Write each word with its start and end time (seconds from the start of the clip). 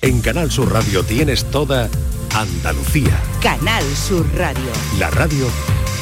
En 0.00 0.20
Canal 0.20 0.48
Sur 0.50 0.72
Radio 0.72 1.02
tienes 1.02 1.44
toda 1.50 1.88
Andalucía. 2.32 3.20
Canal 3.42 3.82
Sur 3.96 4.24
Radio. 4.36 4.70
La 4.96 5.10
radio 5.10 5.46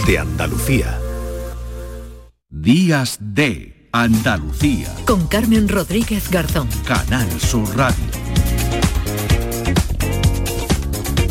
de 0.07 0.19
Andalucía. 0.19 1.01
Días 2.51 3.17
de 3.21 3.89
Andalucía. 3.93 4.95
Con 5.07 5.27
Carmen 5.29 5.67
Rodríguez 5.67 6.31
Garzón. 6.31 6.69
Canal 6.85 7.41
Sur 7.41 7.75
Radio. 7.75 8.05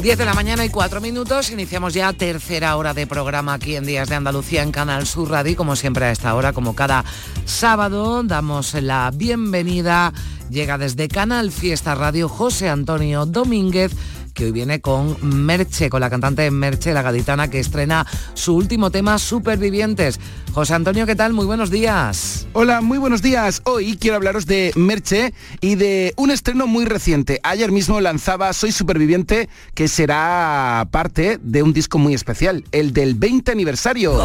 10 0.06 0.20
de 0.20 0.26
la 0.26 0.36
mañana 0.36 0.64
y 0.64 0.70
4 0.70 1.02
minutos, 1.02 1.50
iniciamos 1.50 1.96
ya 1.96 2.14
tercera 2.14 2.76
hora 2.78 2.94
de 2.94 3.08
programa 3.08 3.56
aquí 3.56 3.76
en 3.76 3.88
Días 3.88 4.08
de 4.08 4.14
Andalucía 4.14 4.62
en 4.62 4.72
Canal 4.72 5.08
Sur 5.08 5.32
Radio 5.32 5.54
y 5.54 5.56
como 5.56 5.76
siempre 5.76 6.06
a 6.06 6.12
esta 6.12 6.36
hora, 6.36 6.54
como 6.54 6.76
cada 6.76 7.04
sábado, 7.46 8.22
damos 8.22 8.76
la 8.76 9.12
bienvenida, 9.12 10.14
llega 10.50 10.78
desde 10.78 11.08
Canal 11.08 11.52
Fiesta 11.52 11.96
Radio 11.96 12.30
José 12.30 12.70
Antonio 12.70 13.26
Domínguez, 13.26 13.92
que 14.34 14.46
hoy 14.46 14.52
viene 14.52 14.82
con 14.82 15.18
Merche, 15.22 15.90
con 15.90 16.02
la 16.02 16.10
cantante 16.10 16.50
Merche, 16.52 16.94
la 16.94 17.02
gaditana, 17.02 17.50
que 17.50 17.60
estrena 17.60 18.06
su 18.34 18.56
último 18.56 18.92
tema, 18.92 19.18
Supervivientes. 19.18 20.20
José 20.54 20.74
Antonio, 20.74 21.06
¿qué 21.06 21.16
tal? 21.16 21.34
Muy 21.34 21.46
buenos 21.46 21.72
días. 21.72 22.48
Hola, 22.54 22.82
muy 22.82 22.98
buenos 22.98 23.22
días. 23.22 23.62
Hoy 23.66 23.98
quiero 23.98 24.18
hablaros 24.18 24.46
de 24.46 24.72
Merche 24.76 25.34
y 25.62 25.76
de 25.76 26.14
un 26.18 26.32
estreno 26.32 26.68
muy 26.68 26.86
reciente. 26.86 27.40
Ayer 27.44 27.72
mismo 27.72 28.00
lanzaba 28.02 28.52
Soy 28.54 28.72
Superviviente, 28.72 29.50
que 29.74 29.88
será 29.88 30.88
parte 30.92 31.40
de 31.42 31.64
un 31.64 31.74
disco 31.74 31.98
muy 31.98 32.14
especial, 32.14 32.66
el 32.72 32.94
del 32.94 33.16
20 33.16 33.52
aniversario. 33.52 34.18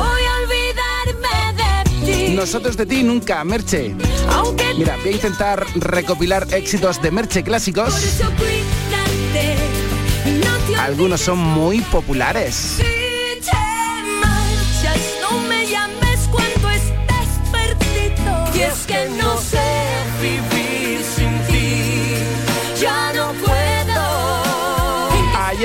Nosotros 2.34 2.76
de 2.76 2.86
ti 2.86 3.02
nunca, 3.02 3.42
Merche. 3.44 3.94
Mira, 4.76 4.96
voy 4.96 5.08
a 5.08 5.12
intentar 5.12 5.66
recopilar 5.74 6.46
éxitos 6.52 7.00
de 7.02 7.10
Merche 7.10 7.42
clásicos. 7.42 7.94
Algunos 10.78 11.20
son 11.20 11.38
muy 11.38 11.80
populares. 11.82 12.78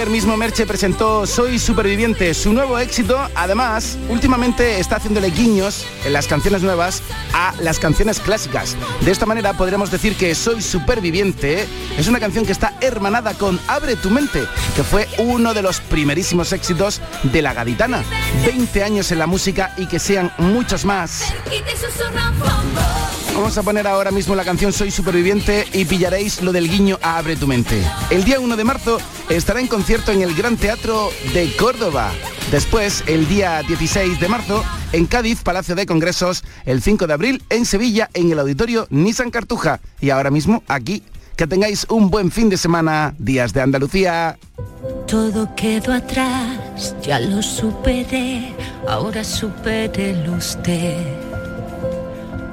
Mismo 0.09 0.38
Merche 0.38 0.66
presentó 0.66 1.25
Soy 1.25 1.59
Superviviente, 1.59 2.34
su 2.34 2.53
nuevo 2.53 2.78
éxito. 2.80 3.17
Además, 3.36 3.98
últimamente 4.09 4.80
está 4.80 4.98
haciéndole 4.98 5.31
guiños 5.31 5.86
en 6.06 6.14
las 6.14 6.28
canciones 6.28 6.61
nuevas 6.61 7.02
a 7.34 7.53
las 7.59 7.80
canciones 7.80 8.20
clásicas. 8.20 8.76
De 9.02 9.11
esta 9.11 9.26
manera 9.26 9.53
podremos 9.53 9.92
decir 9.92 10.16
que 10.16 10.36
Soy 10.36 10.61
Superviviente 10.61 11.67
es 11.98 12.08
una 12.08 12.20
canción 12.20 12.45
que 12.45 12.52
está 12.52 12.73
hermanada 12.81 13.33
con 13.33 13.59
Abre 13.67 13.95
tu 13.95 14.09
mente, 14.09 14.45
que 14.76 14.83
fue 14.83 15.08
uno 15.17 15.53
de 15.53 15.61
los 15.61 15.81
primerísimos 15.81 16.53
éxitos 16.53 17.02
de 17.23 17.42
la 17.42 17.53
gaditana. 17.53 18.03
20 18.45 18.83
años 18.83 19.11
en 19.11 19.20
la 19.20 19.28
música 19.28 19.73
y 19.78 19.88
que 19.88 20.00
sean 20.00 20.31
muchos 20.38 20.86
más. 20.86 21.33
Vamos 23.36 23.58
a 23.58 23.64
poner 23.64 23.86
ahora 23.86 24.11
mismo 24.11 24.33
la 24.33 24.45
canción 24.45 24.72
Soy 24.72 24.92
Superviviente 24.92 25.67
y 25.73 25.83
pillaréis 25.83 26.42
lo 26.42 26.53
del 26.53 26.70
guiño 26.70 26.98
a 27.02 27.17
Abre 27.17 27.36
tu 27.36 27.48
mente. 27.48 27.83
El 28.09 28.23
día 28.23 28.39
1 28.39 28.56
de 28.56 28.64
marzo 28.64 28.98
estará 29.28 29.59
en 29.59 29.67
concierto 29.95 30.11
en 30.11 30.29
el 30.29 30.35
Gran 30.35 30.57
Teatro 30.57 31.09
de 31.33 31.55
Córdoba. 31.55 32.11
Después, 32.51 33.01
el 33.07 33.29
día 33.29 33.61
16 33.65 34.19
de 34.19 34.27
marzo, 34.27 34.61
en 34.91 35.05
Cádiz, 35.05 35.41
Palacio 35.41 35.73
de 35.73 35.85
Congresos. 35.85 36.43
El 36.65 36.81
5 36.81 37.07
de 37.07 37.13
abril, 37.13 37.43
en 37.49 37.65
Sevilla, 37.65 38.09
en 38.13 38.29
el 38.29 38.39
Auditorio 38.39 38.87
Nissan 38.89 39.31
Cartuja. 39.31 39.79
Y 40.02 40.09
ahora 40.09 40.31
mismo, 40.31 40.63
aquí, 40.67 41.02
que 41.37 41.47
tengáis 41.47 41.85
un 41.89 42.09
buen 42.09 42.29
fin 42.29 42.49
de 42.49 42.57
semana. 42.57 43.15
Días 43.19 43.53
de 43.53 43.61
Andalucía. 43.61 44.37
Todo 45.07 45.55
quedó 45.55 45.93
atrás, 45.93 46.93
ya 47.02 47.17
lo 47.21 47.41
superé, 47.41 48.53
ahora 48.89 49.23
supérelo 49.23 50.33
usted. 50.33 50.97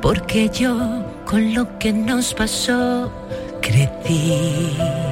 Porque 0.00 0.49
yo 0.49 1.05
con 1.27 1.55
lo 1.55 1.77
que 1.81 1.93
nos 1.93 2.34
pasó 2.34 3.11
crecí. 3.61 5.12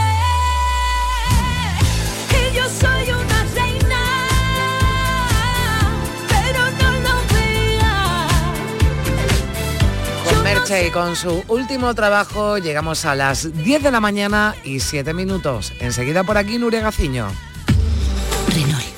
Y 10.69 10.89
con 10.91 11.15
su 11.15 11.43
último 11.47 11.93
trabajo 11.95 12.57
llegamos 12.57 13.05
a 13.05 13.15
las 13.15 13.51
10 13.53 13.83
de 13.83 13.91
la 13.91 13.99
mañana 13.99 14.55
y 14.63 14.79
7 14.79 15.13
minutos. 15.13 15.73
Enseguida 15.79 16.23
por 16.23 16.37
aquí 16.37 16.57
Nuria 16.57 16.81
Gaciño. 16.81 17.27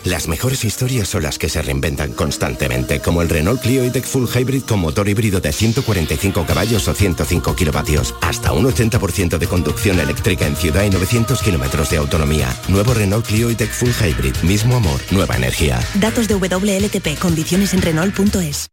Las 0.03 0.27
mejores 0.27 0.65
historias 0.65 1.07
son 1.07 1.23
las 1.23 1.39
que 1.39 1.47
se 1.47 1.61
reinventan 1.61 2.11
constantemente, 2.11 2.99
como 2.99 3.21
el 3.21 3.29
Renault 3.29 3.61
Clio 3.61 3.83
E-Tech 3.83 4.03
Full 4.03 4.27
Hybrid 4.27 4.63
con 4.63 4.79
motor 4.79 5.07
híbrido 5.07 5.39
de 5.39 5.53
145 5.53 6.45
caballos 6.45 6.87
o 6.89 6.93
105 6.93 7.55
kilovatios, 7.55 8.13
hasta 8.21 8.51
un 8.51 8.65
80% 8.65 9.37
de 9.37 9.47
conducción 9.47 9.99
eléctrica 9.99 10.45
en 10.45 10.57
ciudad 10.57 10.83
y 10.83 10.89
900 10.89 11.41
kilómetros 11.41 11.89
de 11.89 11.97
autonomía. 11.97 12.49
Nuevo 12.67 12.93
Renault 12.93 13.25
Clio 13.25 13.49
E-Tech 13.49 13.71
Full 13.71 13.91
Hybrid, 13.91 14.35
mismo 14.43 14.75
amor, 14.75 14.99
nueva 15.11 15.37
energía. 15.37 15.79
Datos 15.95 16.27
de 16.27 16.35
WLTP, 16.35 17.17
condiciones 17.17 17.73
en 17.73 17.81
Renault.es. 17.81 18.72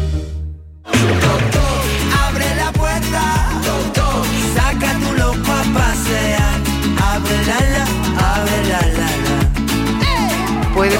Abre 7.31 7.45
la 7.47 7.70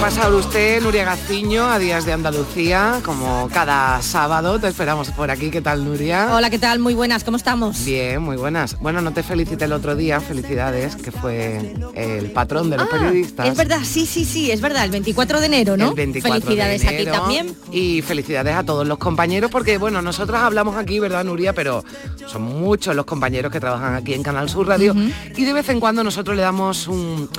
Pasar 0.01 0.33
usted, 0.33 0.81
Nuria 0.81 1.05
Gaciño, 1.05 1.63
a 1.63 1.77
Días 1.77 2.07
de 2.07 2.13
Andalucía, 2.13 3.01
como 3.05 3.47
cada 3.53 4.01
sábado. 4.01 4.59
Te 4.59 4.67
esperamos 4.67 5.11
por 5.11 5.29
aquí. 5.29 5.51
¿Qué 5.51 5.61
tal, 5.61 5.85
Nuria? 5.85 6.29
Hola, 6.33 6.49
¿qué 6.49 6.57
tal? 6.57 6.79
Muy 6.79 6.95
buenas, 6.95 7.23
¿cómo 7.23 7.37
estamos? 7.37 7.85
Bien, 7.85 8.19
muy 8.19 8.35
buenas. 8.35 8.79
Bueno, 8.79 9.01
no 9.01 9.13
te 9.13 9.21
felicité 9.21 9.65
el 9.65 9.73
otro 9.73 9.95
día, 9.95 10.19
felicidades, 10.19 10.95
que 10.95 11.11
fue 11.11 11.75
el 11.93 12.31
patrón 12.31 12.71
de 12.71 12.77
los 12.77 12.87
periodistas. 12.87 13.47
Es 13.47 13.55
verdad, 13.55 13.81
sí, 13.83 14.07
sí, 14.07 14.25
sí, 14.25 14.49
es 14.49 14.59
verdad, 14.59 14.85
el 14.85 14.91
24 14.91 15.39
de 15.39 15.45
enero, 15.45 15.77
¿no? 15.77 15.89
El 15.89 15.93
24 15.93 16.41
Felicidades 16.41 16.81
de 16.81 17.01
enero. 17.01 17.11
también. 17.11 17.55
Y 17.71 18.01
felicidades 18.01 18.55
a 18.55 18.63
todos 18.63 18.87
los 18.87 18.97
compañeros, 18.97 19.51
porque 19.51 19.77
bueno, 19.77 20.01
nosotros 20.01 20.39
hablamos 20.39 20.77
aquí, 20.77 20.99
¿verdad, 20.99 21.23
Nuria? 21.23 21.53
Pero 21.53 21.85
son 22.25 22.41
muchos 22.41 22.95
los 22.95 23.05
compañeros 23.05 23.51
que 23.51 23.59
trabajan 23.59 23.93
aquí 23.93 24.15
en 24.15 24.23
Canal 24.23 24.49
Sur 24.49 24.67
Radio. 24.67 24.95
Y 25.37 25.45
de 25.45 25.53
vez 25.53 25.69
en 25.69 25.79
cuando 25.79 26.03
nosotros 26.03 26.35
le 26.35 26.41
damos 26.41 26.87
un 26.87 27.29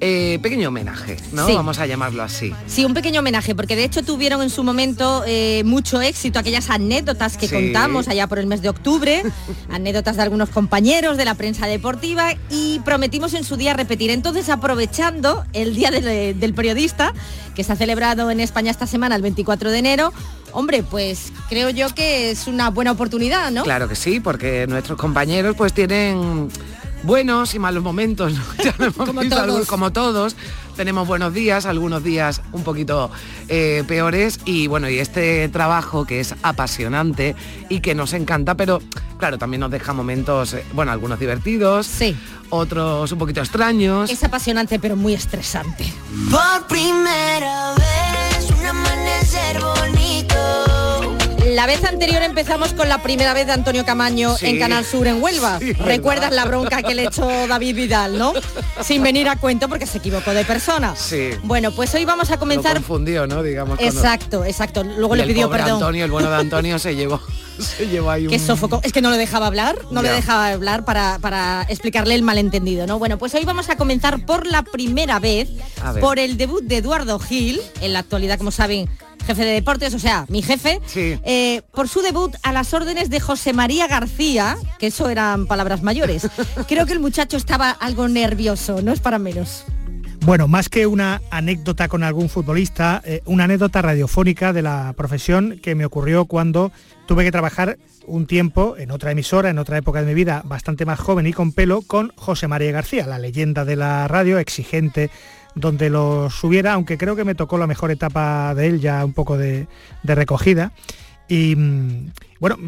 eh, 0.00 0.38
pequeño 0.42 0.68
homenaje, 0.68 1.16
¿no? 1.32 1.46
Sí. 1.46 1.52
Vamos 1.54 1.78
a 1.78 1.86
llamarlo 1.86 2.22
así. 2.22 2.52
Sí, 2.66 2.84
un 2.84 2.94
pequeño 2.94 3.20
homenaje, 3.20 3.54
porque 3.54 3.76
de 3.76 3.84
hecho 3.84 4.02
tuvieron 4.02 4.40
en 4.42 4.48
su 4.50 4.64
momento 4.64 5.22
eh, 5.26 5.62
mucho 5.64 6.00
éxito 6.00 6.38
aquellas 6.38 6.70
anécdotas 6.70 7.36
que 7.36 7.46
Sí. 7.48 7.54
contamos 7.54 8.08
allá 8.08 8.26
por 8.26 8.38
el 8.38 8.46
mes 8.46 8.62
de 8.62 8.68
octubre, 8.70 9.22
anécdotas 9.70 10.16
de 10.16 10.22
algunos 10.22 10.48
compañeros 10.50 11.16
de 11.16 11.24
la 11.24 11.34
prensa 11.34 11.66
deportiva 11.66 12.32
y 12.50 12.80
prometimos 12.80 13.34
en 13.34 13.44
su 13.44 13.56
día 13.56 13.74
repetir. 13.74 14.10
Entonces, 14.10 14.48
aprovechando 14.48 15.44
el 15.52 15.74
Día 15.74 15.90
del, 15.90 16.38
del 16.40 16.54
Periodista, 16.54 17.12
que 17.54 17.62
se 17.64 17.72
ha 17.72 17.76
celebrado 17.76 18.30
en 18.30 18.40
España 18.40 18.70
esta 18.70 18.86
semana, 18.86 19.16
el 19.16 19.22
24 19.22 19.70
de 19.70 19.78
enero, 19.78 20.12
hombre, 20.52 20.82
pues 20.82 21.32
creo 21.48 21.68
yo 21.70 21.94
que 21.94 22.30
es 22.30 22.46
una 22.46 22.70
buena 22.70 22.92
oportunidad, 22.92 23.50
¿no? 23.50 23.62
Claro 23.64 23.88
que 23.88 23.96
sí, 23.96 24.18
porque 24.20 24.66
nuestros 24.68 24.98
compañeros 24.98 25.54
pues 25.56 25.72
tienen 25.72 26.48
buenos 27.02 27.54
y 27.54 27.58
malos 27.58 27.82
momentos, 27.82 28.32
¿no? 28.34 28.42
Ya 28.64 28.74
lo 28.78 28.84
hemos 28.86 29.06
Como 29.06 29.20
visto, 29.20 29.36
todos. 29.36 29.48
algo- 29.48 29.66
como 29.66 29.92
todos. 29.92 30.36
Tenemos 30.76 31.06
buenos 31.06 31.34
días, 31.34 31.66
algunos 31.66 32.02
días 32.02 32.40
un 32.52 32.62
poquito 32.64 33.10
eh, 33.48 33.84
peores 33.86 34.40
y 34.46 34.66
bueno, 34.66 34.88
y 34.88 34.98
este 34.98 35.46
trabajo 35.50 36.06
que 36.06 36.20
es 36.20 36.34
apasionante 36.42 37.36
y 37.68 37.80
que 37.80 37.94
nos 37.94 38.14
encanta, 38.14 38.54
pero 38.54 38.80
claro, 39.18 39.36
también 39.36 39.60
nos 39.60 39.70
deja 39.70 39.92
momentos, 39.92 40.54
eh, 40.54 40.64
bueno, 40.72 40.90
algunos 40.92 41.18
divertidos, 41.20 41.86
Sí. 41.86 42.16
otros 42.48 43.12
un 43.12 43.18
poquito 43.18 43.40
extraños. 43.40 44.10
Es 44.10 44.24
apasionante, 44.24 44.78
pero 44.78 44.96
muy 44.96 45.12
estresante. 45.12 45.84
Por 46.30 46.66
primera 46.66 47.74
vez, 47.74 48.50
un 48.58 48.64
amanecer 48.64 49.60
bonito. 49.60 50.59
La 51.50 51.66
vez 51.66 51.82
anterior 51.84 52.22
empezamos 52.22 52.72
con 52.74 52.88
la 52.88 53.02
primera 53.02 53.34
vez 53.34 53.46
de 53.46 53.52
Antonio 53.52 53.84
Camaño 53.84 54.36
Sí. 54.36 54.46
en 54.46 54.58
Canal 54.58 54.84
Sur 54.84 55.06
en 55.08 55.20
Huelva. 55.22 55.58
Sí, 55.58 55.72
¿Recuerdas 55.72 56.32
la 56.32 56.44
bronca 56.44 56.82
que 56.82 56.94
le 56.94 57.04
echó 57.04 57.26
David 57.48 57.74
Vidal, 57.74 58.18
no? 58.18 58.32
Sin 58.82 59.02
venir 59.02 59.28
a 59.28 59.36
cuento 59.36 59.68
porque 59.68 59.86
se 59.86 59.98
equivocó 59.98 60.30
de 60.32 60.44
persona. 60.44 60.94
Sí. 60.94 61.30
Bueno, 61.42 61.72
pues 61.72 61.92
hoy 61.94 62.04
vamos 62.04 62.30
a 62.30 62.34
Lo 62.34 62.38
comenzar. 62.38 62.74
confundió, 62.74 63.26
¿no? 63.26 63.42
Digamos. 63.42 63.80
Exacto, 63.80 64.44
exacto. 64.44 64.84
Luego 64.84 65.16
y 65.16 65.18
le 65.18 65.26
pidió 65.26 65.50
perdón. 65.50 65.72
Antonio, 65.74 66.04
el 66.04 66.10
bueno 66.10 66.30
de 66.30 66.36
Antonio 66.36 66.78
se 66.78 66.94
llevó, 66.94 67.20
se 67.76 67.98
ahí 68.08 68.26
un... 68.26 68.30
Que 68.30 68.38
sofocó. 68.38 68.80
Es 68.82 68.92
que 68.92 69.02
no 69.02 69.10
lo 69.10 69.16
dejaba 69.16 69.46
hablar, 69.46 69.76
no 69.90 70.02
le 70.02 70.10
dejaba 70.10 70.48
hablar 70.48 70.84
para, 70.84 71.18
para 71.20 71.66
explicarle 71.68 72.14
el 72.14 72.22
malentendido, 72.22 72.86
¿no? 72.86 72.98
Bueno, 72.98 73.18
pues 73.18 73.34
hoy 73.34 73.44
vamos 73.44 73.68
a 73.70 73.76
comenzar 73.76 74.24
por 74.26 74.46
la 74.46 74.62
primera 74.62 75.18
vez 75.18 75.48
por 76.00 76.18
el 76.18 76.36
debut 76.36 76.62
de 76.62 76.78
Eduardo 76.78 77.18
Gil, 77.18 77.60
en 77.80 77.92
la 77.92 78.00
actualidad, 78.00 78.38
como 78.38 78.50
saben, 78.50 78.88
jefe 79.26 79.44
de 79.44 79.52
deportes, 79.52 79.94
o 79.94 79.98
sea, 79.98 80.24
mi 80.28 80.42
jefe, 80.42 80.80
Sí. 80.86 81.18
eh, 81.24 81.62
por 81.72 81.88
su 81.88 82.00
debut 82.00 82.34
a 82.42 82.52
las 82.52 82.72
órdenes 82.74 83.10
de 83.10 83.20
José 83.20 83.52
María 83.52 83.86
García, 83.86 84.56
que 84.78 84.88
eso 84.88 85.08
eran 85.08 85.46
palabras 85.46 85.82
mayores. 85.82 86.26
Creo 86.68 86.86
que 86.86 86.92
el 86.92 87.00
muchacho 87.00 87.36
estaba 87.36 87.70
algo 87.70 88.08
nervioso, 88.08 88.80
no 88.82 88.92
es 88.92 89.00
para 89.00 89.18
menos. 89.18 89.64
Bueno, 90.22 90.48
más 90.48 90.68
que 90.68 90.86
una 90.86 91.22
anécdota 91.30 91.88
con 91.88 92.02
algún 92.02 92.28
futbolista, 92.28 93.00
eh, 93.04 93.22
una 93.24 93.44
anécdota 93.44 93.80
radiofónica 93.80 94.52
de 94.52 94.60
la 94.60 94.92
profesión 94.94 95.58
que 95.62 95.74
me 95.74 95.86
ocurrió 95.86 96.26
cuando 96.26 96.72
tuve 97.06 97.24
que 97.24 97.32
trabajar 97.32 97.78
un 98.06 98.26
tiempo 98.26 98.76
en 98.76 98.90
otra 98.90 99.12
emisora, 99.12 99.48
en 99.48 99.58
otra 99.58 99.78
época 99.78 100.00
de 100.00 100.06
mi 100.06 100.14
vida, 100.14 100.42
bastante 100.44 100.84
más 100.84 101.00
joven 101.00 101.26
y 101.26 101.32
con 101.32 101.52
pelo, 101.52 101.80
con 101.80 102.12
José 102.16 102.48
María 102.48 102.70
García, 102.70 103.06
la 103.06 103.18
leyenda 103.18 103.64
de 103.64 103.76
la 103.76 104.06
radio, 104.08 104.38
exigente 104.38 105.10
donde 105.54 105.88
lo 105.88 106.28
subiera, 106.28 106.74
aunque 106.74 106.98
creo 106.98 107.16
que 107.16 107.24
me 107.24 107.34
tocó 107.34 107.56
la 107.56 107.66
mejor 107.66 107.90
etapa 107.90 108.54
de 108.54 108.66
él, 108.66 108.80
ya 108.80 109.04
un 109.04 109.14
poco 109.14 109.38
de, 109.38 109.66
recogida. 110.04 110.72
Y 111.28 111.56
mm, 111.56 112.12
bueno, 112.40 112.58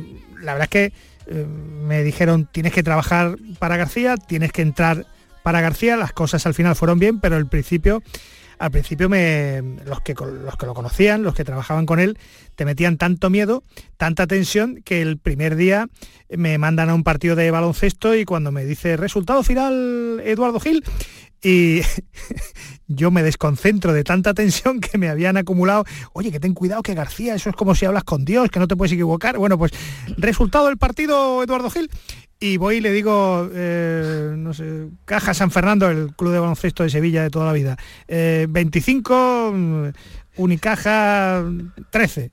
la 0.40 0.54
verdad 0.54 0.64
es 0.64 0.68
que 0.70 0.92
eh, 1.26 1.46
me 1.46 2.02
dijeron, 2.02 2.48
tienes 2.50 2.72
que 2.72 2.82
trabajar 2.82 3.36
para 3.58 3.76
García, 3.76 4.16
tienes 4.16 4.52
que 4.52 4.62
entrar 4.62 5.06
para 5.42 5.60
García, 5.60 5.96
las 5.96 6.12
cosas 6.12 6.46
al 6.46 6.54
final 6.54 6.76
fueron 6.76 6.98
bien, 6.98 7.20
pero 7.20 7.36
al 7.36 7.46
principio, 7.46 8.02
al 8.58 8.70
principio 8.70 9.08
me, 9.08 9.62
los, 9.84 10.00
que, 10.00 10.14
los 10.14 10.56
que 10.56 10.66
lo 10.66 10.74
conocían, 10.74 11.22
los 11.22 11.34
que 11.34 11.44
trabajaban 11.44 11.86
con 11.86 12.00
él, 12.00 12.18
te 12.54 12.64
metían 12.64 12.96
tanto 12.96 13.30
miedo, 13.30 13.64
tanta 13.96 14.26
tensión, 14.26 14.82
que 14.84 15.02
el 15.02 15.18
primer 15.18 15.56
día 15.56 15.88
me 16.30 16.58
mandan 16.58 16.90
a 16.90 16.94
un 16.94 17.02
partido 17.02 17.36
de 17.36 17.50
baloncesto 17.50 18.14
y 18.14 18.24
cuando 18.24 18.52
me 18.52 18.64
dice 18.64 18.96
resultado 18.96 19.42
final 19.42 20.22
Eduardo 20.24 20.60
Gil, 20.60 20.84
y 21.42 21.80
yo 22.86 23.10
me 23.10 23.22
desconcentro 23.22 23.92
de 23.92 24.04
tanta 24.04 24.34
tensión 24.34 24.80
que 24.80 24.98
me 24.98 25.08
habían 25.08 25.36
acumulado. 25.36 25.84
Oye, 26.12 26.30
que 26.30 26.40
ten 26.40 26.54
cuidado 26.54 26.82
que 26.82 26.94
García, 26.94 27.34
eso 27.34 27.50
es 27.50 27.56
como 27.56 27.74
si 27.74 27.84
hablas 27.84 28.04
con 28.04 28.24
Dios, 28.24 28.48
que 28.50 28.60
no 28.60 28.68
te 28.68 28.76
puedes 28.76 28.92
equivocar. 28.92 29.38
Bueno, 29.38 29.58
pues 29.58 29.72
resultado 30.16 30.66
del 30.66 30.78
partido 30.78 31.42
Eduardo 31.42 31.70
Gil. 31.70 31.90
Y 32.38 32.56
voy 32.56 32.76
y 32.76 32.80
le 32.80 32.90
digo, 32.90 33.48
eh, 33.52 34.34
no 34.36 34.52
sé, 34.52 34.88
Caja 35.04 35.32
San 35.32 35.52
Fernando, 35.52 35.88
el 35.88 36.12
club 36.16 36.32
de 36.32 36.40
baloncesto 36.40 36.82
de 36.82 36.90
Sevilla 36.90 37.22
de 37.22 37.30
toda 37.30 37.46
la 37.46 37.52
vida. 37.52 37.76
eh, 38.08 38.46
25, 38.48 39.52
mm, 39.54 39.88
Unicaja 40.38 41.44
13. 41.90 42.32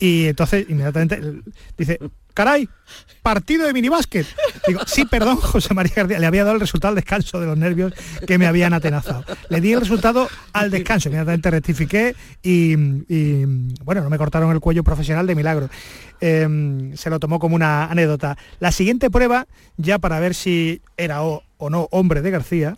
Y 0.00 0.26
entonces 0.26 0.66
inmediatamente 0.68 1.20
dice, 1.78 2.00
caray, 2.34 2.68
partido 3.22 3.66
de 3.66 3.72
minibásquet. 3.72 4.26
Digo, 4.66 4.80
sí, 4.86 5.04
perdón, 5.06 5.36
José 5.40 5.72
María 5.72 5.94
García, 5.96 6.18
le 6.18 6.26
había 6.26 6.44
dado 6.44 6.56
el 6.56 6.60
resultado 6.60 6.90
al 6.90 6.96
descanso 6.96 7.40
de 7.40 7.46
los 7.46 7.56
nervios 7.56 7.94
que 8.26 8.36
me 8.36 8.46
habían 8.46 8.74
atenazado. 8.74 9.24
Le 9.48 9.60
di 9.60 9.72
el 9.72 9.80
resultado 9.80 10.28
al 10.52 10.70
descanso, 10.70 11.08
inmediatamente 11.08 11.50
rectifiqué 11.50 12.14
y, 12.42 12.74
bueno, 13.84 14.02
no 14.02 14.10
me 14.10 14.18
cortaron 14.18 14.50
el 14.52 14.60
cuello 14.60 14.84
profesional 14.84 15.26
de 15.26 15.34
milagro. 15.34 15.70
Eh, 16.20 16.92
se 16.94 17.10
lo 17.10 17.20
tomó 17.20 17.38
como 17.38 17.54
una 17.54 17.86
anécdota. 17.86 18.36
La 18.60 18.72
siguiente 18.72 19.10
prueba, 19.10 19.46
ya 19.76 19.98
para 19.98 20.20
ver 20.20 20.34
si 20.34 20.82
era 20.96 21.22
o 21.22 21.42
no 21.70 21.88
hombre 21.90 22.20
de 22.20 22.30
García, 22.30 22.76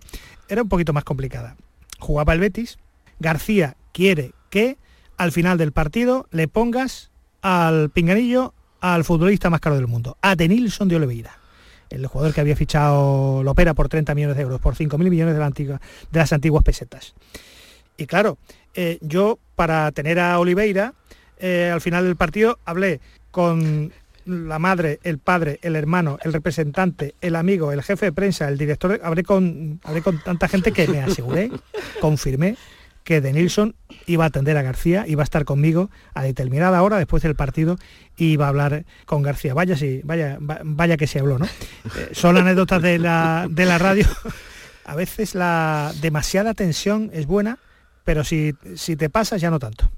era 0.49 0.63
un 0.63 0.69
poquito 0.69 0.93
más 0.93 1.05
complicada. 1.05 1.57
Jugaba 1.99 2.33
el 2.35 2.41
Betis, 2.41 2.79
García 3.19 3.77
quiere 3.93 4.33
que 4.51 4.77
al 5.17 5.33
final 5.33 5.59
del 5.59 5.73
partido 5.73 6.29
le 6.31 6.49
pongas 6.49 7.11
al 7.43 7.91
pinganillo 7.91 8.55
al 8.95 9.05
futbolista 9.05 9.51
más 9.51 9.61
caro 9.61 9.77
del 9.77 9.87
mundo, 9.87 10.17
a 10.23 10.37
Denilson 10.37 10.89
de 10.89 10.97
Oliveira. 10.97 11.39
El 11.91 12.07
jugador 12.07 12.35
que 12.35 12.41
había 12.41 12.57
fichado 12.57 13.43
Lopera 13.43 13.75
por 13.75 13.89
30 13.89 14.15
millones 14.15 14.37
de 14.37 14.43
euros, 14.43 14.61
por 14.61 14.75
5.000 14.75 14.99
millones 15.11 15.35
de, 15.35 15.41
la 15.41 15.47
antigua- 15.47 15.81
de 16.11 16.19
las 16.19 16.33
antiguas 16.33 16.65
pesetas. 16.65 17.15
Y 17.97 18.07
claro, 18.07 18.39
eh, 18.75 18.99
yo 19.01 19.39
para 19.55 19.91
tener 19.93 20.19
a 20.19 20.39
Oliveira, 20.39 20.95
eh, 21.39 21.71
al 21.73 21.81
final 21.81 22.05
del 22.05 22.17
partido 22.17 22.59
hablé 22.65 23.01
con 23.31 23.93
la 24.25 24.59
madre, 24.59 24.99
el 25.05 25.19
padre, 25.19 25.61
el 25.63 25.77
hermano, 25.77 26.19
el 26.23 26.33
representante, 26.33 27.15
el 27.21 27.37
amigo, 27.37 27.71
el 27.71 27.83
jefe 27.83 28.07
de 28.07 28.13
prensa, 28.13 28.49
el 28.49 28.59
director, 28.59 29.01
hablé 29.05 29.23
con, 29.23 29.81
hablé 29.85 30.03
con 30.03 30.19
tanta 30.23 30.49
gente 30.49 30.73
que 30.73 30.89
me 30.89 31.01
aseguré, 31.01 31.51
confirmé 32.01 32.57
que 33.07 33.21
De 33.21 33.33
Nilsson 33.33 33.77
iba 34.07 34.25
a 34.25 34.27
atender 34.27 34.57
a 34.57 34.63
García, 34.63 35.05
iba 35.07 35.23
a 35.23 35.25
estar 35.25 35.45
conmigo 35.45 35.91
a 36.13 36.25
determinada 36.25 36.83
hora 36.83 36.99
después 36.99 37.23
del 37.23 37.37
partido 37.37 37.79
y 38.17 38.33
iba 38.33 38.47
a 38.47 38.49
hablar 38.49 38.85
con 39.07 39.23
García. 39.23 39.55
Vaya 39.55 39.77
sí, 39.77 40.01
vaya, 40.03 40.39
va- 40.41 40.59
vaya 40.65 40.97
que 40.97 41.07
se 41.07 41.21
habló, 41.21 41.39
¿no? 41.39 41.45
Eh, 41.47 42.09
son 42.11 42.37
anécdotas 42.37 42.83
de 42.83 42.99
la, 42.99 43.47
de 43.49 43.65
la 43.65 43.79
radio. 43.79 44.07
A 44.85 44.97
veces 44.97 45.37
la 45.37 45.93
demasiada 46.03 46.53
tensión 46.53 47.11
es 47.13 47.27
buena, 47.27 47.59
pero 48.03 48.25
si, 48.25 48.55
si 48.75 48.97
te 48.97 49.09
pasas 49.09 49.41
ya 49.41 49.51
no 49.51 49.61
tanto. 49.61 49.89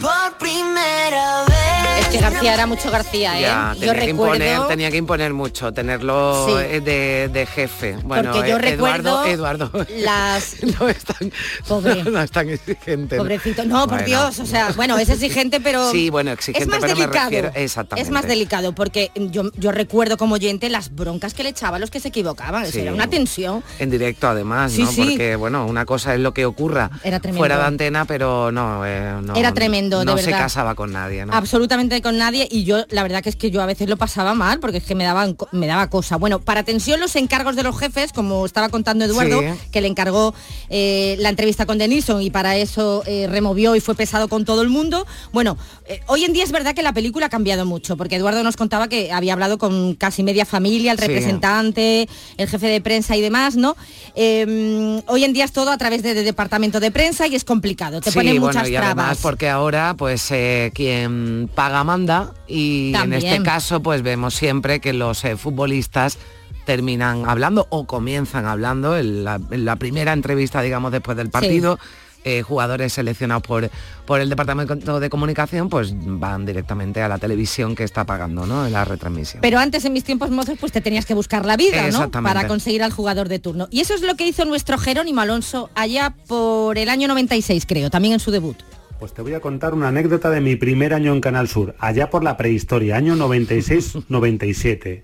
Por 0.00 0.38
primera 0.38 1.44
vez. 1.46 2.00
Es 2.00 2.06
que 2.08 2.18
García 2.18 2.54
era 2.54 2.66
mucho 2.66 2.90
García, 2.90 3.38
¿eh? 3.38 3.42
Ya, 3.42 3.72
yo 3.74 3.80
tenía, 3.80 3.94
que 3.94 4.06
recuerdo... 4.06 4.34
imponer, 4.44 4.68
tenía 4.68 4.90
que 4.90 4.96
imponer 4.96 5.32
mucho, 5.34 5.72
tenerlo 5.72 6.46
Sí. 6.46 6.52
eh, 6.58 6.80
de, 6.80 7.28
de 7.32 7.46
jefe. 7.46 7.96
Bueno, 8.02 8.32
Porque 8.32 8.48
yo 8.48 8.56
eh, 8.58 8.68
Eduardo, 8.72 9.22
recuerdo 9.22 9.70
Eduardo 9.70 9.86
las... 9.98 10.56
no 10.80 10.88
es 10.88 11.04
tan, 11.04 11.32
Pobre. 11.68 12.04
no 12.10 12.20
es 12.22 12.30
tan 12.30 12.48
exigente. 12.48 13.16
¿no? 13.16 13.22
Pobrecito. 13.22 13.64
No, 13.64 13.80
por 13.80 13.88
Bueno. 14.02 14.06
Dios, 14.06 14.38
o 14.38 14.46
sea, 14.46 14.72
bueno, 14.76 14.96
es 14.98 15.08
exigente, 15.10 15.60
pero... 15.60 15.90
Sí, 15.90 16.08
bueno, 16.10 16.30
exigente, 16.32 16.62
es 16.64 16.68
más 16.68 16.80
pero 16.80 16.94
me 16.94 17.00
delicado. 17.02 17.30
refiero- 17.30 17.50
exactamente. 17.54 18.08
Es 18.08 18.12
más 18.12 18.26
delicado, 18.26 18.74
porque 18.74 19.10
yo, 19.14 19.50
yo 19.56 19.72
recuerdo 19.72 20.16
como 20.16 20.34
oyente 20.36 20.68
las 20.70 20.94
broncas 20.94 21.34
que 21.34 21.42
le 21.42 21.50
echaba 21.50 21.76
a 21.76 21.80
los 21.80 21.90
que 21.90 22.00
se 22.00 22.08
equivocaban. 22.08 22.66
Sí. 22.66 22.80
era 22.80 22.92
una 22.94 23.08
tensión. 23.08 23.62
En 23.78 23.90
directo 23.90 24.26
además, 24.28 24.72
Sí, 24.72 24.82
¿no? 24.82 24.90
sí. 24.90 25.04
Porque 25.10 25.36
bueno, 25.36 25.66
una 25.66 25.84
cosa 25.84 26.14
es 26.14 26.20
lo 26.20 26.32
que 26.32 26.46
ocurra 26.46 26.90
Era 27.04 27.20
fuera 27.20 27.58
de 27.58 27.64
antena, 27.64 28.04
pero 28.06 28.50
no, 28.52 28.84
eh, 28.86 29.16
no 29.22 29.34
Era 29.34 29.52
tremendo, 29.52 29.65
de 29.70 30.04
no 30.04 30.16
se 30.18 30.26
verdad. 30.26 30.38
casaba 30.40 30.74
con 30.74 30.92
nadie, 30.92 31.26
¿no? 31.26 31.32
Absolutamente 31.34 32.00
con 32.02 32.16
nadie 32.16 32.46
y 32.50 32.64
yo 32.64 32.84
la 32.90 33.02
verdad 33.02 33.22
que 33.22 33.28
es 33.30 33.36
que 33.36 33.50
yo 33.50 33.60
a 33.62 33.66
veces 33.66 33.88
lo 33.88 33.96
pasaba 33.96 34.34
mal 34.34 34.60
porque 34.60 34.78
es 34.78 34.84
que 34.84 34.94
me 34.94 35.04
daban 35.04 35.34
co- 35.34 35.48
me 35.52 35.66
daba 35.66 35.90
cosa. 35.90 36.16
Bueno, 36.16 36.40
para 36.40 36.62
tensión 36.62 37.00
los 37.00 37.16
encargos 37.16 37.56
de 37.56 37.62
los 37.62 37.78
jefes, 37.78 38.12
como 38.12 38.46
estaba 38.46 38.68
contando 38.68 39.04
Eduardo, 39.04 39.40
Sí. 39.40 39.46
que 39.72 39.80
le 39.80 39.88
encargó 39.88 40.34
eh, 40.70 41.16
la 41.18 41.28
entrevista 41.30 41.66
con 41.66 41.78
Denison 41.78 42.22
y 42.22 42.30
para 42.30 42.56
eso 42.56 43.02
eh, 43.06 43.26
removió 43.30 43.76
y 43.76 43.80
fue 43.80 43.94
pesado 43.94 44.28
con 44.28 44.44
todo 44.44 44.62
el 44.62 44.68
mundo. 44.68 45.06
Bueno, 45.32 45.56
eh, 45.86 46.00
hoy 46.06 46.24
en 46.24 46.32
día 46.32 46.44
es 46.44 46.52
verdad 46.52 46.74
que 46.74 46.82
la 46.82 46.92
película 46.92 47.26
ha 47.26 47.30
cambiado 47.30 47.64
mucho 47.66 47.96
porque 47.96 48.16
Eduardo 48.16 48.42
nos 48.42 48.56
contaba 48.56 48.88
que 48.88 49.12
había 49.12 49.32
hablado 49.32 49.58
con 49.58 49.94
casi 49.94 50.22
media 50.22 50.44
familia, 50.46 50.92
el 50.92 50.98
Sí. 50.98 51.06
representante, 51.06 52.08
el 52.36 52.48
jefe 52.48 52.66
de 52.68 52.80
prensa 52.80 53.16
y 53.16 53.20
demás, 53.20 53.56
¿no? 53.56 53.76
Eh, 54.14 55.02
hoy 55.06 55.24
en 55.24 55.32
día 55.32 55.44
es 55.44 55.52
todo 55.52 55.70
a 55.70 55.78
través 55.78 56.02
de, 56.02 56.14
de 56.14 56.22
departamento 56.22 56.80
de 56.80 56.90
prensa 56.90 57.26
y 57.26 57.34
es 57.34 57.44
complicado. 57.44 58.00
Te 58.00 58.10
sí, 58.10 58.16
ponen 58.18 58.40
bueno, 58.40 58.46
muchas 58.58 58.68
y 58.70 58.76
además 58.76 58.94
trabas. 58.94 59.18
porque 59.18 59.48
ahora 59.56 59.94
pues 59.96 60.30
eh, 60.30 60.70
quien 60.74 61.50
paga 61.54 61.82
manda 61.84 62.32
y 62.46 62.92
También. 62.92 63.22
en 63.22 63.28
este 63.32 63.42
caso 63.42 63.80
pues 63.82 64.02
vemos 64.02 64.34
siempre 64.34 64.80
que 64.80 64.92
los 64.92 65.24
eh, 65.24 65.36
futbolistas 65.36 66.18
terminan 66.64 67.28
hablando 67.28 67.66
o 67.70 67.86
comienzan 67.86 68.46
hablando 68.46 68.96
en 68.96 69.24
la, 69.24 69.40
en 69.50 69.64
la 69.64 69.76
primera 69.76 70.12
entrevista, 70.12 70.60
digamos, 70.62 70.90
después 70.92 71.16
del 71.16 71.30
partido. 71.30 71.78
eh, 72.24 72.42
jugadores 72.42 72.92
seleccionados 72.92 73.44
por, 73.44 73.70
por 74.04 74.20
el 74.20 74.28
Departamento 74.28 74.98
de 74.98 75.08
Comunicación, 75.08 75.68
pues 75.68 75.94
van 75.94 76.44
directamente 76.44 77.00
a 77.00 77.06
la 77.08 77.18
televisión 77.18 77.76
que 77.76 77.84
está 77.84 78.02
pagando 78.04 78.44
¿no? 78.46 78.66
en 78.66 78.72
la 78.72 78.84
retransmisión. 78.84 79.40
Pero 79.42 79.60
antes 79.60 79.84
en 79.84 79.92
mis 79.92 80.02
tiempos 80.02 80.30
mozos 80.30 80.58
pues 80.58 80.72
te 80.72 80.80
tenías 80.80 81.06
que 81.06 81.14
buscar 81.14 81.46
la 81.46 81.56
vida, 81.56 81.88
¿no? 81.92 82.10
Para 82.10 82.48
conseguir 82.48 82.82
al 82.82 82.90
jugador 82.90 83.28
de 83.28 83.38
turno. 83.38 83.68
Y 83.70 83.78
eso 83.80 83.94
es 83.94 84.02
lo 84.02 84.16
que 84.16 84.26
hizo 84.26 84.44
nuestro 84.44 84.76
Jerónimo 84.76 85.20
Alonso 85.20 85.70
allá 85.76 86.14
por 86.26 86.78
el 86.78 86.88
año 86.88 87.06
96, 87.06 87.64
creo, 87.64 87.90
también 87.90 88.14
en 88.14 88.20
su 88.20 88.32
debut. 88.32 88.56
Pues 88.98 89.12
te 89.12 89.20
voy 89.20 89.34
a 89.34 89.40
contar 89.40 89.74
una 89.74 89.88
anécdota 89.88 90.30
de 90.30 90.40
mi 90.40 90.56
primer 90.56 90.94
año 90.94 91.12
en 91.12 91.20
Canal 91.20 91.48
Sur, 91.48 91.74
allá 91.78 92.08
por 92.08 92.24
la 92.24 92.38
prehistoria, 92.38 92.96
año 92.96 93.14
96-97. 93.14 95.02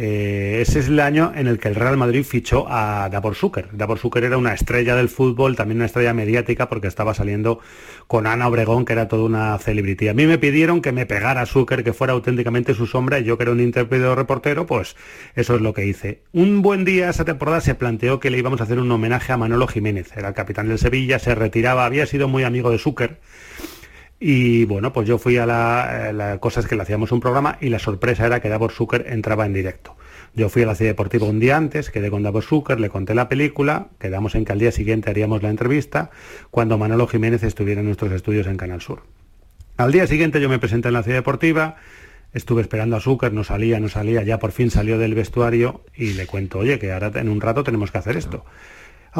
Eh, 0.00 0.60
ese 0.60 0.78
es 0.78 0.86
el 0.86 1.00
año 1.00 1.32
en 1.34 1.48
el 1.48 1.58
que 1.58 1.66
el 1.66 1.74
Real 1.74 1.96
Madrid 1.96 2.22
fichó 2.22 2.66
a 2.68 3.08
Davor 3.10 3.34
Zucker. 3.34 3.70
Davor 3.72 3.98
Zucker 3.98 4.22
era 4.22 4.38
una 4.38 4.54
estrella 4.54 4.94
del 4.94 5.08
fútbol, 5.08 5.56
también 5.56 5.78
una 5.78 5.86
estrella 5.86 6.14
mediática 6.14 6.68
porque 6.68 6.86
estaba 6.86 7.14
saliendo 7.14 7.58
con 8.06 8.28
Ana 8.28 8.46
Obregón, 8.46 8.84
que 8.84 8.92
era 8.92 9.08
toda 9.08 9.24
una 9.24 9.58
celebrity. 9.58 10.06
A 10.06 10.14
mí 10.14 10.24
me 10.26 10.38
pidieron 10.38 10.82
que 10.82 10.92
me 10.92 11.04
pegara 11.04 11.40
a 11.40 11.46
Zucker, 11.46 11.82
que 11.82 11.92
fuera 11.92 12.12
auténticamente 12.12 12.74
su 12.74 12.86
sombra, 12.86 13.18
y 13.18 13.24
yo 13.24 13.36
que 13.36 13.42
era 13.42 13.50
un 13.50 13.58
intérprete 13.58 14.14
reportero, 14.14 14.66
pues 14.66 14.94
eso 15.34 15.56
es 15.56 15.60
lo 15.62 15.74
que 15.74 15.84
hice. 15.84 16.22
Un 16.32 16.62
buen 16.62 16.84
día 16.84 17.10
esa 17.10 17.24
temporada 17.24 17.60
se 17.60 17.74
planteó 17.74 18.20
que 18.20 18.30
le 18.30 18.38
íbamos 18.38 18.60
a 18.60 18.64
hacer 18.64 18.78
un 18.78 18.92
homenaje 18.92 19.32
a 19.32 19.36
Manolo 19.36 19.66
Jiménez. 19.66 20.16
Era 20.16 20.28
el 20.28 20.34
capitán 20.34 20.68
del 20.68 20.78
Sevilla, 20.78 21.18
se 21.18 21.34
retiraba, 21.34 21.84
había 21.84 22.06
sido 22.06 22.28
muy 22.28 22.44
amigo 22.44 22.70
de 22.70 22.78
Zucker. 22.78 23.18
Y 24.20 24.64
bueno, 24.64 24.92
pues 24.92 25.06
yo 25.06 25.18
fui 25.18 25.36
a 25.36 25.46
la, 25.46 26.08
eh, 26.08 26.12
la 26.12 26.38
cosa 26.38 26.60
es 26.60 26.66
que 26.66 26.74
le 26.74 26.82
hacíamos 26.82 27.12
un 27.12 27.20
programa 27.20 27.56
y 27.60 27.68
la 27.68 27.78
sorpresa 27.78 28.26
era 28.26 28.40
que 28.40 28.48
Davor 28.48 28.72
Zucker 28.72 29.06
entraba 29.08 29.46
en 29.46 29.52
directo. 29.52 29.96
Yo 30.34 30.48
fui 30.48 30.62
a 30.62 30.66
la 30.66 30.74
ciudad 30.74 30.90
deportiva 30.90 31.26
un 31.26 31.38
día 31.38 31.56
antes, 31.56 31.90
quedé 31.90 32.10
con 32.10 32.22
Davor 32.22 32.42
Zucker, 32.42 32.80
le 32.80 32.90
conté 32.90 33.14
la 33.14 33.28
película, 33.28 33.88
quedamos 33.98 34.34
en 34.34 34.44
que 34.44 34.52
al 34.52 34.58
día 34.58 34.72
siguiente 34.72 35.10
haríamos 35.10 35.42
la 35.42 35.50
entrevista 35.50 36.10
cuando 36.50 36.78
Manolo 36.78 37.06
Jiménez 37.06 37.42
estuviera 37.44 37.80
en 37.80 37.86
nuestros 37.86 38.12
estudios 38.12 38.46
en 38.46 38.56
Canal 38.56 38.80
Sur. 38.80 39.02
Al 39.76 39.92
día 39.92 40.06
siguiente 40.08 40.40
yo 40.40 40.48
me 40.48 40.58
presenté 40.58 40.88
en 40.88 40.94
la 40.94 41.04
ciudad 41.04 41.18
deportiva, 41.18 41.76
estuve 42.32 42.62
esperando 42.62 42.96
a 42.96 43.00
Zucker, 43.00 43.32
no 43.32 43.44
salía, 43.44 43.78
no 43.78 43.88
salía, 43.88 44.22
ya 44.24 44.38
por 44.38 44.50
fin 44.50 44.70
salió 44.70 44.98
del 44.98 45.14
vestuario 45.14 45.84
y 45.94 46.14
le 46.14 46.26
cuento, 46.26 46.58
oye, 46.58 46.80
que 46.80 46.92
ahora 46.92 47.12
en 47.14 47.28
un 47.28 47.40
rato 47.40 47.62
tenemos 47.62 47.92
que 47.92 47.98
hacer 47.98 48.16
esto. 48.16 48.44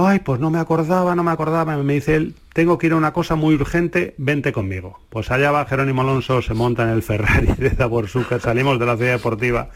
Ay, 0.00 0.20
pues 0.20 0.38
no 0.38 0.48
me 0.48 0.60
acordaba, 0.60 1.16
no 1.16 1.24
me 1.24 1.32
acordaba. 1.32 1.76
Me 1.76 1.94
dice 1.94 2.14
él, 2.14 2.34
tengo 2.52 2.78
que 2.78 2.86
ir 2.86 2.92
a 2.92 2.96
una 2.96 3.12
cosa 3.12 3.34
muy 3.34 3.56
urgente, 3.56 4.14
vente 4.16 4.52
conmigo. 4.52 5.00
Pues 5.10 5.32
allá 5.32 5.50
va 5.50 5.66
Jerónimo 5.66 6.02
Alonso, 6.02 6.40
se 6.40 6.54
monta 6.54 6.84
en 6.84 6.90
el 6.90 7.02
Ferrari 7.02 7.48
de 7.58 7.70
Zucker, 8.06 8.40
salimos 8.40 8.78
de 8.78 8.86
la 8.86 8.96
ciudad 8.96 9.10
deportiva 9.10 9.70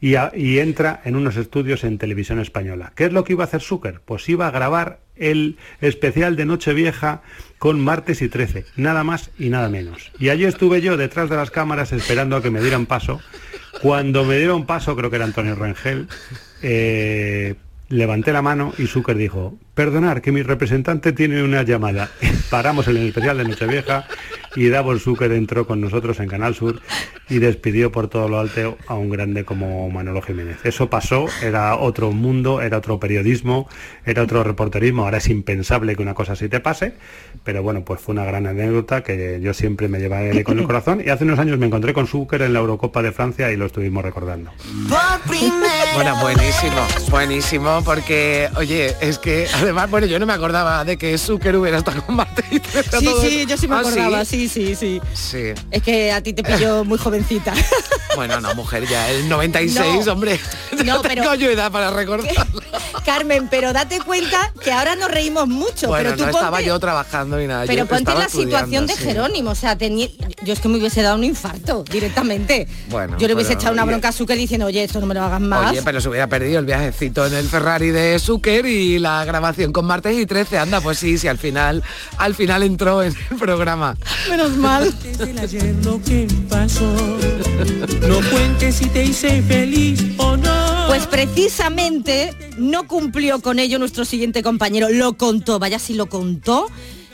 y, 0.00 0.14
entra 0.58 1.00
en 1.04 1.16
unos 1.16 1.36
estudios 1.36 1.82
en 1.82 1.98
televisión 1.98 2.38
española. 2.38 2.92
¿Qué 2.94 3.06
es 3.06 3.12
lo 3.12 3.24
que 3.24 3.32
iba 3.32 3.42
a 3.42 3.48
hacer 3.48 3.60
Zucker? 3.60 4.00
Pues 4.04 4.28
iba 4.28 4.46
a 4.46 4.52
grabar 4.52 5.00
el 5.16 5.56
especial 5.80 6.36
de 6.36 6.44
Nochevieja 6.44 7.22
con 7.58 7.80
martes 7.80 8.22
y 8.22 8.28
13, 8.28 8.64
nada 8.76 9.02
más 9.02 9.32
y 9.40 9.48
nada 9.48 9.68
menos. 9.68 10.12
Y 10.20 10.28
allí 10.28 10.44
estuve 10.44 10.82
yo 10.82 10.96
detrás 10.96 11.30
de 11.30 11.34
las 11.34 11.50
cámaras 11.50 11.92
esperando 11.92 12.36
a 12.36 12.42
que 12.42 12.52
me 12.52 12.60
dieran 12.60 12.86
paso. 12.86 13.20
Cuando 13.82 14.24
me 14.24 14.38
dieron 14.38 14.66
paso, 14.66 14.94
creo 14.94 15.10
que 15.10 15.16
era 15.16 15.24
Antonio 15.24 15.56
Rengel, 15.56 16.06
eh, 16.62 17.56
levanté 17.88 18.32
la 18.32 18.42
mano 18.42 18.72
y 18.78 18.86
Zucker 18.86 19.16
dijo, 19.16 19.56
perdonar 19.74 20.20
que 20.22 20.32
mi 20.32 20.42
representante 20.42 21.12
tiene 21.12 21.42
una 21.42 21.62
llamada. 21.62 22.10
Paramos 22.50 22.88
el 22.88 22.96
especial 22.98 23.38
de 23.38 23.44
Nochevieja 23.44 24.06
y 24.56 24.68
Davor 24.68 24.98
Zucker 24.98 25.32
entró 25.32 25.66
con 25.66 25.80
nosotros 25.80 26.18
en 26.20 26.28
Canal 26.28 26.54
Sur 26.54 26.80
y 27.28 27.38
despidió 27.38 27.92
por 27.92 28.08
todo 28.08 28.28
lo 28.28 28.40
alto 28.40 28.76
a 28.86 28.94
un 28.94 29.10
grande 29.10 29.44
como 29.44 29.88
Manolo 29.90 30.22
Jiménez. 30.22 30.58
Eso 30.64 30.88
pasó, 30.90 31.26
era 31.42 31.76
otro 31.76 32.10
mundo, 32.10 32.62
era 32.62 32.78
otro 32.78 32.98
periodismo, 32.98 33.68
era 34.04 34.22
otro 34.22 34.42
reporterismo. 34.42 35.04
Ahora 35.04 35.18
es 35.18 35.28
impensable 35.28 35.94
que 35.94 36.02
una 36.02 36.14
cosa 36.14 36.32
así 36.32 36.48
te 36.48 36.60
pase, 36.60 36.94
pero 37.44 37.62
bueno, 37.62 37.84
pues 37.84 38.00
fue 38.00 38.14
una 38.14 38.24
gran 38.24 38.46
anécdota 38.46 39.02
que 39.02 39.38
yo 39.42 39.54
siempre 39.54 39.88
me 39.88 39.98
llevaré 39.98 40.42
con 40.42 40.58
el 40.58 40.66
corazón. 40.66 41.02
Y 41.04 41.10
hace 41.10 41.24
unos 41.24 41.38
años 41.38 41.58
me 41.58 41.66
encontré 41.66 41.92
con 41.92 42.06
Zucker 42.06 42.42
en 42.42 42.52
la 42.52 42.60
Eurocopa 42.60 43.02
de 43.02 43.12
Francia 43.12 43.52
y 43.52 43.56
lo 43.56 43.66
estuvimos 43.66 44.02
recordando. 44.02 44.50
Bueno, 45.94 46.20
buenísimo, 46.20 46.86
buenísimo, 47.10 47.77
porque, 47.84 48.48
oye, 48.56 48.94
es 49.00 49.18
que 49.18 49.48
además, 49.54 49.90
bueno, 49.90 50.06
yo 50.06 50.18
no 50.18 50.26
me 50.26 50.32
acordaba 50.32 50.84
de 50.84 50.96
que 50.98 51.16
Zucker 51.18 51.56
hubiera 51.56 51.78
estado 51.78 52.04
con 52.04 52.16
Marta 52.16 52.42
y 52.50 52.56
Sí, 52.56 52.60
todo 52.90 53.20
sí, 53.22 53.40
eso. 53.40 53.48
yo 53.48 53.56
sí 53.56 53.68
me 53.68 53.76
¿Ah, 53.76 53.80
acordaba, 53.80 54.24
sí, 54.24 54.48
sí, 54.48 54.74
sí. 54.74 55.00
Sí. 55.14 55.52
Es 55.70 55.82
que 55.82 56.12
a 56.12 56.22
ti 56.22 56.32
te 56.32 56.42
pilló 56.42 56.84
muy 56.84 56.98
jovencita. 56.98 57.52
Bueno, 58.16 58.40
no, 58.40 58.52
mujer, 58.56 58.84
ya 58.88 59.08
el 59.10 59.28
96, 59.28 60.06
No. 60.06 60.12
hombre. 60.12 60.40
No, 60.84 61.02
pero- 61.02 61.22
tengo 61.22 61.34
yo 61.36 61.50
edad 61.50 61.70
para 61.70 61.90
recordar. 61.90 62.32
Carmen, 63.04 63.48
pero 63.48 63.72
date 63.72 64.00
cuenta 64.00 64.52
que 64.62 64.72
ahora 64.72 64.96
nos 64.96 65.10
reímos 65.10 65.46
mucho, 65.46 65.88
Bueno, 65.88 66.10
pero 66.10 66.16
tú 66.16 66.22
no 66.26 66.32
ponte, 66.32 66.38
estaba 66.38 66.60
yo 66.62 66.78
trabajando 66.80 67.40
y 67.40 67.46
nada. 67.46 67.64
pero 67.66 67.84
yo 67.84 67.86
ponte 67.86 68.12
la 68.14 68.28
situación 68.28 68.86
de 68.86 68.94
sí. 68.94 69.04
Jerónimo, 69.04 69.50
o 69.50 69.54
sea, 69.54 69.76
tenía, 69.78 70.08
yo 70.42 70.52
es 70.52 70.60
que 70.60 70.68
me 70.68 70.78
hubiese 70.78 71.02
dado 71.02 71.16
un 71.16 71.24
infarto 71.24 71.84
directamente. 71.90 72.66
Bueno, 72.90 73.16
yo 73.18 73.26
le 73.26 73.34
hubiese 73.34 73.50
pero- 73.50 73.60
echado 73.60 73.72
una 73.74 73.82
oye. 73.82 73.90
bronca 73.92 74.08
a 74.08 74.12
Zucker 74.12 74.36
diciendo, 74.36 74.66
oye, 74.66 74.84
esto 74.84 75.00
no 75.00 75.06
me 75.06 75.14
lo 75.14 75.22
hagas 75.22 75.40
más. 75.40 75.72
Oye, 75.72 75.82
pero 75.82 76.00
se 76.00 76.08
hubiera 76.08 76.26
perdido 76.28 76.58
el 76.60 76.64
viajecito 76.66 77.26
en 77.26 77.34
el 77.34 77.48
Ferrari 77.48 77.88
de 77.90 78.18
Zucker 78.18 78.64
y 78.66 78.98
la 78.98 79.24
grabación 79.24 79.72
con 79.72 79.84
martes 79.86 80.16
y 80.16 80.26
13. 80.26 80.58
Anda, 80.58 80.80
pues 80.80 80.98
sí, 80.98 81.18
sí, 81.18 81.28
al 81.28 81.38
final, 81.38 81.82
al 82.16 82.34
final 82.34 82.62
entró 82.62 83.02
en 83.02 83.14
el 83.30 83.36
programa. 83.36 83.96
Menos 84.30 84.56
mal. 84.56 84.84
lo 85.84 86.00
que 86.02 86.28
pasó. 86.48 86.92
No 88.06 88.20
cuentes 88.30 88.76
si 88.76 88.86
te 88.86 89.04
hice 89.04 89.42
feliz 89.42 90.02
o 90.18 90.36
no. 90.36 90.84
Pues 90.88 91.06
precisamente 91.06 92.34
no 92.56 92.86
cumplió 92.86 93.40
con 93.40 93.58
ello 93.58 93.78
nuestro 93.78 94.04
siguiente 94.04 94.42
compañero. 94.42 94.88
Lo 94.90 95.16
contó, 95.16 95.58
vaya 95.58 95.78
si 95.78 95.94
lo 95.94 96.06
contó. 96.08 96.66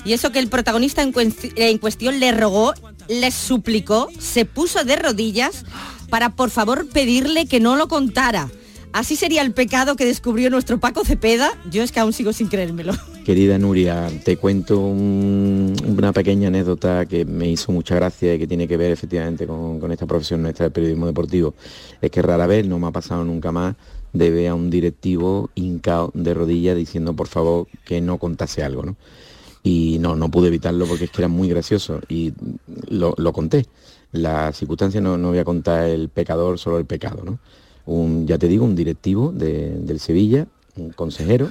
Y 0.05 0.13
eso 0.13 0.31
que 0.33 0.39
el 0.39 0.49
protagonista 0.49 1.01
en 1.03 1.79
cuestión 1.79 2.21
le 2.21 2.31
rogó, 2.33 2.75
le 3.09 3.31
suplicó, 3.31 4.09
se 4.19 4.45
puso 4.45 4.85
de 4.85 4.97
rodillas 4.97 5.65
para 6.11 6.31
por 6.31 6.51
favor 6.51 6.89
pedirle 6.89 7.47
que 7.47 7.61
no 7.61 7.77
lo 7.77 7.89
contara. 7.89 8.51
Así 8.93 9.17
sería 9.17 9.43
el 9.43 9.53
pecado 9.53 9.97
que 9.97 10.05
descubrió 10.05 10.51
nuestro 10.51 10.79
Paco 10.79 11.05
Cepeda. 11.05 11.51
Yo 11.69 11.83
es 11.83 11.91
que 11.91 11.99
aún 11.99 12.13
sigo 12.13 12.33
sin 12.33 12.47
creérmelo. 12.47 12.93
Querida 13.25 13.59
Nuria, 13.59 14.09
te 14.25 14.37
cuento 14.37 14.79
un- 14.79 15.75
una 15.85 16.13
pequeña 16.13 16.47
anécdota 16.49 17.05
que 17.07 17.25
me 17.25 17.49
hizo 17.51 17.73
mucha 17.73 17.97
gracia 17.97 18.35
y 18.35 18.39
que 18.39 18.47
tiene 18.47 18.69
que 18.69 18.77
ver 18.77 18.93
efectivamente 18.93 19.49
con, 19.49 19.81
con 19.81 19.91
esta 19.91 20.07
profesión 20.07 20.43
nuestra 20.43 20.67
del 20.67 20.73
periodismo 20.73 21.07
deportivo. 21.07 21.55
Es 22.01 22.11
que 22.13 22.23
rara 22.23 22.47
vez, 22.47 22.67
no 22.67 22.79
me 22.79 22.87
ha 22.87 22.93
pasado 22.93 23.25
nunca 23.25 23.51
más, 23.51 23.75
de 24.13 24.31
ver 24.31 24.49
a 24.49 24.55
un 24.55 24.71
directivo 24.71 25.51
hincado 25.57 26.13
de 26.15 26.33
rodillas 26.35 26.77
diciendo 26.77 27.15
por 27.15 27.27
favor 27.27 27.67
que 27.85 28.01
no 28.01 28.19
contase 28.19 28.63
algo, 28.63 28.85
¿no? 28.85 28.97
Y 29.67 29.99
no, 29.99 30.15
no 30.15 30.31
pude 30.31 30.49
evitarlo 30.49 30.87
porque 30.87 31.05
es 31.05 31.11
que 31.11 31.23
era 31.23 31.29
muy 31.29 31.49
gracioso 31.49 32.01
y 32.09 32.33
lo, 32.91 33.15
lo 33.17 33.33
conté. 33.33 33.67
La 34.13 34.53
circunstancia 34.53 35.01
no, 35.01 35.17
no 35.17 35.31
voy 35.31 35.39
a 35.39 35.45
contar 35.45 35.89
el 35.89 36.11
pecador, 36.11 36.59
solo 36.59 36.79
el 36.79 36.85
pecado, 36.85 37.25
¿no? 37.25 37.39
Un, 37.87 38.27
ya 38.27 38.39
te 38.39 38.47
digo, 38.47 38.65
un 38.65 38.77
directivo 38.77 39.33
de- 39.33 39.79
del 39.79 40.01
Sevilla, 40.01 40.47
un 40.77 40.91
consejero, 40.91 41.51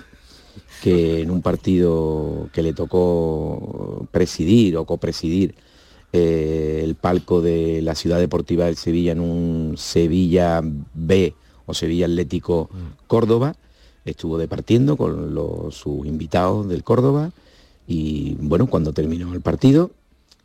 que 0.83 1.21
en 1.21 1.31
un 1.31 1.41
partido 1.41 2.49
que 2.53 2.61
le 2.61 2.73
tocó 2.73 4.07
presidir 4.11 4.77
o 4.77 4.85
copresidir 4.85 5.55
eh, 6.11 6.81
el 6.83 6.93
palco 6.95 7.41
de 7.41 7.81
la 7.81 7.95
ciudad 7.95 8.19
deportiva 8.19 8.65
del 8.65 8.75
Sevilla 8.77 9.13
en 9.13 9.19
un 9.19 9.73
Sevilla 9.77 10.61
B 10.93 11.33
o 11.65 11.73
Sevilla 11.73 12.05
Atlético 12.05 12.69
Córdoba, 13.07 13.55
estuvo 14.05 14.37
departiendo 14.37 14.97
con 14.97 15.33
los, 15.33 15.73
sus 15.75 16.05
invitados 16.05 16.67
del 16.69 16.83
Córdoba 16.83 17.31
y 17.87 18.35
bueno, 18.39 18.67
cuando 18.67 18.93
terminó 18.93 19.33
el 19.33 19.41
partido, 19.41 19.91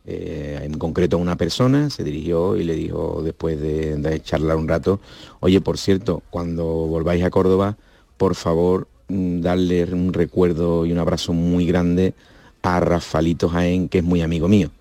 eh, 0.05 0.59
en 0.63 0.77
concreto 0.77 1.17
una 1.17 1.35
persona 1.35 1.89
se 1.89 2.03
dirigió 2.03 2.55
y 2.57 2.63
le 2.63 2.73
dijo 2.73 3.21
después 3.23 3.59
de, 3.61 3.95
de 3.97 4.21
charlar 4.21 4.57
un 4.57 4.67
rato, 4.67 4.99
oye, 5.39 5.61
por 5.61 5.77
cierto, 5.77 6.23
cuando 6.29 6.65
volváis 6.65 7.23
a 7.23 7.29
Córdoba, 7.29 7.77
por 8.17 8.35
favor, 8.35 8.87
mm, 9.07 9.41
darle 9.41 9.83
un 9.85 10.13
recuerdo 10.13 10.85
y 10.85 10.91
un 10.91 10.99
abrazo 10.99 11.33
muy 11.33 11.65
grande 11.65 12.13
a 12.61 12.79
Rafaelito 12.79 13.49
Jaén, 13.49 13.89
que 13.89 13.99
es 13.99 14.03
muy 14.03 14.21
amigo 14.21 14.47
mío. 14.47 14.71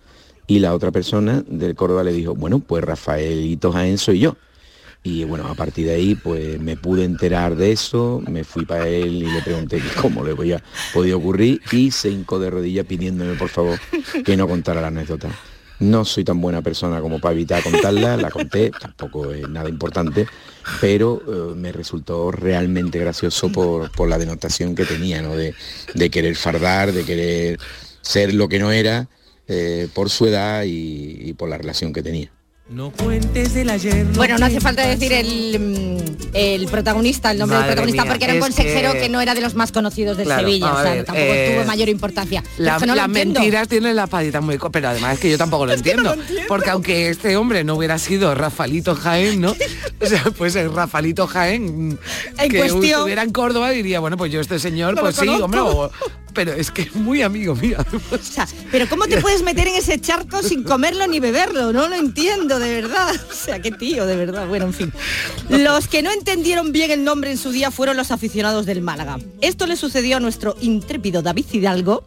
Y 0.46 0.60
la 0.60 0.74
otra 0.74 0.90
persona 0.90 1.44
del 1.46 1.74
Córdoba 1.74 2.02
le 2.04 2.12
dijo, 2.12 2.34
bueno, 2.34 2.58
pues 2.58 2.82
Rafaelito 2.82 3.70
Jaén 3.70 3.98
soy 3.98 4.20
yo. 4.20 4.36
Y 5.02 5.24
bueno, 5.24 5.46
a 5.46 5.54
partir 5.54 5.86
de 5.86 5.94
ahí 5.94 6.14
pues 6.16 6.60
me 6.60 6.76
pude 6.76 7.04
enterar 7.04 7.56
de 7.56 7.72
eso, 7.72 8.22
me 8.28 8.44
fui 8.44 8.64
para 8.64 8.88
él 8.88 9.22
y 9.22 9.30
le 9.30 9.42
pregunté 9.42 9.80
cómo 10.00 10.24
le 10.24 10.34
podía, 10.34 10.62
podía 10.92 11.16
ocurrir 11.16 11.60
y 11.72 11.90
se 11.90 12.10
hincó 12.10 12.38
de 12.38 12.50
rodillas 12.50 12.84
pidiéndome 12.84 13.34
por 13.34 13.48
favor 13.48 13.78
que 14.24 14.36
no 14.36 14.48
contara 14.48 14.80
la 14.80 14.88
anécdota. 14.88 15.30
No 15.80 16.04
soy 16.04 16.24
tan 16.24 16.40
buena 16.40 16.60
persona 16.60 17.00
como 17.00 17.20
para 17.20 17.34
evitar 17.34 17.62
contarla, 17.62 18.16
la 18.16 18.30
conté, 18.30 18.72
tampoco 18.72 19.30
es 19.30 19.48
nada 19.48 19.68
importante, 19.68 20.26
pero 20.80 21.22
eh, 21.26 21.54
me 21.54 21.70
resultó 21.70 22.32
realmente 22.32 22.98
gracioso 22.98 23.52
por, 23.52 23.92
por 23.92 24.08
la 24.08 24.18
denotación 24.18 24.74
que 24.74 24.84
tenía, 24.84 25.22
¿no? 25.22 25.36
De, 25.36 25.54
de 25.94 26.10
querer 26.10 26.34
fardar, 26.34 26.90
de 26.90 27.04
querer 27.04 27.60
ser 28.00 28.34
lo 28.34 28.48
que 28.48 28.58
no 28.58 28.72
era, 28.72 29.08
eh, 29.46 29.86
por 29.94 30.10
su 30.10 30.26
edad 30.26 30.64
y 30.66 31.32
por 31.34 31.48
la 31.48 31.58
relación 31.58 31.92
que 31.92 32.02
tenía. 32.02 32.32
No 32.68 32.90
cuentes 32.90 33.54
del 33.54 33.70
ayer. 33.70 34.04
Bueno, 34.14 34.36
no 34.36 34.44
hace 34.44 34.60
falta 34.60 34.86
decir 34.86 35.10
el, 35.14 35.58
mm, 35.58 36.26
el 36.34 36.66
protagonista, 36.66 37.30
el 37.30 37.38
nombre 37.38 37.56
Madre 37.56 37.68
del 37.68 37.74
protagonista, 37.76 38.02
mía, 38.02 38.12
porque 38.12 38.24
era 38.26 38.34
un 38.34 38.40
consejero 38.40 38.92
que... 38.92 38.98
que 39.00 39.08
no 39.08 39.22
era 39.22 39.34
de 39.34 39.40
los 39.40 39.54
más 39.54 39.72
conocidos 39.72 40.18
de 40.18 40.24
Claro, 40.24 40.42
Sevilla, 40.42 40.72
o 40.74 40.82
sea, 40.82 40.92
ver, 40.92 41.04
tampoco 41.06 41.26
eh, 41.26 41.54
tuvo 41.54 41.64
mayor 41.66 41.88
importancia. 41.88 42.44
La- 42.58 42.78
no 42.80 42.94
las 42.94 43.08
mentiras 43.08 43.68
tienen 43.68 43.96
la 43.96 44.06
patita 44.06 44.42
muy 44.42 44.58
pero 44.70 44.88
además 44.90 45.14
es 45.14 45.20
que 45.20 45.30
yo 45.30 45.38
tampoco 45.38 45.64
lo 45.64 45.72
entiendo, 45.72 46.14
porque 46.46 46.68
aunque 46.68 47.08
este 47.08 47.38
hombre 47.38 47.64
no 47.64 47.74
hubiera 47.74 47.98
sido 47.98 48.34
Rafalito 48.34 48.94
Jaén 48.94 49.40
no 49.40 49.52
o 50.02 50.06
sea 50.06 50.24
pues 50.36 50.54
el 50.56 50.70
Rafalito 50.74 51.26
Jaén 51.26 51.98
En 52.36 52.50
que 52.50 52.58
cuestión- 52.58 52.84
estuviera 52.84 53.22
en 53.22 53.32
Córdoba 53.32 53.70
diría 53.70 54.00
bueno 54.00 54.18
pues 54.18 54.30
yo 54.30 54.40
este 54.40 54.58
señor 54.58 54.94
No 54.94 55.00
pues 55.00 55.16
sí 55.16 55.24
conozco. 55.24 55.44
hombre 55.46 55.60
o- 55.60 55.90
pero 56.38 56.52
es 56.52 56.70
que 56.70 56.82
es 56.82 56.94
muy 56.94 57.22
amigo 57.22 57.56
mío 57.56 57.78
O 58.12 58.18
sea, 58.18 58.46
pero 58.70 58.88
¿cómo 58.88 59.08
te 59.08 59.20
puedes 59.20 59.42
meter 59.42 59.66
en 59.66 59.74
ese 59.74 60.00
charco 60.00 60.40
sin 60.40 60.62
comerlo 60.62 61.04
ni 61.08 61.18
beberlo? 61.18 61.72
No 61.72 61.88
lo 61.88 61.96
entiendo, 61.96 62.60
de 62.60 62.80
verdad. 62.80 63.12
O 63.28 63.34
sea, 63.34 63.60
qué 63.60 63.72
tío, 63.72 64.06
de 64.06 64.14
verdad. 64.14 64.46
Bueno, 64.46 64.66
en 64.66 64.72
fin. 64.72 64.92
Los 65.48 65.88
que 65.88 66.00
no 66.00 66.12
entendieron 66.12 66.70
bien 66.70 66.92
el 66.92 67.02
nombre 67.02 67.32
en 67.32 67.38
su 67.38 67.50
día 67.50 67.72
fueron 67.72 67.96
los 67.96 68.12
aficionados 68.12 68.66
del 68.66 68.82
Málaga. 68.82 69.18
Esto 69.40 69.66
le 69.66 69.74
sucedió 69.74 70.18
a 70.18 70.20
nuestro 70.20 70.54
intrépido 70.60 71.22
David 71.22 71.46
Hidalgo 71.50 72.04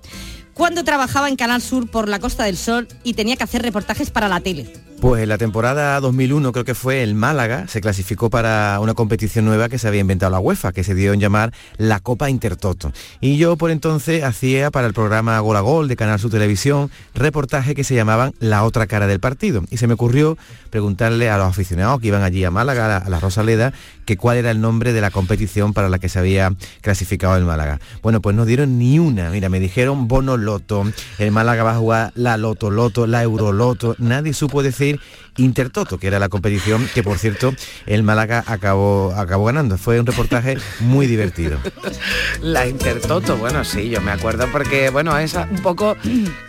cuando 0.54 0.86
trabajaba 0.86 1.28
en 1.28 1.36
Canal 1.36 1.62
Sur 1.62 1.92
por 1.92 2.08
la 2.08 2.20
Costa 2.20 2.46
del 2.46 2.56
Sol 2.56 2.88
y 3.04 3.16
tenía 3.16 3.36
que 3.36 3.44
hacer 3.44 3.62
reportajes 3.62 4.12
para 4.12 4.30
la 4.30 4.40
tele. 4.40 4.72
Pues 5.02 5.28
la 5.28 5.40
temporada 5.40 6.00
2001 6.00 6.52
creo 6.52 6.64
que 6.64 6.76
fue 6.76 7.02
el 7.02 7.16
Málaga, 7.16 7.68
se 7.68 7.82
clasificó 7.82 8.30
para 8.30 8.80
una 8.80 8.94
competición 8.94 9.46
nueva 9.46 9.68
que 9.68 9.80
se 9.80 9.88
había 9.88 10.02
inventado 10.02 10.32
la 10.32 10.38
UEFA, 10.38 10.74
que 10.74 10.84
se 10.84 10.94
dio 10.94 11.12
en 11.12 11.20
llamar 11.20 11.52
la 11.78 12.00
Copa 12.00 12.30
Intertoto. 12.30 12.92
Y 13.20 13.38
yo 13.38 13.58
por 13.58 13.72
entonces 13.72 14.24
hacía 14.24 14.70
para 14.70 14.86
el 14.86 14.94
programa 14.94 15.40
Gol 15.40 15.58
a 15.58 15.62
Gol 15.62 15.88
de 15.88 15.96
Canal 15.96 16.20
Sur 16.20 16.30
Televisión 16.30 16.92
reportajes 17.16 17.74
que 17.74 17.84
se 17.84 17.96
llamaban 17.96 18.34
La 18.40 18.64
otra 18.64 18.86
cara 18.86 19.08
del 19.08 19.20
partido. 19.20 19.64
Y 19.72 19.78
se 19.78 19.88
me 19.88 19.96
ocurrió 19.96 20.38
preguntarle 20.70 21.32
a 21.32 21.38
los 21.40 21.48
aficionados 21.48 22.00
que 22.00 22.08
iban 22.08 22.22
allí 22.22 22.46
a 22.46 22.52
Málaga, 22.52 22.98
a 22.98 23.10
la, 23.10 23.20
Rosaleda, 23.20 23.74
que 24.06 24.18
cuál 24.18 24.38
era 24.38 24.52
el 24.52 24.62
nombre 24.62 24.94
de 24.94 25.02
la 25.02 25.10
competición 25.10 25.74
para 25.74 25.90
la 25.90 25.98
que 25.98 26.10
se 26.10 26.20
había 26.20 26.54
clasificado 26.82 27.36
el 27.38 27.46
Málaga. 27.46 27.80
Bueno, 28.04 28.22
pues 28.22 28.36
no 28.36 28.46
dieron 28.46 28.78
ni 28.78 29.00
una. 29.00 29.32
Mira, 29.32 29.50
me 29.50 29.60
dijeron 29.60 30.08
Bono 30.08 30.38
Loto, 30.38 30.84
el 31.18 31.32
Málaga 31.32 31.64
va 31.64 31.72
a 31.72 31.80
jugar 31.80 32.12
la 32.14 32.38
Loto 32.38 32.70
Loto, 32.70 33.08
la 33.08 33.24
Euroloto. 33.24 33.96
Nadie 33.98 34.34
supo 34.34 34.62
decir 34.62 34.91
Intertoto, 35.38 35.98
que 35.98 36.08
era 36.08 36.20
la 36.20 36.28
competición 36.28 36.90
que, 36.94 37.04
por 37.04 37.18
cierto, 37.18 37.54
el 37.86 38.04
Málaga 38.04 38.44
acabó, 38.48 39.14
acabó 39.16 39.46
ganando. 39.46 39.78
Fue 39.78 39.98
un 40.00 40.06
reportaje 40.06 40.58
muy 40.82 41.08
divertido. 41.08 41.58
la 42.42 42.68
Intertoto 42.68 43.38
bueno 43.38 43.64
sí 43.64 43.90
yo 43.90 44.02
me 44.02 44.12
acuerdo 44.12 44.48
porque 44.52 44.90
bueno 44.90 45.18
es 45.18 45.34
un 45.36 45.62
poco 45.62 45.96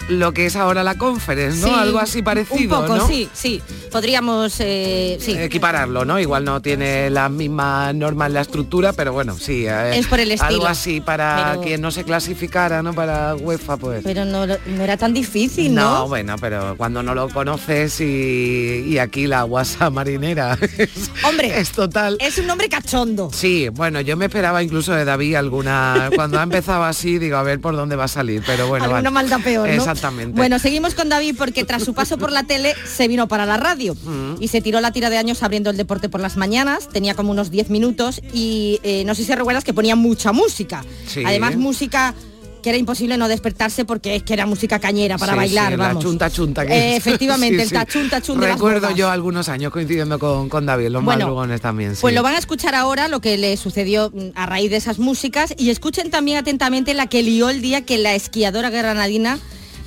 lo 0.09 0.33
que 0.33 0.47
es 0.47 0.57
ahora 0.57 0.83
la 0.83 0.97
conference 0.97 1.61
no 1.61 1.69
Sí, 1.69 1.75
algo 1.75 1.99
así 1.99 2.23
parecido 2.23 2.79
Un 2.81 2.87
poco, 2.87 2.97
¿no? 2.97 3.07
sí, 3.07 3.29
sí. 3.33 3.63
Podríamos, 3.91 4.55
eh, 4.61 5.19
sí. 5.21 5.37
equipararlo, 5.39 6.05
¿no? 6.05 6.19
Igual 6.19 6.45
no 6.45 6.61
tiene 6.63 7.11
la 7.11 7.29
misma 7.29 7.93
norma 7.93 8.27
en 8.27 8.33
la 8.35 8.41
estructura, 8.41 8.93
pero 8.95 9.13
bueno, 9.13 9.37
sí. 9.39 9.67
eh, 9.69 9.99
Es 9.99 10.07
por 10.07 10.19
el 10.19 10.31
estilo. 10.33 10.49
Algo 10.49 10.67
así 10.67 11.01
para 11.01 11.51
Pero- 11.51 11.63
quien 11.63 11.81
no 11.83 11.91
se 11.91 12.03
clasificara, 12.05 12.83
¿no? 12.83 12.95
Para 12.95 13.35
UEFA, 13.37 13.77
pues. 13.77 14.03
Pero 14.03 14.25
no, 14.25 14.47
no 14.47 14.83
era 14.83 14.97
tan 14.97 15.13
difícil, 15.13 15.75
¿no? 15.75 15.83
No, 16.01 16.09
bueno, 16.09 16.37
pero 16.41 16.75
cuando 16.79 17.03
no 17.03 17.15
lo 17.15 17.29
conoces 17.29 18.01
y, 18.01 18.05
y 18.33 18.99
aquí 18.99 19.27
la 19.27 19.43
guasa 19.45 19.91
marinera 19.91 20.59
es, 20.79 20.91
Hombre, 21.25 21.61
es 21.61 21.71
total. 21.73 22.17
Es 22.21 22.39
un 22.39 22.47
nombre 22.47 22.69
cachondo. 22.69 23.31
Sí, 23.33 23.69
bueno, 23.71 24.01
yo 24.01 24.17
me 24.17 24.27
esperaba 24.27 24.63
incluso 24.63 24.93
de 24.93 25.05
David 25.05 25.35
alguna... 25.37 26.11
Cuando 26.15 26.39
ha 26.39 26.43
empezado 26.43 26.85
así, 26.85 27.19
digo, 27.19 27.37
a 27.37 27.43
ver 27.43 27.61
por 27.61 27.75
dónde 27.77 27.97
va 27.97 28.05
a 28.05 28.09
salir, 28.09 28.43
pero 28.47 28.69
bueno. 28.69 28.85
Alguna 28.85 29.03
vale. 29.11 29.15
maldad 29.29 29.41
peor, 29.43 29.69
¿no? 29.69 29.75
Exactamente. 29.75 30.37
Bueno, 30.37 30.59
seguimos 30.59 30.95
con 30.95 31.09
David 31.09 31.35
porque 31.37 31.65
tras 31.65 31.83
su 31.85 31.95
paso 31.95 32.19
por 32.19 32.33
la 32.33 32.43
tele 32.45 32.75
se 32.85 33.09
vino 33.09 33.29
para 33.29 33.47
la 33.47 33.57
radio 33.57 33.95
Mm. 34.05 34.35
y 34.41 34.49
se 34.49 34.61
tiró 34.61 34.81
la 34.81 34.93
tira 34.93 35.11
de 35.11 35.19
años 35.19 35.43
abriendo 35.43 35.71
el 35.71 35.77
deporte 35.77 36.09
por 36.09 36.21
las 36.21 36.37
mañanas, 36.37 36.89
tenía 36.89 37.15
como 37.15 37.31
unos 37.31 37.51
10 37.51 37.71
minutos 37.71 38.21
y 38.33 38.81
eh, 38.83 39.05
no 39.05 39.15
sé 39.15 39.25
si 39.25 39.35
recuerdas 39.35 39.65
que 39.65 39.75
ponía 39.75 39.97
mucha 39.97 40.33
música. 40.33 40.85
Sí. 41.07 41.23
Además 41.25 41.57
música 41.57 42.15
que 42.63 42.71
era 42.71 42.79
imposible 42.79 43.17
no 43.19 43.29
despertarse 43.29 43.85
porque 43.85 44.17
es 44.17 44.23
que 44.23 44.33
era 44.33 44.47
música 44.47 44.79
cañera 44.79 45.19
para 45.19 45.33
Sí, 45.33 45.39
bailar, 45.39 45.73
sí, 45.73 45.77
vamos. 45.77 45.95
La 45.97 46.01
chunta 46.11 46.31
chunta. 46.31 46.67
que 46.67 46.73
Eh, 46.73 46.97
efectivamente, 46.97 47.57
Sí, 47.57 47.63
el 47.63 47.69
sí. 47.69 47.75
tachun 47.75 48.09
tachun 48.09 48.41
de 48.41 48.47
las 48.47 48.57
Recuerdo 48.57 48.91
yo 48.95 49.11
algunos 49.11 49.49
años 49.49 49.73
coincidiendo 49.73 50.19
con, 50.19 50.49
con 50.49 50.65
David, 50.65 50.89
los 50.89 51.05
Bueno, 51.05 51.25
madrugones 51.27 51.61
también. 51.61 51.95
Pues 52.01 52.15
lo 52.15 52.23
van 52.23 52.35
a 52.35 52.39
escuchar 52.39 52.75
ahora, 52.75 53.09
lo 53.09 53.21
que 53.21 53.37
le 53.37 53.57
sucedió 53.57 54.11
mm, 54.15 54.31
a 54.37 54.47
raíz 54.47 54.71
de 54.71 54.77
esas 54.77 54.99
músicas, 54.99 55.53
y 55.59 55.71
escuchen 55.71 56.11
también 56.11 56.39
atentamente 56.39 56.95
la 56.95 57.07
que 57.09 57.23
lió 57.23 57.51
el 57.51 57.61
día 57.61 57.85
que 57.85 57.99
la 57.99 58.15
esquiadora 58.15 58.71
granadina 58.71 59.39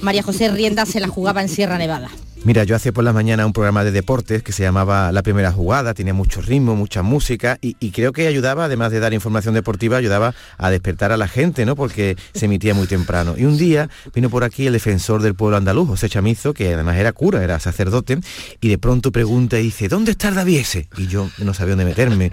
María 0.02 0.22
José 0.24 0.50
Rienda 0.50 0.86
se 0.86 1.00
la 1.00 1.08
jugaba 1.08 1.42
en 1.42 1.50
Sierra 1.50 1.78
Nevada. 1.78 2.10
Mira, 2.46 2.64
yo 2.64 2.76
hacía 2.76 2.92
por 2.92 3.04
la 3.04 3.12
mañana 3.12 3.44
un 3.48 3.54
programa 3.54 3.84
de 3.84 3.90
deportes 3.90 4.44
que 4.44 4.52
se 4.52 4.62
llamaba 4.62 5.12
La 5.12 5.24
Primera 5.24 5.52
Jugada, 5.52 5.96
tenía 5.96 6.14
mucho 6.14 6.44
ritmo, 6.44 6.76
mucha 6.76 7.02
música 7.02 7.58
y, 7.60 7.74
creo 7.90 8.14
que 8.14 8.28
ayudaba, 8.28 8.66
además 8.66 8.92
de 8.92 9.00
dar 9.00 9.16
información 9.16 9.56
deportiva, 9.56 9.98
ayudaba 9.98 10.36
a 10.60 10.70
despertar 10.70 11.12
a 11.12 11.18
la 11.18 11.28
gente, 11.28 11.66
¿no? 11.66 11.76
Porque 11.76 12.16
se 12.36 12.46
emitía 12.46 12.76
muy 12.76 12.86
temprano. 12.86 13.34
Y 13.36 13.46
un 13.46 13.58
día 13.58 13.90
vino 14.14 14.30
por 14.30 14.44
aquí 14.44 14.68
el 14.68 14.74
defensor 14.74 15.24
del 15.24 15.34
pueblo 15.34 15.58
andaluz, 15.58 15.88
José 15.88 16.08
Chamizo, 16.08 16.54
que 16.54 16.72
además 16.72 16.98
era 16.98 17.14
cura, 17.14 17.44
era 17.44 17.60
sacerdote, 17.60 18.20
y 18.62 18.68
de 18.68 18.78
pronto 18.78 19.12
pregunta 19.12 19.58
y 19.60 19.64
dice, 19.64 19.88
¿dónde 19.88 20.12
está 20.12 20.28
el 20.28 20.36
David 20.36 20.60
ese? 20.60 20.88
Y 20.98 21.08
yo 21.08 21.28
no 21.40 21.56
sabía 21.56 21.72
dónde 21.72 21.86
meterme. 21.86 22.32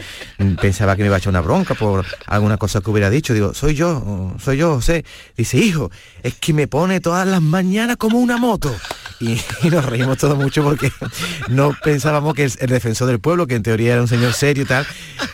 Pensaba 0.61 0.95
que 0.95 1.05
me 1.05 1.07
iba 1.07 1.17
a 1.17 1.21
echar 1.21 1.31
una 1.31 1.41
bronca 1.41 1.73
por 1.73 2.05
alguna 2.27 2.59
cosa 2.59 2.83
que 2.83 2.91
hubiera 2.91 3.09
dicho. 3.09 3.33
Digo, 3.33 3.55
soy 3.55 3.77
yo, 3.77 4.35
soy 4.39 4.59
yo, 4.59 4.75
José. 4.75 5.07
Dice, 5.39 5.57
hijo, 5.57 5.91
es 6.23 6.35
que 6.35 6.53
me 6.53 6.67
pone 6.67 7.01
todas 7.01 7.27
las 7.27 7.41
mañanas 7.41 7.97
como 7.97 8.19
una 8.19 8.37
moto. 8.37 8.77
Y, 9.21 9.41
y 9.63 9.71
nos 9.71 9.87
reímos 9.87 10.02
todos 10.19 10.37
mucho 10.37 10.63
porque 10.63 10.91
no 11.49 11.77
pensábamos 11.83 12.35
que 12.35 12.45
el, 12.45 12.69
defensor 12.69 13.09
del 13.09 13.21
pueblo, 13.21 13.47
que 13.47 13.55
en 13.55 13.63
teoría 13.63 13.95
era 13.95 14.03
un 14.03 14.09
señor 14.09 14.33
serio 14.33 14.65
y 14.65 14.67
tal, 14.67 14.87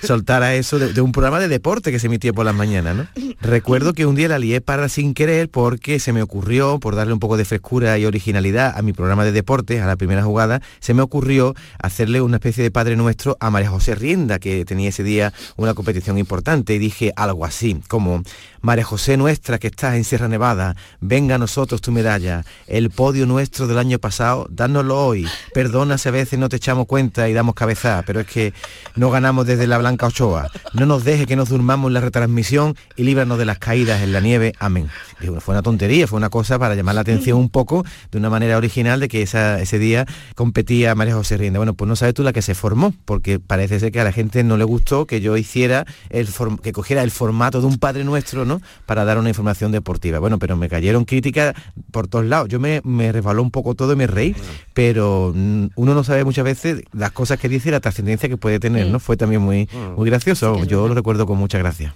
soltara 0.03 0.55
eso 0.55 0.79
de, 0.79 0.93
de 0.93 1.01
un 1.01 1.13
programa 1.13 1.41
de 1.41 1.49
deporte 1.49 1.91
que 1.91 1.99
se 1.99 2.07
emitía 2.07 2.33
por 2.33 2.45
las 2.45 2.55
mañanas, 2.55 2.97
¿no? 2.97 3.07
Recuerdo 3.41 3.93
que 3.93 4.07
un 4.07 4.15
día 4.15 4.29
la 4.29 4.39
lié 4.39 4.61
para 4.61 4.89
sin 4.89 5.15
querer 5.15 5.49
porque 5.49 6.01
se 6.01 6.13
me 6.13 6.23
ocurrió, 6.23 6.79
por 6.79 6.97
darle 6.97 7.13
un 7.13 7.21
poco 7.21 7.37
de 7.37 7.45
frescura 7.45 7.99
y 7.99 8.05
originalidad 8.05 8.77
a 8.77 8.83
mi 8.83 8.93
programa 8.93 9.25
de 9.25 9.33
deportes, 9.33 9.81
a 9.81 9.87
la 9.87 9.97
primera 9.97 10.23
jugada, 10.23 10.61
se 10.81 10.95
me 10.95 11.03
ocurrió 11.03 11.55
hacerle 11.79 12.21
una 12.21 12.37
especie 12.37 12.63
de 12.63 12.71
Padre 12.71 12.97
Nuestro 12.97 13.37
a 13.41 13.51
María 13.51 13.71
José 13.71 13.95
Rienda, 13.95 14.39
que 14.39 14.65
tenía 14.65 14.89
ese 14.89 15.03
día 15.03 15.33
una 15.57 15.75
competición 15.75 16.19
importante, 16.19 16.75
y 16.75 16.79
dije 16.79 17.13
algo 17.17 17.45
así, 17.45 17.81
como 17.89 18.23
María 18.61 18.85
José 18.85 19.17
nuestra 19.17 19.59
que 19.59 19.69
estás 19.69 19.95
en 19.95 20.05
Sierra 20.05 20.29
Nevada, 20.29 20.77
venga 21.01 21.37
a 21.37 21.39
nosotros 21.39 21.81
tu 21.81 21.93
medalla, 21.93 22.45
el 22.67 22.91
podio 22.91 23.27
nuestro 23.27 23.67
del 23.67 23.79
año 23.79 23.99
pasado, 23.99 24.47
dánoslo 24.59 25.07
hoy, 25.07 25.27
perdona 25.55 25.97
si 25.97 26.09
a 26.09 26.12
veces 26.12 26.38
no 26.38 26.49
te 26.51 26.57
echamos 26.57 26.87
cuenta 26.87 27.29
y 27.29 27.33
damos 27.33 27.55
cabeza, 27.55 28.03
pero 28.07 28.21
es 28.21 28.27
que 28.27 28.53
no 28.97 29.11
ganamos 29.11 29.47
desde 29.47 29.66
la 29.66 29.79
Blanca 29.79 30.07
Ochoa, 30.09 30.51
no 30.75 30.85
nos 30.85 31.05
deje 31.05 31.25
que 31.27 31.37
nos 31.37 31.49
durmamos 31.49 31.88
en 31.88 31.94
la 31.94 32.01
retransmisión 32.01 32.77
y 32.97 33.05
líbranos 33.05 33.38
de 33.38 33.44
las 33.47 33.59
caídas 33.59 34.03
en 34.03 34.12
la 34.12 34.21
nieve, 34.21 34.53
amén. 34.59 34.88
Digo, 35.21 35.40
fue 35.40 35.55
una 35.55 35.62
tontería, 35.62 36.07
fue 36.07 36.16
una 36.18 36.29
cosa 36.29 36.59
para 36.59 36.75
llamar 36.75 36.94
la 36.97 37.01
atención 37.01 37.38
un 37.38 37.49
poco 37.49 37.85
de 38.12 38.18
una 38.18 38.29
manera 38.31 38.57
original 38.57 39.01
de 39.01 39.09
que 39.09 39.23
esa- 39.23 39.61
ese 39.61 39.79
día 39.79 40.05
competía 40.35 40.94
María 40.94 41.14
José 41.14 41.37
Rienda. 41.37 41.59
Bueno, 41.59 41.75
pues 41.75 41.88
no 41.88 41.97
sabes 41.97 42.14
tú 42.14 42.23
la 42.23 42.33
que 42.33 42.42
se 42.42 42.55
formó, 42.55 42.92
porque 43.05 43.38
parece 43.40 43.81
ser 43.81 43.92
que 43.92 44.01
a 44.01 44.05
la 44.05 44.12
gente 44.12 44.44
no 44.44 44.57
le 44.57 44.64
gustó 44.64 45.07
que 45.07 45.21
yo 45.21 45.37
hiciera, 45.37 45.85
el 46.11 46.29
que 46.62 46.73
cogiera 46.73 47.03
el 47.03 47.11
formato 47.11 47.61
de 47.61 47.66
un 47.66 47.79
Padre 47.79 48.05
Nuestro, 48.05 48.44
¿no? 48.44 48.61
Para 48.87 49.05
dar 49.05 49.18
una 49.18 49.29
información 49.29 49.73
deportiva. 49.73 50.18
Bueno, 50.18 50.38
pero 50.38 50.57
me 50.57 50.68
cayeron 50.68 51.05
críticas 51.05 51.55
por 51.90 52.09
todos 52.09 52.25
lados. 52.27 52.49
Yo 52.49 52.61
me, 52.61 52.81
me 52.85 53.12
resbaló 53.12 53.42
un 53.42 53.51
poco 53.51 53.75
todo 53.75 53.92
y 53.92 53.97
me 53.97 54.07
reí, 54.07 54.35
pero 54.74 55.33
mm, 55.35 55.66
uno 55.77 55.94
no 55.94 56.05
sabe 56.05 56.24
muchas 56.24 56.44
veces 56.44 56.83
las 56.92 57.12
cosas 57.12 57.38
que 57.38 57.48
dice 57.48 57.68
y 57.68 57.72
la 57.72 57.81
trascendencia 57.81 58.29
que 58.29 58.37
puede 58.37 58.61
tener, 58.61 58.87
¿no? 58.87 59.01
Fue 59.01 59.16
también 59.16 59.42
muy, 59.42 59.68
muy 59.96 60.09
gracioso. 60.09 60.64
Yo 60.64 60.88
lo 60.88 60.94
recuerdo 60.94 61.27
con 61.27 61.38
mucha 61.38 61.59
gracia. 61.59 61.94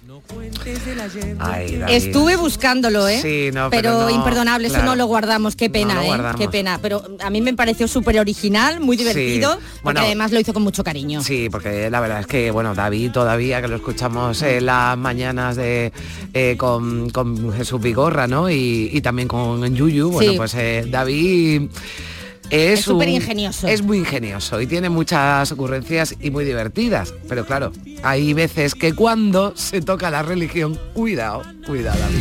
Ay. 1.39 1.81
Estuve 1.89 2.35
buscándolo, 2.35 3.07
¿eh? 3.07 3.19
Sí, 3.21 3.49
no, 3.53 3.69
pero, 3.69 3.91
pero 3.91 4.01
no, 4.03 4.09
imperdonable, 4.09 4.67
eso 4.67 4.75
claro. 4.75 4.91
no 4.91 4.95
lo 4.95 5.05
guardamos, 5.05 5.55
qué 5.55 5.69
pena, 5.69 6.03
¿eh? 6.03 6.07
guardamos. 6.07 6.39
Qué 6.39 6.47
pena. 6.49 6.79
Pero 6.81 7.03
a 7.23 7.29
mí 7.29 7.41
me 7.41 7.53
pareció 7.53 7.87
súper 7.87 8.19
original, 8.19 8.79
muy 8.79 8.97
divertido, 8.97 9.55
porque 9.55 9.81
Bueno, 9.83 9.99
además 10.01 10.31
lo 10.31 10.39
hizo 10.39 10.53
con 10.53 10.63
mucho 10.63 10.83
cariño. 10.83 11.21
Sí, 11.21 11.49
porque 11.51 11.89
la 11.89 11.99
verdad 11.99 12.21
es 12.21 12.27
que, 12.27 12.51
bueno, 12.51 12.73
David 12.73 13.11
todavía, 13.11 13.61
que 13.61 13.67
lo 13.67 13.75
escuchamos 13.75 14.41
en 14.41 14.65
las 14.65 14.97
mañanas 14.97 15.55
de 15.55 15.91
eh, 16.33 16.55
con, 16.57 17.09
con 17.09 17.53
Jesús 17.53 17.81
Vigorra, 17.81 18.27
¿no? 18.27 18.49
Y, 18.49 18.89
y 18.91 19.01
también 19.01 19.27
con 19.27 19.73
Yuyu, 19.75 20.11
bueno, 20.11 20.31
Sí. 20.31 20.37
pues 20.37 20.53
eh, 20.55 20.85
David... 20.89 21.69
Es 22.53 22.79
Es 22.79 22.85
súper 22.85 23.09
ingenioso. 23.09 23.67
Es 23.67 23.81
muy 23.81 23.97
ingenioso 23.97 24.61
y 24.61 24.67
tiene 24.67 24.87
muchas 24.87 25.51
ocurrencias 25.51 26.15
y 26.21 26.29
muy 26.29 26.45
divertidas. 26.45 27.11
Pero 27.27 27.47
claro, 27.47 27.71
hay 28.03 28.33
veces 28.33 28.75
que 28.75 28.93
cuando 28.93 29.57
se 29.57 29.81
toca 29.81 30.11
la 30.11 30.21
religión, 30.21 30.79
cuidado, 30.93 31.41
cuidado. 31.65 31.99
David. 31.99 32.19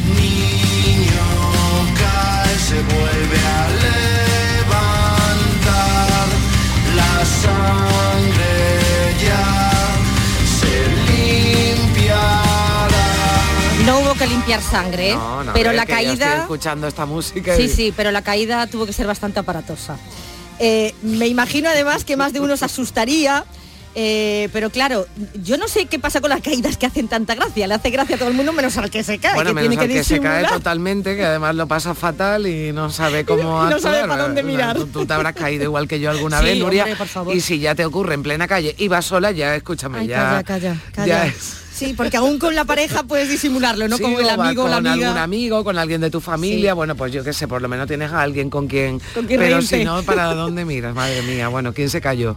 cae, 1.99 2.59
se 2.59 2.81
vuelve 2.81 3.39
a 3.47 3.69
levantar. 3.69 4.22
Limpiar 14.43 14.61
sangre, 14.63 15.11
¿eh? 15.11 15.15
No, 15.15 15.45
no, 15.45 15.53
pero 15.53 15.71
la 15.73 15.85
yo 15.85 15.93
estoy 15.95 15.95
caída... 16.17 16.37
escuchando 16.43 16.87
esta 16.89 17.07
música 17.07 17.57
Sí, 17.57 17.63
y- 17.65 17.69
sí, 17.69 17.95
pero 17.97 18.11
la 18.11 18.23
caída 18.23 18.67
tuvo 18.67 18.87
que 18.87 18.93
ser 18.93 19.07
bastante 19.07 19.39
aparatosa. 19.39 19.97
Eh, 20.59 20.95
me 21.03 21.27
imagino 21.29 21.69
además 21.69 22.05
que 22.05 22.17
más 22.17 22.33
de 22.33 22.41
uno 22.41 22.57
se 22.57 22.65
asustaría. 22.65 23.45
Eh, 23.95 24.49
pero 24.53 24.71
claro, 24.71 25.07
yo 25.43 25.57
no 25.59 25.69
sé 25.69 25.87
qué 25.87 25.99
pasa 25.99 26.21
con 26.21 26.31
las 26.31 26.41
caídas 26.41 26.77
que 26.77 26.87
hacen 26.87 27.09
tanta 27.09 27.35
gracia. 27.35 27.67
Le 27.67 27.75
hace 27.75 27.91
gracia 27.91 28.17
a 28.17 28.19
todo 28.19 28.29
el 28.29 28.35
mundo 28.35 28.53
menos 28.53 28.77
al 28.79 28.91
que 28.91 29.03
se 29.03 29.19
cae, 29.19 29.35
Bueno, 29.35 29.51
que 29.51 29.55
menos 29.55 29.69
tiene 29.71 29.83
al 29.83 29.89
que, 29.89 29.95
que 29.97 30.05
se 30.05 30.21
cae 30.21 30.45
totalmente, 30.47 31.17
que 31.17 31.25
además 31.25 31.55
lo 31.55 31.67
pasa 31.67 31.95
fatal 31.95 32.47
y 32.47 32.73
no 32.73 32.91
sabe 32.91 33.25
cómo 33.27 33.67
Y 33.67 33.71
no 33.71 33.79
sabe 33.79 34.07
para 34.09 34.23
dónde 34.23 34.43
mirar. 34.43 34.77
Tú, 34.77 34.87
tú 34.87 35.07
te 35.07 35.13
habrás 35.13 35.35
caído 35.35 35.65
igual 35.65 35.87
que 35.89 36.01
yo 36.01 36.11
alguna 36.11 36.39
Sí, 36.41 36.45
vez, 36.47 36.59
Nuria. 36.59 36.85
hombre, 36.85 36.97
por 36.97 37.07
favor. 37.09 37.35
Y 37.35 37.41
si 37.41 37.59
ya 37.59 37.75
te 37.75 37.85
ocurre 37.85 38.15
en 38.15 38.23
plena 38.23 38.49
calle 38.49 38.75
y 38.79 38.89
vas 38.89 39.05
sola, 39.05 39.31
ya 39.31 39.55
escúchame, 39.57 39.99
Ay, 40.01 40.07
ya. 40.09 40.43
calla, 40.43 40.43
calla, 40.43 40.75
ya 40.75 40.93
calla. 40.93 41.27
es- 41.27 41.59
Sí, 41.73 41.95
porque 41.97 42.17
aún 42.19 42.39
con 42.39 42.55
la 42.55 42.65
pareja 42.67 43.03
puedes 43.03 43.29
disimularlo, 43.31 43.89
no 43.89 43.97
Sí, 43.97 44.03
como 44.03 44.21
el 44.21 44.29
amigo 44.29 44.65
o 44.65 44.69
la 44.69 44.77
con 44.77 44.87
algún 44.87 45.19
amigo, 45.19 45.65
con 45.65 45.79
alguien 45.79 46.01
de 46.03 46.11
tu 46.11 46.21
familia, 46.21 46.73
Sí. 46.73 46.75
bueno, 46.77 46.95
pues 46.95 47.13
yo 47.13 47.25
qué 47.25 47.33
sé, 47.33 47.49
por 47.49 47.61
lo 47.63 47.69
menos 47.69 47.89
tienes 47.89 48.13
a 48.13 48.21
alguien 48.23 48.51
con 48.51 48.69
quien... 48.69 49.01
Con 49.15 49.27
quien 49.27 49.41
pero 49.41 49.57
reírte. 49.57 49.79
si 49.79 49.85
no, 49.85 50.03
¿para 50.03 50.27
dónde 50.35 50.65
miras? 50.67 50.95
Madre 50.95 51.23
mía, 51.23 51.49
bueno, 51.49 51.73
¿quién 51.73 51.89
se 51.91 52.01
cayó? 52.01 52.37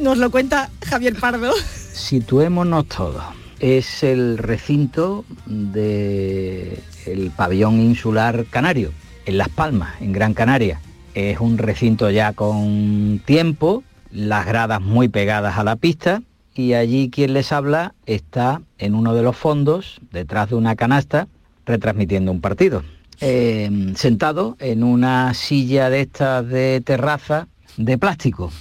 Nos 0.00 0.18
lo 0.18 0.30
cuenta 0.30 0.70
Javier 0.86 1.16
Pardo. 1.18 1.52
Situémonos 1.92 2.86
todos. 2.86 3.22
Es 3.58 4.04
el 4.04 4.38
recinto 4.38 5.24
del 5.46 7.32
pabellón 7.36 7.80
insular 7.80 8.44
canario, 8.48 8.92
en 9.26 9.38
Las 9.38 9.48
Palmas, 9.48 10.00
en 10.00 10.12
Gran 10.12 10.34
Canaria. 10.34 10.80
Es 11.14 11.40
un 11.40 11.58
recinto 11.58 12.10
ya 12.10 12.32
con 12.32 13.20
tiempo, 13.24 13.82
las 14.12 14.46
gradas 14.46 14.80
muy 14.80 15.08
pegadas 15.08 15.58
a 15.58 15.64
la 15.64 15.74
pista 15.74 16.22
y 16.54 16.74
allí 16.74 17.10
quien 17.10 17.34
les 17.34 17.50
habla 17.50 17.94
está 18.06 18.62
en 18.78 18.94
uno 18.94 19.14
de 19.14 19.22
los 19.22 19.36
fondos, 19.36 20.00
detrás 20.12 20.50
de 20.50 20.54
una 20.54 20.76
canasta, 20.76 21.26
retransmitiendo 21.66 22.30
un 22.30 22.40
partido. 22.40 22.84
Eh, 23.20 23.92
sentado 23.96 24.56
en 24.60 24.84
una 24.84 25.34
silla 25.34 25.90
de 25.90 26.02
estas 26.02 26.46
de 26.46 26.80
terraza 26.84 27.48
de 27.76 27.98
plástico, 27.98 28.52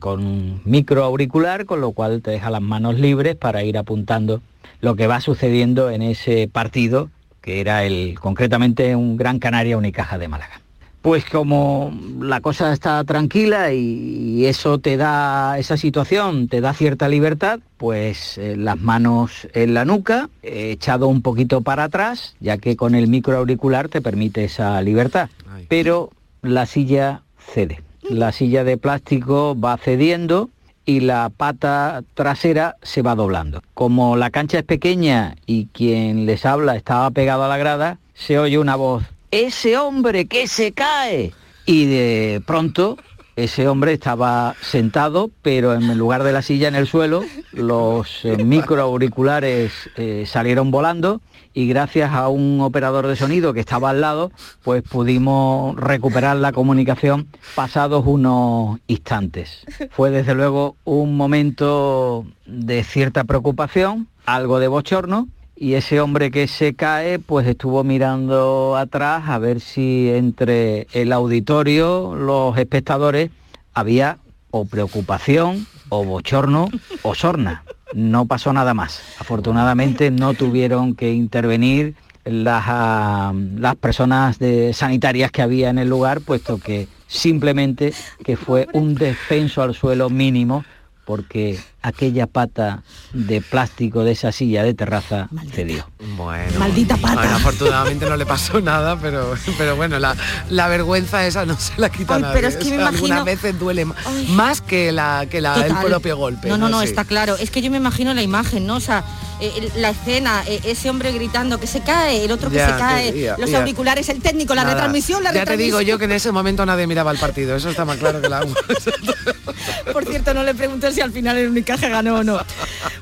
con 0.00 0.24
un 0.24 0.60
micro 0.64 1.04
auricular, 1.04 1.64
con 1.66 1.80
lo 1.80 1.92
cual 1.92 2.22
te 2.22 2.30
deja 2.30 2.50
las 2.50 2.62
manos 2.62 2.98
libres 2.98 3.36
para 3.36 3.62
ir 3.62 3.78
apuntando 3.78 4.40
lo 4.80 4.96
que 4.96 5.06
va 5.06 5.20
sucediendo 5.20 5.90
en 5.90 6.02
ese 6.02 6.48
partido, 6.48 7.10
que 7.40 7.60
era 7.60 7.84
el 7.84 8.18
concretamente 8.20 8.94
un 8.96 9.16
Gran 9.16 9.38
Canaria 9.38 9.78
Unicaja 9.78 10.18
de 10.18 10.28
Málaga. 10.28 10.60
Pues 11.02 11.24
como 11.24 11.96
la 12.20 12.40
cosa 12.40 12.72
está 12.72 13.02
tranquila 13.04 13.72
y 13.72 14.44
eso 14.46 14.78
te 14.78 14.96
da, 14.96 15.56
esa 15.58 15.76
situación 15.76 16.48
te 16.48 16.60
da 16.60 16.74
cierta 16.74 17.08
libertad, 17.08 17.60
pues 17.76 18.36
eh, 18.36 18.56
las 18.56 18.80
manos 18.80 19.48
en 19.54 19.74
la 19.74 19.84
nuca, 19.84 20.28
eh, 20.42 20.72
echado 20.72 21.06
un 21.06 21.22
poquito 21.22 21.60
para 21.60 21.84
atrás, 21.84 22.34
ya 22.40 22.58
que 22.58 22.76
con 22.76 22.96
el 22.96 23.06
micro 23.06 23.36
auricular 23.36 23.88
te 23.88 24.02
permite 24.02 24.44
esa 24.44 24.82
libertad. 24.82 25.30
Pero 25.68 26.10
la 26.42 26.66
silla 26.66 27.22
cede. 27.38 27.80
La 28.10 28.32
silla 28.32 28.64
de 28.64 28.78
plástico 28.78 29.58
va 29.58 29.76
cediendo 29.76 30.48
y 30.86 31.00
la 31.00 31.28
pata 31.28 32.02
trasera 32.14 32.76
se 32.82 33.02
va 33.02 33.14
doblando. 33.14 33.62
Como 33.74 34.16
la 34.16 34.30
cancha 34.30 34.58
es 34.58 34.64
pequeña 34.64 35.36
y 35.44 35.66
quien 35.66 36.24
les 36.24 36.46
habla 36.46 36.76
estaba 36.76 37.10
pegado 37.10 37.44
a 37.44 37.48
la 37.48 37.58
grada, 37.58 37.98
se 38.14 38.38
oye 38.38 38.58
una 38.58 38.76
voz, 38.76 39.04
ese 39.30 39.76
hombre 39.76 40.26
que 40.26 40.48
se 40.48 40.72
cae. 40.72 41.34
Y 41.66 41.84
de 41.84 42.42
pronto 42.46 42.96
ese 43.36 43.68
hombre 43.68 43.92
estaba 43.92 44.56
sentado, 44.62 45.30
pero 45.42 45.74
en 45.74 45.96
lugar 45.98 46.24
de 46.24 46.32
la 46.32 46.42
silla 46.42 46.68
en 46.68 46.74
el 46.74 46.86
suelo, 46.86 47.22
los 47.52 48.24
eh, 48.24 48.42
microauriculares 48.42 49.72
eh, 49.96 50.24
salieron 50.26 50.70
volando 50.70 51.20
y 51.54 51.68
gracias 51.68 52.12
a 52.12 52.28
un 52.28 52.60
operador 52.60 53.06
de 53.06 53.16
sonido 53.16 53.52
que 53.52 53.60
estaba 53.60 53.90
al 53.90 54.00
lado, 54.00 54.30
pues 54.62 54.82
pudimos 54.82 55.76
recuperar 55.76 56.36
la 56.36 56.52
comunicación 56.52 57.28
pasados 57.54 58.04
unos 58.06 58.78
instantes. 58.86 59.64
Fue 59.90 60.10
desde 60.10 60.34
luego 60.34 60.76
un 60.84 61.16
momento 61.16 62.26
de 62.46 62.84
cierta 62.84 63.24
preocupación, 63.24 64.08
algo 64.26 64.58
de 64.58 64.68
bochorno, 64.68 65.28
y 65.56 65.74
ese 65.74 66.00
hombre 66.00 66.30
que 66.30 66.46
se 66.46 66.74
cae 66.74 67.18
pues 67.18 67.46
estuvo 67.46 67.82
mirando 67.82 68.76
atrás 68.76 69.24
a 69.28 69.38
ver 69.38 69.60
si 69.60 70.10
entre 70.10 70.86
el 70.92 71.12
auditorio, 71.12 72.14
los 72.14 72.56
espectadores, 72.56 73.30
había 73.74 74.18
o 74.50 74.64
preocupación, 74.64 75.66
o 75.88 76.04
bochorno, 76.04 76.68
o 77.02 77.14
sorna. 77.14 77.64
No 77.94 78.26
pasó 78.26 78.52
nada 78.52 78.74
más. 78.74 79.00
Afortunadamente 79.18 80.10
no 80.10 80.34
tuvieron 80.34 80.94
que 80.94 81.12
intervenir 81.12 81.94
las, 82.24 82.64
ah, 82.66 83.32
las 83.56 83.76
personas 83.76 84.38
de- 84.38 84.72
sanitarias 84.74 85.30
que 85.30 85.40
había 85.42 85.70
en 85.70 85.78
el 85.78 85.88
lugar, 85.88 86.20
puesto 86.20 86.58
que 86.58 86.88
simplemente 87.06 87.94
que 88.24 88.36
fue 88.36 88.66
un 88.74 88.94
descenso 88.94 89.62
al 89.62 89.74
suelo 89.74 90.10
mínimo 90.10 90.64
porque 91.06 91.58
aquella 91.80 92.26
pata 92.26 92.82
de 93.12 93.40
plástico 93.40 94.02
de 94.04 94.12
esa 94.12 94.32
silla 94.32 94.62
de 94.64 94.74
terraza 94.74 95.28
cedió. 95.54 95.88
Bueno, 96.16 96.58
Maldita 96.58 96.96
pata. 96.96 97.14
bueno, 97.14 97.36
afortunadamente 97.36 98.06
no 98.06 98.16
le 98.16 98.26
pasó 98.26 98.60
nada, 98.62 98.98
pero, 99.00 99.34
pero 99.56 99.76
bueno, 99.76 99.98
la, 99.98 100.16
la 100.50 100.68
vergüenza 100.68 101.24
esa 101.26 101.46
no 101.46 101.58
se 101.58 101.72
la 101.76 101.88
quita 101.90 102.16
Ay, 102.16 102.22
nadie. 102.22 102.34
pero 102.34 102.48
es 102.48 102.56
que 102.56 102.64
me 102.70 102.76
Esa 102.76 102.88
Algunas 102.88 103.18
imagino- 103.20 103.24
veces 103.24 103.58
duele 103.58 103.86
más 104.30 104.60
que, 104.60 104.90
la, 104.92 105.26
que 105.30 105.40
la, 105.40 105.66
el 105.66 105.74
propio 105.76 106.16
golpe. 106.16 106.48
No, 106.48 106.58
no, 106.58 106.68
no, 106.68 106.80
Sí. 106.82 106.86
está 106.88 107.04
claro. 107.04 107.36
Es 107.36 107.50
que 107.50 107.62
yo 107.62 107.70
me 107.70 107.76
imagino 107.76 108.12
la 108.14 108.22
imagen, 108.22 108.66
¿no? 108.66 108.76
O 108.76 108.80
sea, 108.80 109.04
eh, 109.40 109.70
la 109.76 109.90
escena, 109.90 110.42
eh, 110.48 110.60
ese 110.64 110.90
hombre 110.90 111.12
gritando 111.12 111.58
que 111.60 111.66
se 111.68 111.80
cae, 111.80 112.24
el 112.24 112.32
otro 112.32 112.50
que 112.50 112.56
Ya, 112.56 112.66
se 112.72 112.78
cae, 112.78 113.12
que- 113.12 113.20
ya, 113.22 113.36
los 113.38 113.50
ya. 113.50 113.58
auriculares, 113.60 114.08
el 114.08 114.20
técnico, 114.20 114.54
la 114.54 114.62
Nada. 114.62 114.74
retransmisión, 114.74 115.22
la 115.22 115.30
Ya 115.30 115.32
te 115.34 115.38
retransmisión. 115.40 115.78
digo 115.80 115.88
yo 115.92 115.98
que 115.98 116.06
en 116.06 116.12
ese 116.12 116.32
momento 116.32 116.66
nadie 116.66 116.86
miraba 116.88 117.12
el 117.12 117.18
partido, 117.18 117.54
eso 117.54 117.70
está 117.70 117.84
más 117.84 117.98
claro 117.98 118.20
que 118.20 118.28
la. 118.28 118.40
Por 119.92 120.04
cierto, 120.04 120.34
no 120.34 120.42
le 120.42 120.54
pregunté 120.54 120.92
si 120.92 121.00
al 121.00 121.12
final 121.12 121.38
el 121.38 121.50
Unicaja 121.68 121.88
ganó 121.88 122.16
o 122.16 122.24
no. 122.24 122.40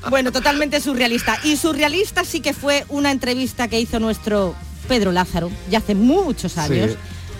Bueno, 0.09 0.31
totalmente 0.33 0.81
surrealista. 0.81 1.37
Y 1.43 1.55
surrealista 1.55 2.25
sí 2.25 2.41
que 2.41 2.53
fue 2.53 2.85
una 2.89 3.11
entrevista 3.11 3.69
que 3.69 3.79
hizo 3.79 3.99
nuestro 3.99 4.55
Pedro 4.89 5.13
Lázaro, 5.13 5.49
ya 5.69 5.77
hace 5.77 5.95
muchos 5.95 6.57
años. 6.57 6.97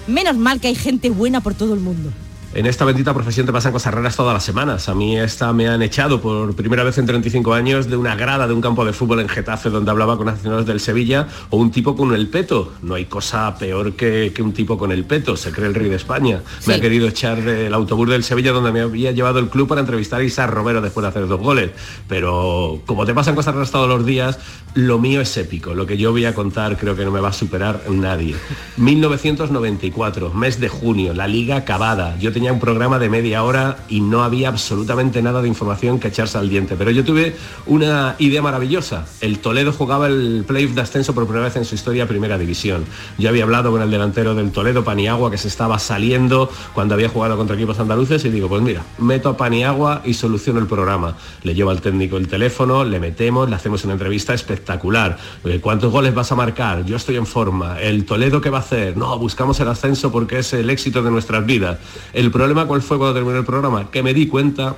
Menos 0.07 0.37
mal 0.37 0.61
que 0.61 0.69
hay 0.69 0.75
gente 0.75 1.09
buena 1.09 1.41
por 1.41 1.53
todo 1.53 1.73
el 1.73 1.81
mundo. 1.81 2.13
En 2.57 2.65
esta 2.65 2.85
bendita 2.85 3.13
profesión 3.13 3.45
te 3.45 3.53
pasan 3.53 3.71
cosas 3.71 3.93
raras 3.93 4.15
todas 4.15 4.33
las 4.33 4.43
semanas. 4.43 4.89
A 4.89 4.95
mí 4.95 5.15
esta 5.15 5.53
me 5.53 5.67
han 5.67 5.83
echado 5.83 6.19
por 6.19 6.55
primera 6.55 6.83
vez 6.83 6.97
en 6.97 7.05
35 7.05 7.53
años 7.53 7.87
de 7.87 7.95
una 7.97 8.15
grada 8.15 8.47
de 8.47 8.53
un 8.55 8.61
campo 8.61 8.83
de 8.83 8.93
fútbol 8.93 9.19
en 9.19 9.29
Getafe 9.29 9.69
donde 9.69 9.91
hablaba 9.91 10.17
con 10.17 10.27
aficionados 10.27 10.65
del 10.65 10.79
Sevilla 10.79 11.27
o 11.51 11.57
un 11.57 11.69
tipo 11.69 11.95
con 11.95 12.15
el 12.15 12.29
peto. 12.29 12.73
No 12.81 12.95
hay 12.95 13.05
cosa 13.05 13.55
peor 13.59 13.93
que, 13.93 14.31
que 14.33 14.41
un 14.41 14.53
tipo 14.53 14.75
con 14.75 14.91
el 14.91 15.03
peto, 15.03 15.37
se 15.37 15.51
cree 15.51 15.67
el 15.67 15.75
rey 15.75 15.87
de 15.87 15.97
España. 15.97 16.41
Me 16.65 16.73
ha 16.73 16.81
querido 16.81 17.07
echar 17.07 17.43
del 17.43 17.71
autobús 17.75 18.09
del 18.09 18.23
Sevilla 18.23 18.51
donde 18.51 18.71
me 18.71 18.81
había 18.81 19.11
llevado 19.11 19.37
el 19.37 19.49
club 19.49 19.67
para 19.67 19.81
entrevistar 19.81 20.21
a 20.21 20.23
Isa 20.23 20.47
Romero 20.47 20.81
después 20.81 21.03
de 21.03 21.09
hacer 21.09 21.27
dos 21.27 21.39
goles. 21.39 21.69
Pero 22.07 22.81
como 22.87 23.05
te 23.05 23.13
pasan 23.13 23.35
cosas 23.35 23.53
raras 23.53 23.69
todos 23.69 23.87
los 23.87 24.03
días, 24.03 24.39
lo 24.73 24.97
mío 24.97 25.21
es 25.21 25.37
épico. 25.37 25.75
Lo 25.75 25.85
que 25.85 25.95
yo 25.95 26.11
voy 26.11 26.25
a 26.25 26.33
contar 26.33 26.75
creo 26.75 26.95
que 26.95 27.05
no 27.05 27.11
me 27.11 27.19
va 27.19 27.29
a 27.29 27.33
superar 27.33 27.83
nadie. 27.87 28.35
1994, 28.77 30.33
mes 30.33 30.59
de 30.59 30.69
junio, 30.69 31.13
la 31.13 31.27
liga 31.27 31.57
acabada. 31.57 32.17
Yo 32.17 32.33
tenía 32.33 32.46
un 32.51 32.59
programa 32.59 32.99
de 32.99 33.09
media 33.09 33.43
hora 33.43 33.77
y 33.89 34.01
no 34.01 34.23
había 34.23 34.49
absolutamente 34.49 35.21
nada 35.21 35.41
de 35.41 35.47
información 35.47 35.99
que 35.99 36.07
echarse 36.07 36.37
al 36.37 36.49
diente. 36.49 36.75
Pero 36.77 36.91
yo 36.91 37.03
tuve 37.03 37.35
una 37.65 38.15
idea 38.19 38.41
maravillosa. 38.41 39.05
El 39.21 39.39
Toledo 39.39 39.73
jugaba 39.73 40.07
el 40.07 40.43
playoff 40.47 40.73
de 40.73 40.81
ascenso 40.81 41.13
por 41.13 41.25
primera 41.25 41.45
vez 41.45 41.55
en 41.55 41.65
su 41.65 41.75
historia 41.75 42.07
Primera 42.07 42.37
División. 42.37 42.85
Yo 43.17 43.29
había 43.29 43.43
hablado 43.43 43.71
con 43.71 43.81
el 43.81 43.91
delantero 43.91 44.35
del 44.35 44.51
Toledo, 44.51 44.83
Paniagua, 44.83 45.31
que 45.31 45.37
se 45.37 45.47
estaba 45.47 45.79
saliendo 45.79 46.51
cuando 46.73 46.93
había 46.93 47.09
jugado 47.09 47.37
contra 47.37 47.55
equipos 47.55 47.79
andaluces 47.79 48.23
y 48.25 48.29
digo, 48.29 48.47
pues 48.47 48.61
mira, 48.61 48.83
meto 48.97 49.29
a 49.29 49.37
Paniagua 49.37 50.01
y 50.05 50.13
soluciono 50.13 50.59
el 50.59 50.67
programa. 50.67 51.15
Le 51.43 51.53
llevo 51.53 51.71
al 51.71 51.81
técnico 51.81 52.17
el 52.17 52.27
teléfono, 52.27 52.83
le 52.83 52.99
metemos, 52.99 53.49
le 53.49 53.55
hacemos 53.55 53.83
una 53.83 53.93
entrevista 53.93 54.33
espectacular. 54.33 55.17
¿Cuántos 55.61 55.91
goles 55.91 56.13
vas 56.13 56.31
a 56.31 56.35
marcar? 56.35 56.85
Yo 56.85 56.95
estoy 56.95 57.15
en 57.17 57.25
forma. 57.25 57.79
¿El 57.79 58.05
Toledo 58.05 58.41
qué 58.41 58.49
va 58.49 58.59
a 58.59 58.61
hacer? 58.61 58.97
No, 58.97 59.17
buscamos 59.17 59.59
el 59.59 59.67
ascenso 59.67 60.11
porque 60.11 60.39
es 60.39 60.53
el 60.53 60.69
éxito 60.69 61.03
de 61.03 61.11
nuestras 61.11 61.45
vidas. 61.45 61.79
El 62.13 62.26
problema 62.31 62.65
cuál 62.65 62.81
fue 62.81 62.97
cuando 62.97 63.13
terminó 63.13 63.37
el 63.37 63.45
programa? 63.45 63.89
Que 63.91 64.03
me 64.03 64.13
di 64.13 64.27
cuenta 64.27 64.75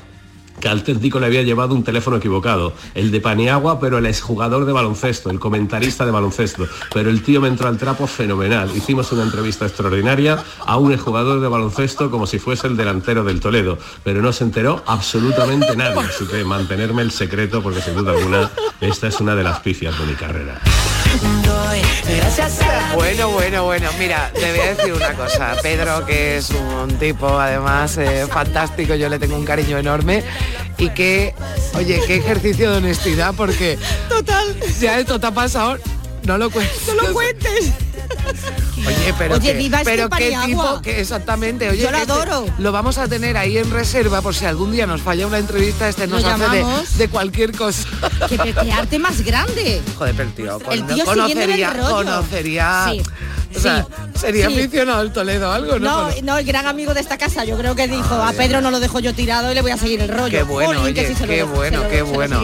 que 0.59 0.67
al 0.67 0.83
técnico 0.83 1.19
le 1.19 1.27
había 1.27 1.41
llevado 1.41 1.73
un 1.73 1.83
teléfono 1.83 2.17
equivocado, 2.17 2.73
el 2.93 3.11
de 3.11 3.21
Paniagua, 3.21 3.79
pero 3.79 3.97
el 3.97 4.05
exjugador 4.05 4.65
de 4.65 4.73
baloncesto, 4.73 5.29
el 5.29 5.39
comentarista 5.39 6.05
de 6.05 6.11
baloncesto. 6.11 6.67
Pero 6.93 7.09
el 7.09 7.23
tío 7.23 7.41
me 7.41 7.47
entró 7.47 7.67
al 7.67 7.77
trapo 7.77 8.07
fenomenal. 8.07 8.69
Hicimos 8.75 9.11
una 9.11 9.23
entrevista 9.23 9.65
extraordinaria 9.65 10.43
a 10.65 10.77
un 10.77 10.91
exjugador 10.91 11.39
de 11.39 11.47
baloncesto 11.47 12.11
como 12.11 12.27
si 12.27 12.39
fuese 12.39 12.67
el 12.67 12.77
delantero 12.77 13.23
del 13.23 13.39
Toledo, 13.39 13.77
pero 14.03 14.21
no 14.21 14.33
se 14.33 14.43
enteró 14.43 14.83
absolutamente 14.85 15.75
nadie. 15.75 16.01
Así 16.01 16.25
que 16.25 16.43
mantenerme 16.43 17.01
el 17.01 17.11
secreto 17.11 17.61
porque 17.61 17.81
sin 17.81 17.95
duda 17.95 18.11
alguna 18.11 18.51
esta 18.81 19.07
es 19.07 19.19
una 19.19 19.35
de 19.35 19.43
las 19.43 19.59
pifias 19.59 19.97
de 19.97 20.05
mi 20.05 20.13
carrera. 20.13 20.61
Bueno, 22.95 23.29
bueno, 23.29 23.63
bueno, 23.65 23.89
mira, 23.97 24.31
te 24.33 24.51
voy 24.51 24.59
a 24.59 24.75
decir 24.75 24.93
una 24.93 25.13
cosa. 25.13 25.55
Pedro, 25.61 26.05
que 26.05 26.37
es 26.37 26.49
un 26.49 26.97
tipo 26.97 27.39
además 27.39 27.97
eh, 27.97 28.25
fantástico, 28.27 28.95
yo 28.95 29.09
le 29.09 29.19
tengo 29.19 29.35
un 29.35 29.45
cariño 29.45 29.77
enorme 29.77 30.23
y 30.77 30.89
que, 30.89 31.33
oye, 31.75 32.01
qué 32.07 32.15
ejercicio 32.15 32.71
de 32.71 32.77
honestidad 32.77 33.33
porque... 33.35 33.77
Total. 34.07 34.55
Ya 34.79 34.99
esto 34.99 35.19
te 35.19 35.27
ha 35.27 35.31
pasado, 35.31 35.77
no 36.23 36.37
lo 36.37 36.49
cuentes. 36.49 36.87
No 36.87 36.93
lo 37.07 37.13
cuentes. 37.13 37.71
Oye, 38.77 39.13
pero 39.17 39.35
Oye, 39.35 39.51
que- 39.51 39.57
viva 39.57 39.79
este 39.79 39.91
pero 39.91 40.03
qué 40.05 40.31
paniagua. 40.31 40.45
tipo 40.45 40.81
que 40.81 41.01
exactamente, 41.01 41.69
oye, 41.69 41.81
Yo 41.83 41.91
lo 41.91 41.97
que 41.97 42.01
este- 42.03 42.13
adoro. 42.13 42.45
lo 42.57 42.71
vamos 42.71 42.97
a 42.97 43.07
tener 43.07 43.37
ahí 43.37 43.57
en 43.57 43.69
reserva 43.71 44.21
por 44.21 44.33
si 44.33 44.45
algún 44.45 44.71
día 44.71 44.87
nos 44.87 45.01
falla 45.01 45.27
una 45.27 45.37
entrevista, 45.37 45.87
este 45.89 46.07
nos 46.07 46.23
hace 46.23 46.63
de, 46.97 47.07
cualquier 47.09 47.51
cosa. 47.55 47.87
¿Qué, 48.29 48.37
qué- 48.37 48.53
qué 48.53 48.71
arte 48.71 48.97
más 48.99 49.21
grande. 49.21 49.81
Joder, 49.97 50.15
pero 50.15 50.29
el 50.29 50.35
tío, 50.35 50.59
El 50.71 50.85
tío 50.87 51.05
siguiéndole 51.05 51.05
el 51.05 51.05
conocería, 51.05 51.73
rollo. 51.73 51.95
conocería, 51.95 52.85
Sí, 52.91 53.01
o 53.55 53.59
sea, 53.59 53.83
sí, 54.13 54.19
sería 54.19 54.47
sí. 54.49 54.53
aficionado 54.59 54.99
al 55.01 55.11
Toledo 55.13 55.51
algo, 55.51 55.77
¿no? 55.77 55.89
No, 55.89 56.03
Bueno, 56.05 56.21
no, 56.23 56.37
el 56.37 56.45
gran 56.45 56.65
amigo 56.65 56.93
de 56.93 57.01
esta 57.01 57.17
casa. 57.17 57.43
Yo 57.45 57.57
creo 57.57 57.75
que 57.75 57.87
dijo, 57.87 58.15
a 58.15 58.31
Pedro 58.33 58.61
no 58.61 58.71
lo 58.71 58.79
dejo 58.79 58.99
yo 58.99 59.13
tirado 59.13 59.51
y 59.51 59.55
le 59.55 59.61
voy 59.61 59.71
a 59.71 59.77
seguir 59.77 59.99
el 60.01 60.09
rollo. 60.09 60.31
Qué 60.31 60.43
bueno, 60.43 60.83
que 60.93 61.07
sí 61.15 61.21
lo 61.21 61.27
qué 61.27 61.43
bueno, 61.43 61.83
qué 61.89 61.95
se 61.95 61.99
lo 61.99 62.05
bueno. 62.07 62.41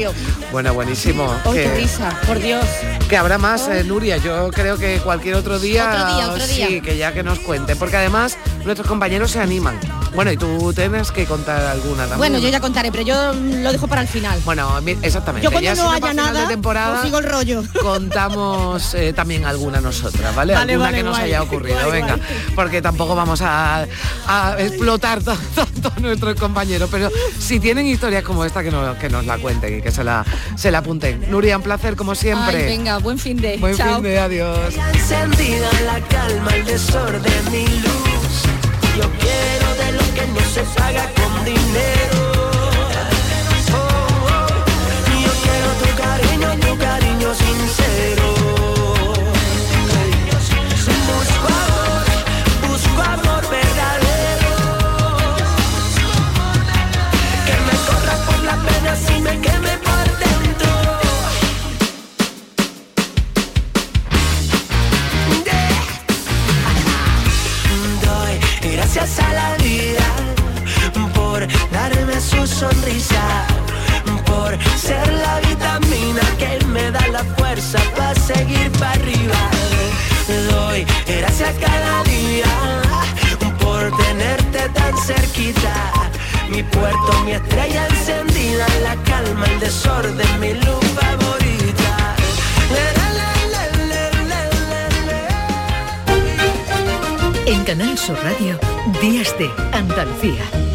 Bueno, 0.52 0.74
buenísimo. 0.74 1.34
Qué 1.46 1.64
que, 1.64 1.76
risa, 1.76 2.20
por 2.28 2.40
Dios. 2.40 2.66
Que 3.10 3.18
habrá 3.18 3.38
más, 3.38 3.68
eh, 3.68 3.84
Nuria. 3.84 4.18
Yo 4.18 4.50
creo 4.52 4.78
que 4.78 5.00
cualquier 5.00 5.36
otro 5.36 5.60
día, 5.60 5.90
Otro 5.92 6.16
día, 6.16 6.30
otro 6.30 6.48
día. 6.48 6.68
sí, 6.68 6.82
que 6.82 6.98
ya 6.98 7.14
que 7.14 7.24
nos 7.24 7.40
cuente, 7.40 7.76
porque 7.76 7.98
además 7.98 8.38
nuestros 8.64 8.88
compañeros 8.88 9.32
se 9.32 9.40
animan. 9.40 9.80
Bueno, 10.16 10.32
y 10.32 10.38
tú 10.38 10.74
tienes 10.74 11.12
que 11.12 11.26
contar 11.26 11.62
alguna 11.62 12.04
también. 12.04 12.18
Bueno, 12.18 12.40
yo 12.40 12.50
ya 12.50 12.60
contaré, 12.60 12.92
pero 12.92 13.04
yo 13.04 13.34
lo 13.34 13.72
dejo 13.72 13.88
para 13.88 14.02
el 14.02 14.08
final. 14.08 14.40
Bueno, 14.46 14.80
exactamente. 15.02 15.44
Yo 15.46 15.52
cuando 15.52 15.62
ya 15.66 15.76
no 15.76 15.84
si 15.84 15.88
haya 15.96 16.00
para 16.00 16.12
final 16.14 16.26
nada, 16.34 16.42
de 16.42 16.48
temporada 16.48 17.02
sigo 17.04 17.20
el 17.20 17.26
rollo. 17.26 17.64
contamos 17.82 18.94
eh, 18.94 19.14
también 19.14 19.46
alguna 19.46 19.82
nosotras, 19.82 20.34
¿vale? 20.36 20.54
Vale, 20.54 20.74
alguna 20.74 20.86
vale, 20.88 20.98
que 20.98 21.04
nos 21.04 21.18
guay. 21.18 21.24
haya 21.26 21.44
ocurrido, 21.44 21.78
Guay, 21.86 22.02
venga, 22.02 22.18
porque 22.56 22.82
tampoco 22.82 23.16
vamos 23.16 23.42
a, 23.42 23.86
a 24.28 24.56
explotar 24.60 25.22
to- 25.24 25.36
tanto 25.56 25.92
a 25.96 26.00
nuestros 26.00 26.40
compañeros, 26.40 26.90
pero 26.92 27.10
si 27.40 27.60
tienen 27.60 27.86
historias 27.86 28.24
como 28.24 28.46
esta 28.46 28.64
que, 28.64 28.72
no- 28.72 28.98
que 28.98 29.10
nos 29.10 29.26
la 29.26 29.38
cuenten 29.38 29.80
y 29.80 29.82
que 29.82 29.92
se 29.92 30.04
la, 30.04 30.26
se 30.56 30.72
la 30.72 30.80
apunten. 30.80 31.30
Nuria, 31.30 31.58
un 31.58 31.64
placer 31.64 31.96
como 31.96 32.16
siempre. 32.16 32.58
Ay, 32.58 32.78
venga, 32.78 32.98
buen 33.00 33.18
fin 33.20 33.38
de. 33.42 33.58
Buen 33.58 33.76
Chao. 33.76 33.96
fin 33.96 34.04
de 34.04 34.20
adiós. 34.20 34.74
Yo 38.96 39.04
quiero 39.20 39.76
de 39.76 39.92
lo 39.92 40.14
que 40.14 40.26
no 40.28 40.40
se 40.54 40.64
paga 40.78 41.12
con 41.16 41.44
dinero. 41.44 42.15
Sonrisa, 72.48 73.48
por 74.26 74.58
ser 74.78 75.12
la 75.14 75.40
vitamina 75.40 76.22
que 76.38 76.64
me 76.66 76.92
da 76.92 77.08
la 77.08 77.24
fuerza 77.38 77.80
para 77.96 78.16
seguir 78.16 78.72
para 78.74 78.92
arriba. 78.92 79.36
Doy 80.50 80.86
gracias 81.08 81.56
cada 81.60 82.04
día 82.04 82.46
por 83.60 83.96
tenerte 83.98 84.70
tan 84.70 84.98
cerquita. 84.98 85.92
Mi 86.50 86.62
puerto, 86.64 87.24
mi 87.26 87.32
estrella 87.34 87.88
encendida, 87.88 88.68
la 88.84 88.96
calma, 89.04 89.46
el 89.48 89.60
desorden, 89.60 90.40
mi 90.40 90.54
luz 90.54 90.86
favorita. 91.00 92.16
En 97.48 97.64
Canal 97.64 97.98
Sur 97.98 98.18
Radio, 98.24 98.60
Días 99.02 99.36
de 99.38 99.50
Andalucía. 99.72 100.75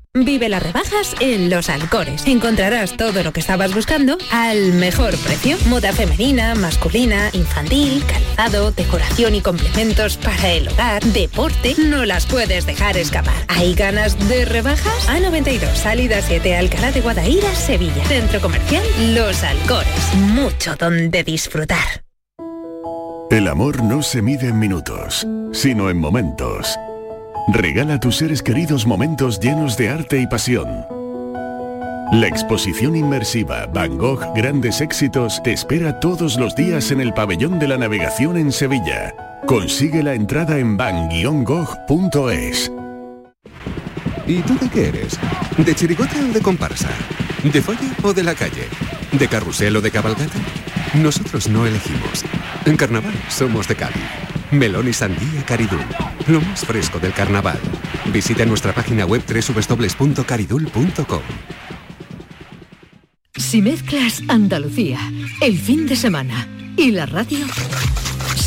Vive 0.13 0.49
las 0.49 0.61
rebajas 0.61 1.15
en 1.21 1.49
Los 1.49 1.69
Alcores. 1.69 2.27
Encontrarás 2.27 2.97
todo 2.97 3.23
lo 3.23 3.31
que 3.31 3.39
estabas 3.39 3.73
buscando 3.73 4.17
al 4.29 4.73
mejor 4.73 5.15
precio. 5.19 5.55
Moda 5.69 5.93
femenina, 5.93 6.53
masculina, 6.53 7.29
infantil, 7.31 8.03
calzado, 8.05 8.73
decoración 8.73 9.35
y 9.35 9.41
complementos 9.41 10.17
para 10.17 10.51
el 10.51 10.67
hogar, 10.67 11.01
deporte. 11.01 11.75
No 11.77 12.03
las 12.03 12.25
puedes 12.25 12.65
dejar 12.65 12.97
escapar. 12.97 13.45
¿Hay 13.47 13.73
ganas 13.73 14.19
de 14.27 14.43
rebajas? 14.43 15.07
A92, 15.07 15.75
salida 15.75 16.21
7, 16.21 16.57
Alcalá 16.57 16.91
de 16.91 16.99
Guadaira, 16.99 17.55
Sevilla. 17.55 18.03
Centro 18.03 18.41
comercial 18.41 18.83
Los 19.15 19.41
Alcores. 19.45 20.13
Mucho 20.15 20.75
donde 20.75 21.23
disfrutar. 21.23 22.03
El 23.29 23.47
amor 23.47 23.81
no 23.81 24.03
se 24.03 24.21
mide 24.21 24.49
en 24.49 24.59
minutos, 24.59 25.25
sino 25.53 25.89
en 25.89 25.95
momentos. 25.95 26.77
Regala 27.47 27.95
a 27.95 27.99
tus 27.99 28.17
seres 28.17 28.41
queridos 28.41 28.85
momentos 28.85 29.39
llenos 29.39 29.75
de 29.75 29.89
arte 29.89 30.21
y 30.21 30.27
pasión. 30.27 30.85
La 32.11 32.27
exposición 32.27 32.95
inmersiva 32.95 33.65
Van 33.73 33.97
Gogh 33.97 34.33
Grandes 34.35 34.79
Éxitos 34.79 35.41
te 35.43 35.51
espera 35.51 35.99
todos 35.99 36.37
los 36.37 36.55
días 36.55 36.91
en 36.91 37.01
el 37.01 37.13
Pabellón 37.13 37.57
de 37.57 37.67
la 37.67 37.77
Navegación 37.77 38.37
en 38.37 38.51
Sevilla. 38.51 39.15
Consigue 39.47 40.03
la 40.03 40.13
entrada 40.13 40.59
en 40.59 40.77
van-gogh.es. 40.77 42.71
¿Y 44.27 44.41
tú 44.41 44.57
de 44.59 44.69
qué 44.69 44.87
eres? 44.89 45.19
¿De 45.57 45.73
chirigote 45.73 46.21
o 46.21 46.33
de 46.33 46.41
comparsa? 46.41 46.89
¿De 47.43 47.61
folla 47.61 47.95
o 48.03 48.13
de 48.13 48.23
la 48.23 48.35
calle? 48.35 48.67
¿De 49.11 49.27
carrusel 49.27 49.75
o 49.75 49.81
de 49.81 49.89
cabalgata? 49.89 50.39
Nosotros 50.93 51.49
no 51.49 51.65
elegimos. 51.65 52.23
En 52.65 52.77
carnaval 52.77 53.13
somos 53.29 53.67
de 53.67 53.75
Cádiz. 53.75 54.40
Melón 54.51 54.87
y 54.87 54.93
sandía 54.93 55.45
Caridul. 55.45 55.85
Lo 56.27 56.41
más 56.41 56.65
fresco 56.65 56.99
del 56.99 57.13
carnaval. 57.13 57.59
Visita 58.11 58.45
nuestra 58.45 58.73
página 58.73 59.05
web 59.05 59.21
www.caridul.com. 59.25 61.21
Si 63.35 63.61
mezclas 63.61 64.21
Andalucía, 64.27 64.99
el 65.41 65.57
fin 65.57 65.87
de 65.87 65.95
semana 65.95 66.47
y 66.77 66.91
la 66.91 67.05
radio, 67.05 67.45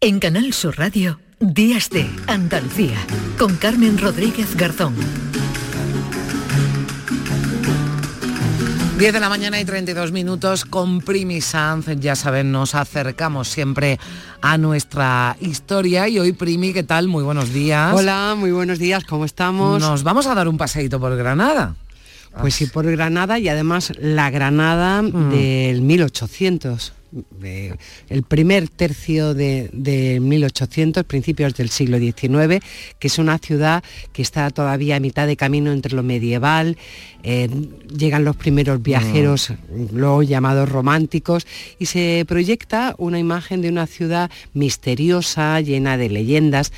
En 0.00 0.20
Canal 0.20 0.52
Sur 0.52 0.78
Radio, 0.78 1.18
Días 1.40 1.90
de 1.90 2.08
Andalucía, 2.28 2.96
con 3.38 3.56
Carmen 3.56 3.98
Rodríguez 3.98 4.56
Garzón. 4.56 4.94
10 8.98 9.12
de 9.12 9.20
la 9.20 9.28
mañana 9.28 9.60
y 9.60 9.64
32 9.64 10.10
minutos 10.12 10.64
con 10.64 11.00
Primi 11.00 11.40
Sanz. 11.40 11.86
Ya 12.00 12.14
saben, 12.16 12.50
nos 12.52 12.74
acercamos 12.74 13.48
siempre 13.48 13.98
a 14.40 14.56
nuestra 14.58 15.36
historia. 15.40 16.08
Y 16.08 16.18
hoy, 16.18 16.32
Primi, 16.32 16.72
¿qué 16.72 16.82
tal? 16.82 17.06
Muy 17.08 17.22
buenos 17.24 17.52
días. 17.52 17.92
Hola, 17.94 18.34
muy 18.36 18.50
buenos 18.52 18.78
días, 18.78 19.04
¿cómo 19.04 19.24
estamos? 19.24 19.80
Nos 19.80 20.02
vamos 20.04 20.26
a 20.26 20.34
dar 20.34 20.48
un 20.48 20.58
paseíto 20.58 20.98
por 21.00 21.16
Granada. 21.16 21.74
Pues 22.40 22.54
sí, 22.54 22.66
por 22.66 22.88
Granada 22.88 23.38
y 23.40 23.48
además 23.48 23.92
la 24.00 24.30
Granada 24.30 25.02
Mm. 25.02 25.30
del 25.30 25.82
1800. 25.82 26.92
Eh, 27.42 27.74
el 28.08 28.22
primer 28.22 28.68
tercio 28.68 29.34
de, 29.34 29.70
de 29.72 30.20
1800, 30.20 31.04
principios 31.04 31.54
del 31.54 31.70
siglo 31.70 31.98
XIX, 31.98 32.64
que 32.98 33.08
es 33.08 33.18
una 33.18 33.38
ciudad 33.38 33.82
que 34.12 34.22
está 34.22 34.50
todavía 34.50 34.96
a 34.96 35.00
mitad 35.00 35.26
de 35.26 35.36
camino 35.36 35.72
entre 35.72 35.94
lo 35.94 36.02
medieval, 36.02 36.76
eh, 37.22 37.48
llegan 37.96 38.24
los 38.24 38.36
primeros 38.36 38.82
viajeros, 38.82 39.52
luego 39.92 40.22
llamados 40.22 40.68
románticos, 40.68 41.46
y 41.78 41.86
se 41.86 42.24
proyecta 42.28 42.94
una 42.98 43.18
imagen 43.18 43.60
de 43.60 43.68
una 43.68 43.86
ciudad 43.86 44.30
misteriosa, 44.54 45.60
llena 45.60 45.96
de 45.96 46.08
leyendas. 46.10 46.72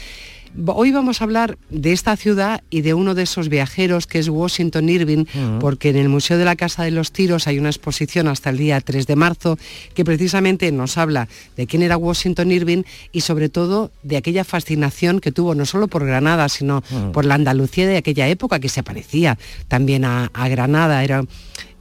Hoy 0.66 0.90
vamos 0.90 1.20
a 1.20 1.24
hablar 1.24 1.58
de 1.70 1.92
esta 1.92 2.16
ciudad 2.16 2.62
y 2.70 2.80
de 2.80 2.92
uno 2.92 3.14
de 3.14 3.22
esos 3.22 3.48
viajeros 3.48 4.06
que 4.06 4.18
es 4.18 4.28
Washington 4.28 4.88
Irving, 4.88 5.24
porque 5.60 5.90
en 5.90 5.96
el 5.96 6.08
Museo 6.08 6.38
de 6.38 6.44
la 6.44 6.56
Casa 6.56 6.82
de 6.82 6.90
los 6.90 7.12
Tiros 7.12 7.46
hay 7.46 7.58
una 7.58 7.68
exposición 7.68 8.26
hasta 8.26 8.50
el 8.50 8.58
día 8.58 8.80
3 8.80 9.06
de 9.06 9.16
marzo 9.16 9.58
que 9.94 10.04
precisamente 10.04 10.70
nos 10.72 10.98
habla 10.98 11.28
de 11.56 11.66
quién 11.66 11.82
era 11.82 11.96
Washington 11.96 12.50
Irving 12.50 12.82
y 13.12 13.20
sobre 13.20 13.48
todo 13.48 13.92
de 14.02 14.16
aquella 14.16 14.42
fascinación 14.42 15.20
que 15.20 15.30
tuvo 15.30 15.54
no 15.54 15.66
solo 15.66 15.86
por 15.86 16.04
Granada, 16.04 16.48
sino 16.48 16.82
por 17.12 17.24
la 17.24 17.36
Andalucía 17.36 17.86
de 17.86 17.96
aquella 17.96 18.26
época 18.28 18.58
que 18.58 18.68
se 18.68 18.82
parecía 18.82 19.38
también 19.68 20.04
a, 20.04 20.30
a 20.34 20.48
Granada. 20.48 21.04
Era, 21.04 21.24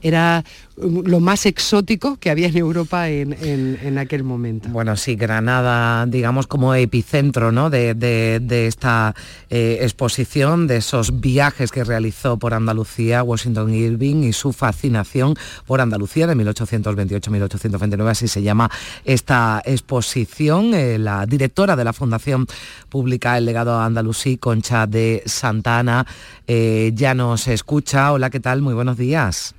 era 0.02 0.44
lo 0.80 1.20
más 1.20 1.46
exótico 1.46 2.16
que 2.16 2.30
había 2.30 2.48
en 2.48 2.56
Europa 2.56 3.08
en, 3.08 3.98
aquel 3.98 4.24
momento. 4.24 4.68
Bueno, 4.70 4.96
sí, 4.96 5.14
Granada, 5.14 6.06
digamos, 6.06 6.46
como 6.46 6.74
epicentro 6.74 7.52
¿no? 7.52 7.68
de, 7.70 8.40
esta 8.66 9.14
eh, 9.50 9.78
exposición, 9.82 10.66
de 10.66 10.78
esos 10.78 11.20
viajes 11.20 11.70
que 11.70 11.84
realizó 11.84 12.38
por 12.38 12.54
Andalucía 12.54 13.22
Washington 13.22 13.74
Irving 13.74 14.24
y 14.24 14.32
su 14.32 14.52
fascinación 14.52 15.34
por 15.66 15.80
Andalucía 15.80 16.26
de 16.26 16.36
1828-1829, 16.36 18.08
así 18.08 18.28
se 18.28 18.42
llama 18.42 18.70
esta 19.04 19.62
exposición. 19.64 20.72
Eh, 20.74 20.98
la 20.98 21.26
directora 21.26 21.76
de 21.76 21.84
la 21.84 21.92
Fundación 21.92 22.46
Pública 22.88 23.36
El 23.36 23.44
Legado 23.44 23.78
Andalusí, 23.78 24.38
Concha 24.38 24.86
de 24.86 25.22
Santana, 25.26 26.06
eh, 26.46 26.92
ya 26.94 27.14
nos 27.14 27.48
escucha. 27.48 28.12
Hola, 28.12 28.30
¿qué 28.30 28.40
tal? 28.40 28.62
Muy 28.62 28.74
buenos 28.74 28.96
días. 28.96 29.54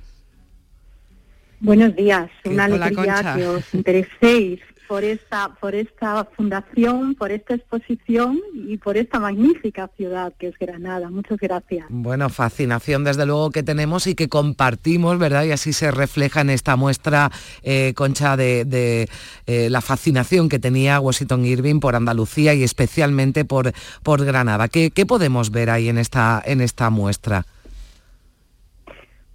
Buenos 1.62 1.94
días, 1.94 2.28
una 2.44 2.64
alegría 2.64 3.34
que 3.36 3.46
os 3.46 3.62
intereséis 3.72 4.58
por 4.88 5.04
esta, 5.04 5.54
por 5.60 5.76
esta 5.76 6.24
fundación, 6.36 7.14
por 7.14 7.30
esta 7.30 7.54
exposición 7.54 8.40
y 8.52 8.78
por 8.78 8.96
esta 8.96 9.20
magnífica 9.20 9.88
ciudad 9.96 10.32
que 10.40 10.48
es 10.48 10.58
Granada. 10.58 11.08
Muchas 11.08 11.38
gracias. 11.38 11.86
Bueno, 11.88 12.28
fascinación 12.30 13.04
desde 13.04 13.26
luego 13.26 13.52
que 13.52 13.62
tenemos 13.62 14.08
y 14.08 14.16
que 14.16 14.28
compartimos, 14.28 15.20
¿verdad? 15.20 15.44
Y 15.44 15.52
así 15.52 15.72
se 15.72 15.92
refleja 15.92 16.40
en 16.40 16.50
esta 16.50 16.74
muestra, 16.74 17.30
eh, 17.62 17.92
Concha, 17.94 18.36
de, 18.36 19.08
eh, 19.46 19.70
la 19.70 19.80
fascinación 19.82 20.48
que 20.48 20.58
tenía 20.58 20.98
Washington 20.98 21.46
Irving 21.46 21.78
por 21.78 21.94
Andalucía 21.94 22.54
y 22.54 22.64
especialmente 22.64 23.44
por, 23.44 23.72
por 24.02 24.24
Granada. 24.24 24.66
¿Qué, 24.66 24.90
¿Qué 24.90 25.06
podemos 25.06 25.52
ver 25.52 25.70
ahí 25.70 25.88
en 25.88 25.98
esta, 25.98 26.42
en 26.44 26.60
esta 26.60 26.90
muestra? 26.90 27.46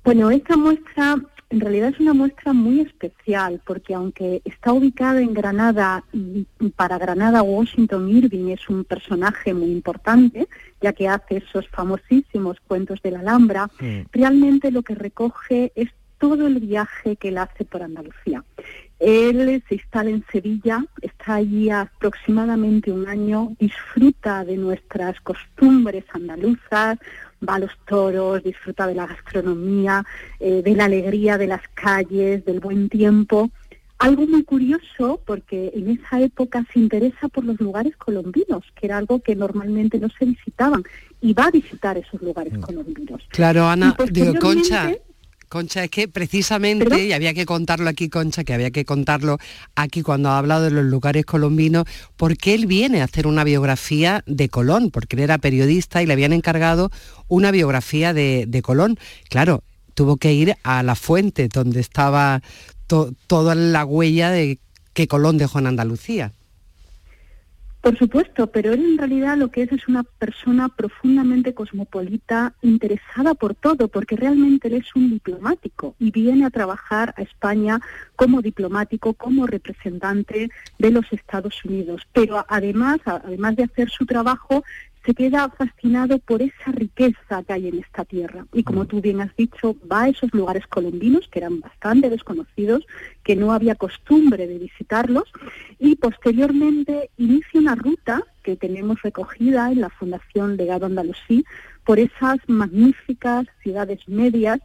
Bueno, 0.03 0.29
esta 0.29 0.57
muestra 0.57 1.15
en 1.49 1.61
realidad 1.61 1.89
es 1.89 1.99
una 1.99 2.13
muestra 2.13 2.53
muy 2.53 2.81
especial 2.81 3.61
porque 3.65 3.93
aunque 3.93 4.41
está 4.43 4.73
ubicada 4.73 5.21
en 5.21 5.33
Granada 5.33 6.03
y 6.11 6.45
para 6.75 6.97
Granada 6.97 7.41
Washington 7.41 8.09
Irving 8.09 8.49
es 8.49 8.67
un 8.69 8.83
personaje 8.83 9.53
muy 9.53 9.71
importante, 9.71 10.47
ya 10.81 10.93
que 10.93 11.07
hace 11.07 11.37
esos 11.37 11.67
famosísimos 11.69 12.57
cuentos 12.67 13.01
de 13.01 13.11
la 13.11 13.19
Alhambra, 13.19 13.69
realmente 14.11 14.71
lo 14.71 14.83
que 14.83 14.95
recoge 14.95 15.71
es 15.75 15.89
todo 16.17 16.47
el 16.47 16.59
viaje 16.59 17.15
que 17.15 17.29
él 17.29 17.37
hace 17.37 17.63
por 17.63 17.83
Andalucía. 17.83 18.43
Él 18.99 19.63
se 19.69 19.75
instala 19.75 20.09
en 20.09 20.25
Sevilla, 20.31 20.83
está 21.01 21.35
allí 21.35 21.69
aproximadamente 21.69 22.91
un 22.91 23.07
año, 23.07 23.55
disfruta 23.59 24.43
de 24.43 24.57
nuestras 24.57 25.21
costumbres 25.21 26.03
andaluzas, 26.13 26.97
va 27.47 27.55
a 27.55 27.59
los 27.59 27.71
toros, 27.85 28.43
disfruta 28.43 28.87
de 28.87 28.95
la 28.95 29.07
gastronomía, 29.07 30.05
eh, 30.39 30.61
de 30.63 30.75
la 30.75 30.85
alegría 30.85 31.37
de 31.37 31.47
las 31.47 31.61
calles, 31.73 32.45
del 32.45 32.59
buen 32.59 32.89
tiempo. 32.89 33.49
Algo 33.99 34.27
muy 34.27 34.43
curioso 34.43 35.19
porque 35.25 35.71
en 35.73 35.89
esa 35.89 36.21
época 36.21 36.63
se 36.71 36.79
interesa 36.79 37.27
por 37.29 37.43
los 37.43 37.59
lugares 37.59 37.95
colombinos, 37.97 38.63
que 38.75 38.85
era 38.85 38.97
algo 38.97 39.19
que 39.21 39.35
normalmente 39.35 39.99
no 39.99 40.07
se 40.09 40.25
visitaban, 40.25 40.83
y 41.19 41.33
va 41.33 41.45
a 41.45 41.51
visitar 41.51 41.97
esos 41.97 42.21
lugares 42.21 42.53
mm. 42.53 42.61
colombinos. 42.61 43.23
Claro, 43.29 43.67
Ana, 43.67 43.95
digo, 44.11 44.35
Concha, 44.39 44.91
Concha, 45.49 45.83
es 45.83 45.89
que 45.89 46.07
precisamente, 46.07 47.05
y 47.05 47.13
había 47.13 47.33
que 47.33 47.45
contarlo 47.45 47.89
aquí, 47.89 48.09
Concha, 48.09 48.43
que 48.43 48.53
había 48.53 48.71
que 48.71 48.83
contarlo 48.83 49.37
aquí 49.75 50.01
cuando 50.01 50.29
ha 50.29 50.37
hablado 50.37 50.65
de 50.65 50.71
los 50.71 50.85
lugares 50.85 51.25
colombinos, 51.25 51.85
porque 52.17 52.53
él 52.53 52.65
viene 52.65 53.01
a 53.01 53.05
hacer 53.05 53.27
una 53.27 53.43
biografía 53.45 54.23
de 54.25 54.49
Colón, 54.49 54.91
porque 54.91 55.15
él 55.15 55.21
era 55.21 55.37
periodista 55.37 56.03
y 56.03 56.05
le 56.05 56.13
habían 56.13 56.33
encargado 56.33 56.91
una 57.29 57.51
biografía 57.51 58.13
de, 58.13 58.61
Colón. 58.61 58.99
Claro, 59.29 59.63
tuvo 59.93 60.17
que 60.17 60.33
ir 60.33 60.57
a 60.63 60.83
la 60.83 60.95
fuente 60.95 61.47
donde 61.47 61.79
estaba 61.79 62.41
toda 63.27 63.55
la 63.55 63.85
huella 63.85 64.31
de 64.31 64.59
que 64.93 65.07
Colón 65.07 65.37
dejó 65.37 65.59
en 65.59 65.67
Andalucía. 65.67 66.33
Por 67.81 67.97
supuesto, 67.97 68.47
pero 68.47 68.73
él 68.73 68.83
en 68.83 68.97
realidad 68.97 69.37
lo 69.37 69.49
que 69.49 69.61
es 69.61 69.71
es 69.71 69.87
una 69.87 70.03
persona 70.03 70.67
profundamente 70.67 71.53
cosmopolita, 71.53 72.53
interesada 72.61 73.33
por 73.33 73.55
todo, 73.55 73.87
porque 73.87 74.15
realmente 74.15 74.67
él 74.67 74.73
es 74.75 74.95
un 74.95 75.11
diplomático 75.11 75.95
y 75.99 76.11
viene 76.11 76.45
a 76.45 76.49
trabajar 76.49 77.13
a 77.17 77.21
España 77.21 77.79
como 78.15 78.41
diplomático, 78.41 79.13
como 79.13 79.45
representante 79.45 80.49
de 80.79 80.91
los 80.91 81.05
Estados 81.13 81.63
Unidos. 81.63 82.01
Pero 82.13 82.43
además, 82.49 82.99
además 83.05 83.55
de 83.55 83.63
hacer 83.63 83.89
su 83.89 84.05
trabajo, 84.05 84.63
se 85.07 85.13
queda 85.15 85.47
fascinado 85.49 86.19
por 86.19 86.41
esa 86.41 86.69
riqueza 86.73 87.41
que 87.47 87.53
hay 87.53 87.69
en 87.69 87.79
esta 87.79 88.03
tierra. 88.03 88.45
Y 88.53 88.63
como 88.63 88.85
tú 88.85 88.99
bien 88.99 89.21
has 89.21 89.33
dicho, 89.37 89.77
va 89.89 90.03
a 90.03 90.09
esos 90.09 90.33
lugares 90.33 90.67
colombinos 90.67 91.29
que 91.29 91.39
eran 91.39 91.61
bastante 91.61 92.09
desconocidos, 92.09 92.85
que 93.23 93.37
no 93.37 93.53
había 93.53 93.75
costumbre 93.75 94.47
de 94.47 94.59
visitarlos, 94.59 95.31
y 95.79 95.95
posteriormente 95.95 97.09
inicia 97.15 97.61
una 97.61 97.75
ruta 97.75 98.21
que 98.43 98.57
tenemos 98.57 99.01
recogida 99.01 99.71
en 99.71 99.79
la 99.79 99.89
Fundación 99.89 100.57
Legado 100.57 100.85
Andalusí 100.85 101.45
por 101.85 101.99
esas 101.99 102.37
magníficas 102.47 103.47
ciudades 103.63 104.01
medias 104.09 104.59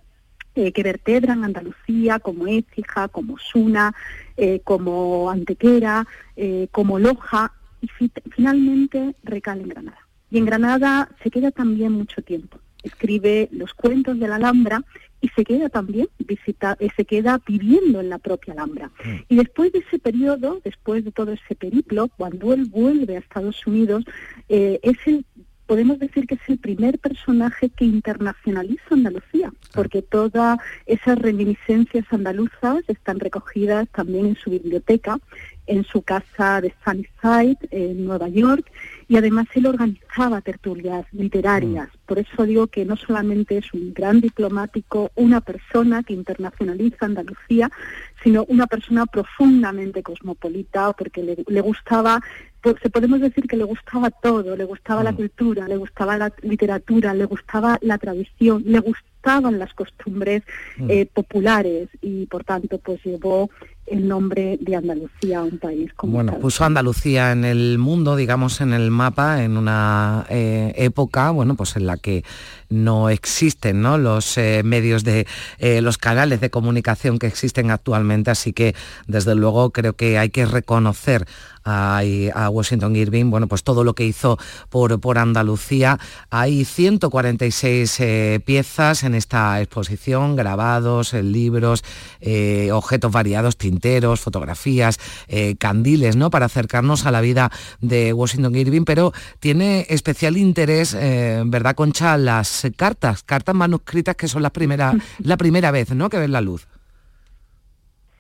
eh, 0.57 0.73
que 0.73 0.83
vertebran 0.83 1.45
Andalucía, 1.45 2.19
como 2.19 2.49
Écija, 2.49 3.07
como 3.07 3.39
Suna, 3.39 3.95
eh, 4.37 4.61
como 4.65 5.31
Antequera, 5.31 6.05
eh, 6.35 6.67
como 6.73 6.99
Loja, 6.99 7.53
y 7.81 7.89
finalmente 8.35 9.15
recala 9.23 9.63
en 9.63 9.69
Granada. 9.69 9.99
Y 10.33 10.39
en 10.39 10.47
Granada 10.47 11.11
se 11.23 11.31
queda 11.31 11.51
también 11.51 11.93
mucho 11.93 12.23
tiempo. 12.23 12.59
Escribe 12.83 13.51
los 13.53 13.75
cuentos 13.75 14.19
de 14.19 14.29
la 14.29 14.37
Alhambra 14.37 14.83
y 15.21 15.29
se 15.29 15.45
queda 15.45 15.69
también 15.69 16.09
visita, 16.19 16.75
eh, 16.81 16.89
se 16.97 17.05
queda 17.05 17.39
viviendo 17.47 18.01
en 18.01 18.09
la 18.09 18.19
propia 18.19 18.55
Alhambra. 18.55 18.91
Mm. 19.05 19.17
Y 19.29 19.37
después 19.37 19.73
de 19.73 19.81
ese 19.81 19.99
periodo, 19.99 20.63
después 20.65 21.05
de 21.05 21.13
todo 21.13 21.33
ese 21.33 21.55
periplo, 21.55 22.09
cuando 22.17 22.55
él 22.55 22.65
vuelve 22.65 23.17
a 23.17 23.21
Estados 23.21 23.67
Unidos, 23.67 24.05
eh, 24.49 24.81
es 24.83 24.97
el 25.05 25.27
podemos 25.67 25.99
decir 25.99 26.27
que 26.27 26.35
es 26.35 26.49
el 26.49 26.59
primer 26.59 26.99
personaje 26.99 27.71
que 27.71 27.87
internacionaliza 27.87 28.83
Andalucía, 28.91 29.55
porque 29.73 30.03
todas 30.03 30.59
esas 30.85 31.19
reminiscencias 31.19 32.05
andaluzas 32.11 32.85
están 32.89 33.19
recogidas 33.21 33.89
también 33.89 34.27
en 34.27 34.37
su 34.37 34.51
biblioteca 34.51 35.19
en 35.67 35.85
su 35.85 36.03
casa 36.03 36.61
de 36.61 36.75
Sunnyside, 36.85 37.59
en 37.71 38.05
Nueva 38.05 38.29
York, 38.29 38.71
y 39.09 39.17
además 39.17 39.47
él 39.55 39.67
organizaba 39.67 40.41
tertulias 40.41 41.07
literarias. 41.13 41.89
Mm. 41.89 42.07
Por 42.07 42.19
eso 42.19 42.45
digo 42.45 42.67
que 42.67 42.85
no 42.85 42.97
solamente 42.97 43.59
es 43.59 43.73
un 43.75 43.93
gran 43.93 44.21
diplomático, 44.21 45.11
una 45.15 45.41
persona 45.41 46.03
que 46.03 46.15
internacionaliza 46.15 47.07
Andalucía, 47.07 47.71
sino 48.23 48.45
una 48.49 48.67
persona 48.67 49.07
profundamente 49.07 50.03
cosmopolita, 50.03 50.93
porque 50.93 51.23
le, 51.47 51.61
gustaba, 51.61 52.21
pues, 52.61 52.77
se 52.83 52.91
podemos 52.91 53.21
decir 53.21 53.47
que 53.47 53.57
le 53.57 53.65
gustaba 53.65 54.11
todo, 54.11 54.57
le 54.57 54.65
gustaba 54.65 55.03
la 55.03 55.13
mm. 55.13 55.17
cultura, 55.17 55.69
le 55.69 55.77
gustaba 55.77 56.17
la 56.17 56.33
literatura, 56.43 57.15
le 57.15 57.25
gustaba 57.25 57.79
la 57.83 57.99
tradición, 57.99 58.63
le 58.67 58.79
gustaban 58.79 59.59
las 59.59 59.73
costumbres 59.75 60.43
mm. 60.79 60.91
eh, 60.91 61.07
populares 61.13 61.89
y 62.01 62.27
por 62.27 62.45
tanto 62.45 62.79
pues 62.79 63.05
llevó 63.05 63.51
el 63.87 64.07
nombre 64.07 64.59
de 64.61 64.77
Andalucía 64.77 65.41
a 65.41 65.43
un 65.43 65.59
país 65.59 65.93
como 65.95 66.15
Bueno, 66.15 66.39
puso 66.39 66.65
Andalucía 66.65 67.33
en 67.33 67.45
el 67.45 67.79
mundo, 67.79 68.17
digamos, 68.17 68.61
en 68.61 68.73
el 68.73 68.91
mapa, 68.91 69.43
en 69.43 69.57
una 69.57 70.25
eh, 70.31 70.73
época, 70.77 71.31
bueno, 71.31 71.57
pues 71.57 71.77
en 71.77 71.87
la 71.87 71.97
que 71.97 72.25
no 72.69 73.11
existen 73.11 73.83
¿no? 73.83 73.99
los 73.99 74.39
eh, 74.39 74.63
medios 74.65 75.05
de 75.05 75.27
eh, 75.59 75.83
los 75.83 75.99
canales 75.99 76.41
de 76.41 76.51
comunicación 76.51 77.19
que 77.19 77.27
existen 77.27 77.71
actualmente, 77.71 78.31
así 78.31 78.53
que 78.53 78.75
desde 79.07 79.35
luego 79.35 79.71
creo 79.71 79.95
que 79.95 80.17
hay 80.17 80.31
que 80.31 80.47
reconocer 80.47 81.27
a, 81.65 82.03
Washington 82.51 82.97
Irving, 82.97 83.31
bueno, 83.31 83.47
pues 83.47 83.63
todo 83.63 83.85
lo 83.85 83.95
que 83.95 84.05
hizo 84.05 84.39
por, 84.69 85.01
por 85.01 85.19
Andalucía. 85.19 85.99
Hay 86.31 86.65
146 86.65 88.03
piezas 88.45 89.05
en 89.05 89.15
esta 89.15 89.61
exposición, 89.61 90.37
grabados, 90.37 91.13
libros, 91.13 91.85
objetos 92.73 93.13
variados, 93.13 93.57
tinteros, 93.57 94.21
fotografías, 94.21 94.99
candiles, 95.59 96.17
¿no? 96.17 96.31
Para 96.31 96.47
acercarnos 96.47 97.07
a 97.07 97.11
la 97.11 97.21
vida 97.21 97.51
de 97.81 98.13
Washington 98.13 98.55
Irving, 98.57 98.85
pero 98.85 99.13
tiene 99.41 99.87
especial 99.89 100.37
interés, 100.37 100.95
¿verdad, 100.95 101.75
Concha? 101.75 102.17
Las 102.17 102.67
cartas, 102.77 103.23
cartas 103.23 103.55
manuscritas 103.55 104.17
que 104.17 104.29
son 104.29 104.43
las 104.43 104.53
primeras, 104.53 104.97
la 105.19 105.37
primera 105.37 105.71
vez 105.71 105.91
¿no? 105.91 106.09
que 106.09 106.19
ven 106.19 106.33
la 106.33 106.41
luz. 106.41 106.67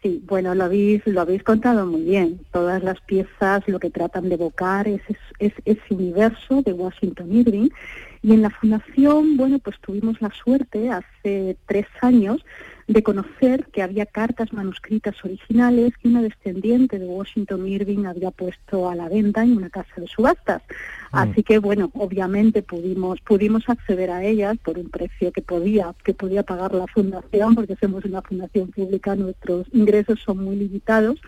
Sí, 0.02 0.20
bueno, 0.26 0.52
lo 0.56 0.64
habéis, 0.64 1.06
lo 1.06 1.20
habéis 1.20 1.44
contado 1.44 1.86
muy 1.86 2.02
bien. 2.02 2.40
Todas 2.50 2.82
las 2.82 3.00
piezas 3.02 3.62
lo 3.68 3.78
que 3.78 3.88
tratan 3.88 4.28
de 4.28 4.34
evocar 4.34 4.88
es, 4.88 5.00
es, 5.38 5.52
ese 5.64 5.94
universo 5.94 6.60
de 6.62 6.72
Washington 6.72 7.32
Irving. 7.32 7.68
Y 8.20 8.32
en 8.32 8.42
la 8.42 8.50
fundación, 8.50 9.36
bueno, 9.36 9.60
pues 9.60 9.78
tuvimos 9.80 10.20
la 10.20 10.30
suerte 10.30 10.90
hace 10.90 11.56
tres 11.66 11.86
años 12.00 12.44
de 12.88 13.02
conocer 13.04 13.66
que 13.66 13.82
había 13.82 14.06
cartas 14.06 14.52
manuscritas 14.52 15.14
originales 15.24 15.96
que 15.96 16.08
una 16.08 16.22
descendiente 16.22 16.98
de 16.98 17.06
Washington 17.06 17.68
Irving 17.68 18.06
había 18.06 18.32
puesto 18.32 18.90
a 18.90 18.96
la 18.96 19.08
venta 19.08 19.44
en 19.44 19.56
una 19.56 19.70
casa 19.70 19.94
de 19.96 20.08
subastas. 20.08 20.62
Mm. 21.12 21.16
Así 21.18 21.42
que 21.42 21.58
bueno, 21.58 21.90
obviamente 21.94 22.62
pudimos 22.62 23.20
pudimos 23.20 23.68
acceder 23.68 24.10
a 24.10 24.24
ellas 24.24 24.56
por 24.64 24.78
un 24.78 24.88
precio 24.88 25.30
que 25.30 25.42
podía 25.42 25.94
que 26.04 26.14
podía 26.14 26.42
pagar 26.42 26.74
la 26.74 26.86
fundación 26.86 27.54
porque 27.54 27.76
somos 27.76 28.04
una 28.04 28.22
fundación 28.22 28.68
pública, 28.68 29.14
nuestros 29.14 29.66
ingresos 29.72 30.20
son 30.24 30.42
muy 30.44 30.56
limitados, 30.56 31.20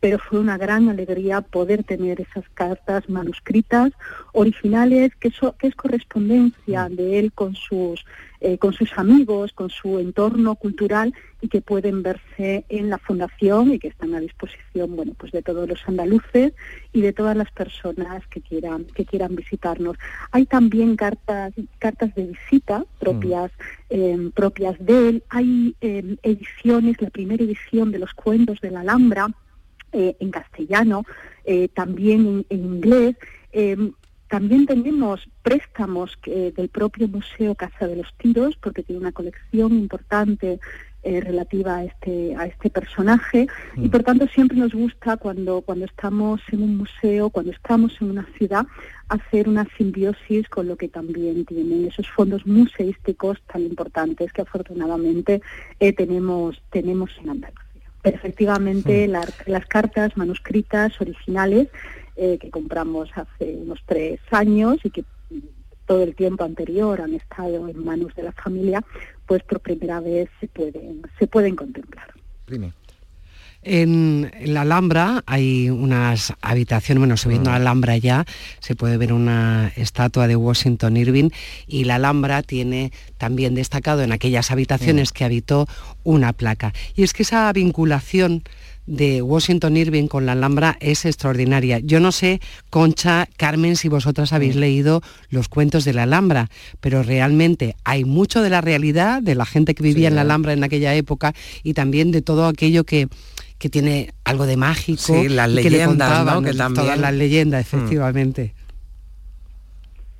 pero 0.00 0.18
fue 0.18 0.40
una 0.40 0.58
gran 0.58 0.88
alegría 0.88 1.40
poder 1.40 1.84
tener 1.84 2.20
esas 2.20 2.44
cartas 2.54 3.08
manuscritas 3.08 3.92
originales 4.32 5.14
que, 5.16 5.30
que 5.30 5.66
es 5.68 5.74
correspondencia 5.74 6.88
mm. 6.88 6.96
de 6.96 7.18
él 7.18 7.32
con 7.32 7.54
sus 7.54 8.04
eh, 8.40 8.56
con 8.56 8.72
sus 8.72 8.96
amigos, 8.96 9.52
con 9.52 9.68
su 9.68 9.98
entorno 9.98 10.54
cultural 10.54 11.12
y 11.40 11.48
que 11.48 11.60
pueden 11.60 12.04
verse 12.04 12.64
en 12.68 12.88
la 12.88 12.98
fundación 12.98 13.72
y 13.72 13.80
que 13.80 13.88
están 13.88 14.14
a 14.14 14.20
disposición, 14.20 14.94
bueno, 14.94 15.12
pues 15.18 15.32
de 15.32 15.42
todos 15.42 15.68
los 15.68 15.80
andaluces 15.88 16.52
y 16.92 17.00
de 17.00 17.12
todas 17.12 17.36
las 17.36 17.50
personas 17.50 18.26
que 18.28 18.40
quieran 18.40 18.84
que 18.84 19.04
quieran 19.04 19.34
visitarnos. 19.34 19.96
Hay 20.30 20.46
también 20.46 20.94
cartas 20.94 21.52
cartas 21.80 22.14
de 22.14 22.26
visita 22.26 22.84
propias 23.00 23.50
mm. 23.90 23.94
em, 23.94 24.30
propias 24.30 24.76
de 24.78 25.08
él. 25.08 25.22
Hay 25.30 25.74
em, 25.80 26.16
ediciones, 26.22 27.00
la 27.02 27.10
primera 27.10 27.42
edición 27.42 27.90
de 27.90 27.98
los 27.98 28.14
cuentos 28.14 28.60
de 28.60 28.70
la 28.70 28.80
Alhambra 28.80 29.28
eh, 29.92 30.16
en 30.20 30.30
castellano, 30.30 31.04
eh, 31.44 31.68
también 31.74 32.44
en, 32.50 32.60
en 32.60 32.64
inglés. 32.74 33.16
También 34.28 34.66
tenemos 34.66 35.28
préstamos 35.42 36.18
del 36.24 36.68
propio 36.68 37.08
Museo 37.08 37.54
Casa 37.54 37.86
de 37.86 37.96
los 37.96 38.14
Tiros, 38.18 38.56
porque 38.56 38.82
tiene 38.82 39.00
una 39.00 39.12
colección 39.12 39.72
importante 39.72 40.60
eh, 41.04 41.20
relativa 41.20 41.76
a 41.76 41.84
este 41.84 42.34
a 42.34 42.46
este 42.46 42.70
personaje. 42.70 43.46
Y 43.76 43.82
mm. 43.82 43.90
por 43.90 44.02
tanto 44.02 44.26
siempre 44.26 44.58
nos 44.58 44.74
gusta 44.74 45.16
cuando 45.16 45.62
cuando 45.62 45.84
estamos 45.84 46.40
en 46.50 46.60
un 46.60 46.76
museo 46.76 47.30
cuando 47.30 47.52
estamos 47.52 47.92
en 48.00 48.10
una 48.10 48.26
ciudad 48.36 48.66
hacer 49.08 49.48
una 49.48 49.64
simbiosis 49.76 50.48
con 50.48 50.66
lo 50.66 50.76
que 50.76 50.88
también 50.88 51.44
tienen 51.44 51.86
esos 51.86 52.08
fondos 52.10 52.44
museísticos 52.48 53.40
tan 53.50 53.62
importantes 53.62 54.32
que 54.32 54.42
afortunadamente 54.42 55.40
eh, 55.78 55.92
tenemos 55.92 56.60
tenemos 56.70 57.10
en 57.22 57.30
Andalucía. 57.30 57.64
Efectivamente 58.02 59.06
las 59.06 59.66
cartas 59.66 60.16
manuscritas 60.16 61.00
originales 61.00 61.68
eh, 62.18 62.38
que 62.38 62.50
compramos 62.50 63.08
hace 63.14 63.54
unos 63.54 63.80
tres 63.86 64.20
años 64.30 64.78
y 64.82 64.90
que 64.90 65.04
todo 65.86 66.02
el 66.02 66.14
tiempo 66.14 66.44
anterior 66.44 67.00
han 67.00 67.14
estado 67.14 67.68
en 67.68 67.84
manos 67.84 68.14
de 68.14 68.24
la 68.24 68.32
familia, 68.32 68.84
pues 69.26 69.42
por 69.44 69.60
primera 69.60 70.00
vez 70.00 70.28
se 70.40 70.48
pueden, 70.48 71.02
se 71.18 71.26
pueden 71.26 71.56
contemplar. 71.56 72.12
En, 73.62 74.30
la 74.44 74.62
Alhambra 74.62 75.22
hay 75.26 75.70
unas 75.70 76.32
habitaciones, 76.40 77.00
bueno, 77.00 77.16
subiendo 77.16 77.50
a 77.50 77.54
la 77.54 77.56
Alhambra 77.58 77.96
ya 77.96 78.24
se 78.60 78.76
puede 78.76 78.96
ver 78.96 79.12
una 79.12 79.72
estatua 79.76 80.28
de 80.28 80.36
Washington 80.36 80.96
Irving 80.96 81.30
y 81.66 81.84
la 81.84 81.96
Alhambra 81.96 82.42
tiene 82.42 82.92
también 83.16 83.54
destacado 83.54 84.02
en 84.02 84.12
aquellas 84.12 84.50
habitaciones 84.50 85.12
que 85.12 85.24
habitó 85.24 85.66
una 86.04 86.32
placa. 86.32 86.72
Y 86.94 87.02
es 87.02 87.12
que 87.12 87.22
esa 87.22 87.52
vinculación 87.52 88.42
de 88.88 89.20
Washington 89.20 89.76
Irving 89.76 90.08
con 90.08 90.24
la 90.24 90.32
Alhambra 90.32 90.76
es 90.80 91.04
extraordinaria. 91.04 91.78
Yo 91.78 92.00
no 92.00 92.10
sé, 92.10 92.40
Concha, 92.70 93.28
Carmen, 93.36 93.76
si 93.76 93.88
vosotras 93.88 94.32
habéis 94.32 94.56
mm. 94.56 94.60
leído 94.60 95.02
los 95.28 95.48
cuentos 95.48 95.84
de 95.84 95.92
la 95.92 96.04
Alhambra, 96.04 96.48
pero 96.80 97.02
realmente 97.02 97.76
hay 97.84 98.04
mucho 98.04 98.40
de 98.40 98.48
la 98.48 98.62
realidad 98.62 99.22
de 99.22 99.34
la 99.34 99.44
gente 99.44 99.74
que 99.74 99.82
vivía 99.82 100.08
en 100.08 100.14
la 100.14 100.22
Alhambra 100.22 100.54
en 100.54 100.64
aquella 100.64 100.94
época 100.94 101.34
y 101.62 101.74
también 101.74 102.10
de 102.12 102.22
todo 102.22 102.46
aquello 102.46 102.84
que, 102.84 103.08
que 103.58 103.68
tiene 103.68 104.14
algo 104.24 104.46
de 104.46 104.56
mágico. 104.56 105.14
Sí, 105.14 105.28
las 105.28 105.50
leyendas, 105.50 106.24
¿no? 106.24 106.40
Que 106.40 106.54
también... 106.54 106.86
Todas 106.86 106.98
las 106.98 107.14
leyendas, 107.14 107.60
mm. 107.60 107.76
efectivamente. 107.76 108.54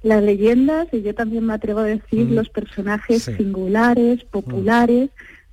Las 0.03 0.23
leyendas, 0.23 0.89
y 0.93 1.03
yo 1.03 1.15
también 1.15 1.47
me 1.47 1.55
atrevo 1.55 1.81
a 1.81 1.85
decir, 1.85 2.27
mm. 2.27 2.35
los 2.35 2.51
personajes 2.51 3.23
singulares, 3.23 4.25
populares, 4.25 5.09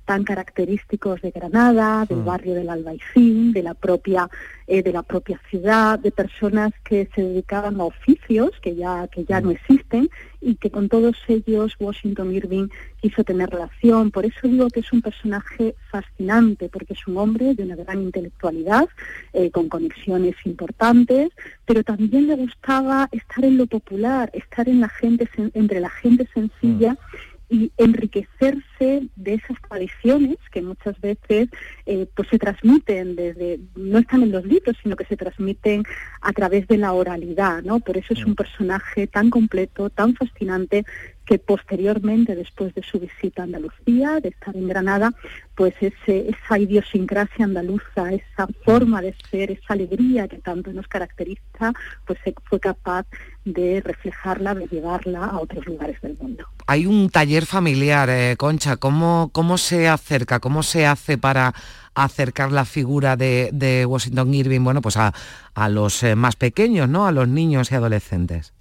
tan 0.06 0.24
característicos 0.24 1.20
de 1.20 1.32
Granada, 1.32 2.06
del 2.06 2.20
mm. 2.20 2.24
barrio 2.24 2.54
del 2.54 2.70
Albaicín, 2.70 3.52
de 3.52 3.62
la 3.62 3.74
propia 3.74 4.30
eh, 4.68 4.82
de 4.82 4.92
la 4.92 5.02
propia 5.02 5.40
ciudad, 5.50 5.98
de 5.98 6.10
personas 6.10 6.72
que 6.82 7.08
se 7.14 7.22
dedicaban 7.22 7.80
a 7.80 7.84
oficios 7.84 8.50
que 8.62 8.74
ya 8.74 9.08
que 9.08 9.24
ya 9.24 9.40
no 9.40 9.48
mm. 9.48 9.52
existen 9.52 10.08
y 10.40 10.54
que 10.54 10.70
con 10.70 10.88
todos 10.88 11.16
ellos 11.28 11.74
Washington 11.80 12.32
Irving 12.32 12.68
quiso 13.00 13.24
tener 13.24 13.50
relación. 13.50 14.10
Por 14.12 14.24
eso 14.24 14.38
digo 14.44 14.68
que 14.68 14.80
es 14.80 14.92
un 14.92 15.02
personaje 15.02 15.74
fascinante, 15.90 16.68
porque 16.68 16.94
es 16.94 17.06
un 17.06 17.16
hombre 17.18 17.54
de 17.54 17.64
una 17.64 17.74
gran 17.74 18.00
intelectualidad, 18.02 18.88
eh, 19.32 19.50
con 19.50 19.68
conexiones 19.68 20.36
importantes, 20.44 21.30
pero 21.64 21.82
también 21.82 22.28
le 22.28 22.36
gustaba 22.36 23.08
estar 23.10 23.44
en 23.44 23.56
lo 23.56 23.66
popular, 23.66 24.30
estar 24.34 24.68
en 24.68 24.80
la 24.80 24.88
gente 24.88 25.28
entre 25.54 25.80
la 25.80 25.90
gente 25.90 26.28
sencilla. 26.32 26.92
Mm 26.92 27.35
y 27.48 27.70
enriquecerse 27.76 29.08
de 29.14 29.34
esas 29.34 29.56
tradiciones 29.68 30.36
que 30.50 30.62
muchas 30.62 31.00
veces 31.00 31.48
eh, 31.86 32.06
pues 32.14 32.28
se 32.28 32.38
transmiten 32.38 33.14
desde 33.14 33.60
no 33.76 33.98
están 33.98 34.22
en 34.24 34.32
los 34.32 34.44
libros 34.44 34.76
sino 34.82 34.96
que 34.96 35.04
se 35.04 35.16
transmiten 35.16 35.84
a 36.20 36.32
través 36.32 36.66
de 36.66 36.76
la 36.76 36.92
oralidad 36.92 37.62
no 37.62 37.78
por 37.80 37.96
eso 37.96 38.14
es 38.14 38.24
un 38.24 38.34
personaje 38.34 39.06
tan 39.06 39.30
completo 39.30 39.90
tan 39.90 40.14
fascinante 40.14 40.84
que 41.26 41.38
posteriormente, 41.38 42.36
después 42.36 42.74
de 42.74 42.82
su 42.82 43.00
visita 43.00 43.42
a 43.42 43.44
Andalucía, 43.44 44.20
de 44.20 44.28
estar 44.28 44.56
en 44.56 44.68
Granada, 44.68 45.12
pues 45.56 45.74
ese, 45.80 46.30
esa 46.30 46.58
idiosincrasia 46.58 47.44
andaluza, 47.44 48.12
esa 48.12 48.46
forma 48.64 49.02
de 49.02 49.14
ser, 49.30 49.50
esa 49.50 49.74
alegría 49.74 50.28
que 50.28 50.38
tanto 50.38 50.72
nos 50.72 50.86
caracteriza, 50.86 51.72
pues 52.06 52.18
fue 52.44 52.60
capaz 52.60 53.06
de 53.44 53.82
reflejarla, 53.84 54.54
de 54.54 54.66
llevarla 54.68 55.24
a 55.24 55.40
otros 55.40 55.66
lugares 55.66 56.00
del 56.00 56.16
mundo. 56.16 56.46
Hay 56.66 56.86
un 56.86 57.10
taller 57.10 57.44
familiar, 57.44 58.08
eh, 58.08 58.36
Concha, 58.36 58.76
¿cómo, 58.76 59.30
¿cómo 59.32 59.58
se 59.58 59.88
acerca, 59.88 60.40
cómo 60.40 60.62
se 60.62 60.86
hace 60.86 61.18
para 61.18 61.54
acercar 61.94 62.52
la 62.52 62.64
figura 62.64 63.16
de, 63.16 63.84
Washington 63.88 64.32
Irving, 64.34 64.62
bueno, 64.62 64.82
pues 64.82 64.96
a, 64.96 65.12
a 65.54 65.68
los 65.68 66.02
eh, 66.02 66.14
más 66.14 66.36
pequeños, 66.36 66.88
¿no? 66.88 67.06
A 67.06 67.12
los 67.12 67.26
niños 67.26 67.72
y 67.72 67.74
adolescentes. 67.74 68.55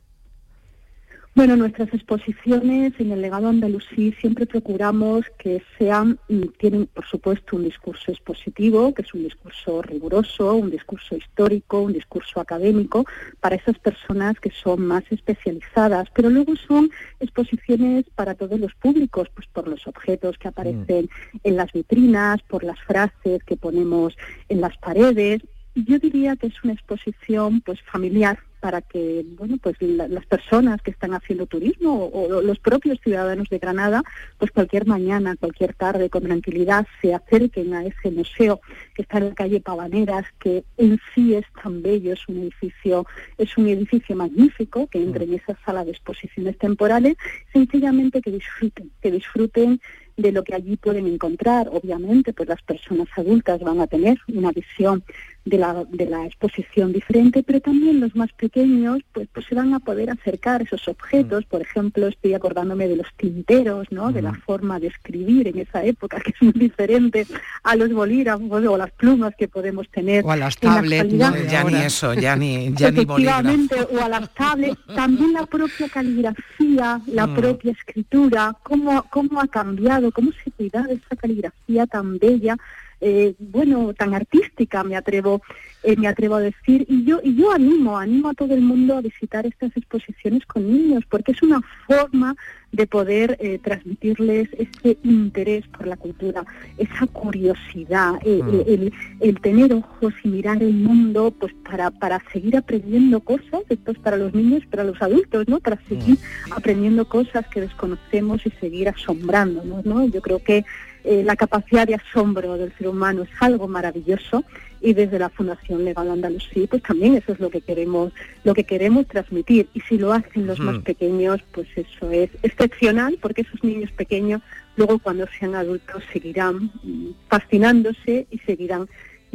Bueno, 1.35 1.57
nuestras 1.57 1.93
exposiciones 1.93 2.93
en 2.97 3.11
el 3.11 3.21
legado 3.21 3.49
andalusí 3.49 4.13
siempre 4.21 4.45
procuramos 4.45 5.25
que 5.37 5.61
sean, 5.77 6.17
mm, 6.29 6.43
tienen 6.57 6.85
por 6.85 7.05
supuesto 7.05 7.57
un 7.57 7.65
discurso 7.65 8.09
expositivo, 8.09 8.93
que 8.93 9.01
es 9.01 9.13
un 9.13 9.23
discurso 9.23 9.81
riguroso, 9.81 10.55
un 10.55 10.71
discurso 10.71 11.17
histórico, 11.17 11.81
un 11.81 11.91
discurso 11.91 12.39
académico, 12.39 13.05
para 13.41 13.57
esas 13.57 13.77
personas 13.79 14.39
que 14.39 14.49
son 14.49 14.87
más 14.87 15.03
especializadas, 15.11 16.07
pero 16.15 16.29
luego 16.29 16.55
son 16.55 16.89
exposiciones 17.19 18.05
para 18.15 18.35
todos 18.35 18.57
los 18.57 18.73
públicos, 18.73 19.27
pues 19.35 19.45
por 19.47 19.67
los 19.67 19.85
objetos 19.87 20.37
que 20.37 20.47
aparecen 20.47 21.09
mm. 21.33 21.37
en 21.43 21.57
las 21.57 21.69
vitrinas, 21.73 22.41
por 22.43 22.63
las 22.63 22.79
frases 22.79 23.43
que 23.43 23.57
ponemos 23.57 24.15
en 24.47 24.61
las 24.61 24.77
paredes. 24.77 25.41
Yo 25.75 25.99
diría 25.99 26.37
que 26.37 26.47
es 26.47 26.63
una 26.63 26.71
exposición 26.71 27.59
pues 27.59 27.81
familiar, 27.81 28.39
para 28.65 28.81
que 28.81 29.23
bueno 29.37 29.57
pues 29.61 29.75
las 29.79 30.25
personas 30.25 30.81
que 30.81 30.89
están 30.89 31.13
haciendo 31.13 31.45
turismo 31.45 32.09
o, 32.11 32.41
los 32.41 32.57
propios 32.57 32.99
ciudadanos 32.99 33.47
de 33.47 33.59
Granada 33.59 34.01
pues 34.39 34.49
cualquier 34.49 34.87
mañana 34.87 35.35
cualquier 35.39 35.75
tarde 35.75 36.09
con 36.09 36.23
tranquilidad 36.23 36.87
se 36.99 37.13
acerquen 37.13 37.75
a 37.75 37.85
ese 37.85 38.09
museo 38.09 38.61
que 38.95 39.03
está 39.03 39.19
en 39.19 39.29
la 39.29 39.35
calle 39.35 39.61
Pavaneras 39.61 40.25
que 40.39 40.63
en 40.77 40.99
sí 41.13 41.35
es 41.35 41.45
tan 41.61 41.83
bello 41.83 42.13
es 42.13 42.27
un 42.27 42.37
edificio 42.37 43.05
es 43.37 43.55
un 43.55 43.67
edificio 43.67 44.15
magnífico 44.15 44.87
que 44.87 44.97
entre 44.97 45.25
en 45.25 45.35
esa 45.35 45.55
sala 45.63 45.85
de 45.85 45.91
exposiciones 45.91 46.57
temporales 46.57 47.17
sencillamente 47.53 48.19
que 48.19 48.31
disfruten 48.31 48.89
que 48.99 49.11
disfruten 49.11 49.79
de 50.17 50.31
lo 50.31 50.43
que 50.43 50.55
allí 50.55 50.77
pueden 50.77 51.07
encontrar. 51.07 51.67
Obviamente, 51.71 52.31
pues 52.31 52.47
las 52.47 52.61
personas 52.61 53.07
adultas 53.17 53.59
van 53.59 53.81
a 53.81 53.87
tener 53.87 54.17
una 54.27 54.51
visión 54.51 55.03
de 55.45 55.59
la, 55.59 55.85
de 55.87 56.07
la 56.07 56.25
exposición 56.25 56.91
diferente, 56.91 57.43
pero 57.43 57.61
también 57.61 57.99
los 57.99 58.15
más 58.15 58.33
pequeños 58.33 58.99
pues, 59.13 59.27
pues 59.31 59.45
se 59.45 59.53
van 59.53 59.75
a 59.75 59.79
poder 59.79 60.09
acercar 60.09 60.63
esos 60.63 60.87
objetos. 60.87 61.45
Mm. 61.45 61.47
Por 61.49 61.61
ejemplo, 61.61 62.07
estoy 62.07 62.33
acordándome 62.33 62.87
de 62.87 62.97
los 62.97 63.07
tinteros, 63.15 63.91
¿no? 63.91 64.11
De 64.11 64.23
la 64.23 64.31
mm. 64.31 64.41
forma 64.41 64.79
de 64.79 64.87
escribir 64.87 65.47
en 65.47 65.59
esa 65.59 65.83
época, 65.83 66.19
que 66.25 66.31
es 66.31 66.41
muy 66.41 66.53
diferente 66.53 67.27
a 67.63 67.75
los 67.75 67.93
bolígrafos 67.93 68.65
o 68.65 68.77
las 68.77 68.91
plumas 68.91 69.35
que 69.37 69.47
podemos 69.47 69.87
tener. 69.89 70.25
O 70.25 70.31
a 70.31 70.37
las 70.37 70.57
tablets, 70.57 71.15
ya 71.15 71.63
ni 71.63 71.75
eso, 71.75 72.13
ya 72.15 72.35
ni, 72.35 72.73
ya 72.73 72.89
ni 72.89 73.05
o 73.05 74.03
a 74.03 74.09
las 74.09 74.33
tablets. 74.33 74.79
También 74.95 75.33
la 75.33 75.45
propia 75.45 75.87
caligrafía, 75.89 77.01
la 77.05 77.27
mm. 77.27 77.35
propia 77.35 77.71
escritura, 77.71 78.55
cómo, 78.63 79.03
cómo 79.11 79.39
ha 79.39 79.47
cambiado, 79.47 80.11
cómo 80.11 80.31
se 80.43 80.49
cuida 80.51 80.81
de 80.83 80.95
esa 80.95 81.15
caligrafía 81.15 81.85
tan 81.85 82.17
bella 82.17 82.57
eh, 83.01 83.35
bueno, 83.39 83.93
tan 83.93 84.13
artística, 84.13 84.83
me 84.83 84.95
atrevo, 84.95 85.41
eh, 85.83 85.95
me 85.97 86.07
atrevo 86.07 86.35
a 86.35 86.41
decir. 86.41 86.85
Y 86.87 87.03
yo, 87.05 87.19
y 87.23 87.35
yo 87.35 87.51
animo, 87.51 87.97
animo 87.97 88.29
a 88.29 88.33
todo 88.33 88.53
el 88.53 88.61
mundo 88.61 88.95
a 88.97 89.01
visitar 89.01 89.45
estas 89.45 89.75
exposiciones 89.75 90.45
con 90.45 90.71
niños, 90.71 91.03
porque 91.09 91.31
es 91.33 91.41
una 91.43 91.61
forma 91.87 92.35
de 92.71 92.87
poder 92.87 93.37
eh, 93.39 93.57
transmitirles 93.63 94.49
ese 94.53 94.97
interés 95.03 95.65
por 95.67 95.87
la 95.87 95.95
cultura, 95.95 96.45
esa 96.77 97.07
curiosidad, 97.07 98.15
eh, 98.23 98.41
Mm. 98.43 98.61
el, 98.67 98.93
el 99.21 99.39
tener 99.41 99.73
ojos 99.73 100.13
y 100.23 100.27
mirar 100.27 100.61
el 100.61 100.73
mundo 100.73 101.33
pues 101.39 101.53
para, 101.69 101.89
para 101.91 102.21
seguir 102.31 102.57
aprendiendo 102.57 103.19
cosas, 103.21 103.61
esto 103.69 103.91
es 103.91 103.99
para 103.99 104.17
los 104.17 104.33
niños, 104.33 104.63
para 104.69 104.83
los 104.83 105.01
adultos, 105.01 105.47
¿no? 105.47 105.59
Para 105.59 105.79
seguir 105.87 106.17
aprendiendo 106.51 107.05
cosas 107.07 107.47
que 107.47 107.61
desconocemos 107.61 108.45
y 108.45 108.51
seguir 108.59 108.89
asombrándonos, 108.89 109.85
¿no? 109.85 110.05
Yo 110.07 110.21
creo 110.21 110.39
que 110.39 110.65
eh, 111.05 111.23
la 111.23 111.35
capacidad 111.35 111.85
de 111.85 111.95
asombro 111.95 112.57
del 112.57 112.75
ser 112.77 112.87
humano 112.87 113.23
es 113.23 113.29
algo 113.39 113.67
maravilloso 113.67 114.43
y 114.81 114.93
desde 114.93 115.19
la 115.19 115.29
Fundación 115.29 115.85
Legal 115.85 116.09
Andalusí 116.09 116.67
pues 116.67 116.81
también 116.81 117.15
eso 117.15 117.31
es 117.31 117.39
lo 117.39 117.49
que 117.49 117.61
queremos 117.61 118.11
lo 118.43 118.53
que 118.53 118.63
queremos 118.63 119.07
transmitir. 119.07 119.67
Y 119.73 119.81
si 119.81 119.97
lo 119.97 120.13
hacen 120.13 120.47
los 120.47 120.59
más 120.59 120.79
pequeños 120.79 121.41
pues 121.51 121.67
eso 121.75 122.09
es 122.09 122.31
excepcional 122.41 123.17
porque 123.21 123.41
esos 123.41 123.63
niños 123.63 123.91
pequeños 123.91 124.41
luego 124.77 124.97
cuando 124.99 125.27
sean 125.39 125.53
adultos 125.53 126.03
seguirán 126.11 126.71
mm, 126.83 127.11
fascinándose 127.29 128.27
y 128.31 128.39
seguirán 128.39 128.87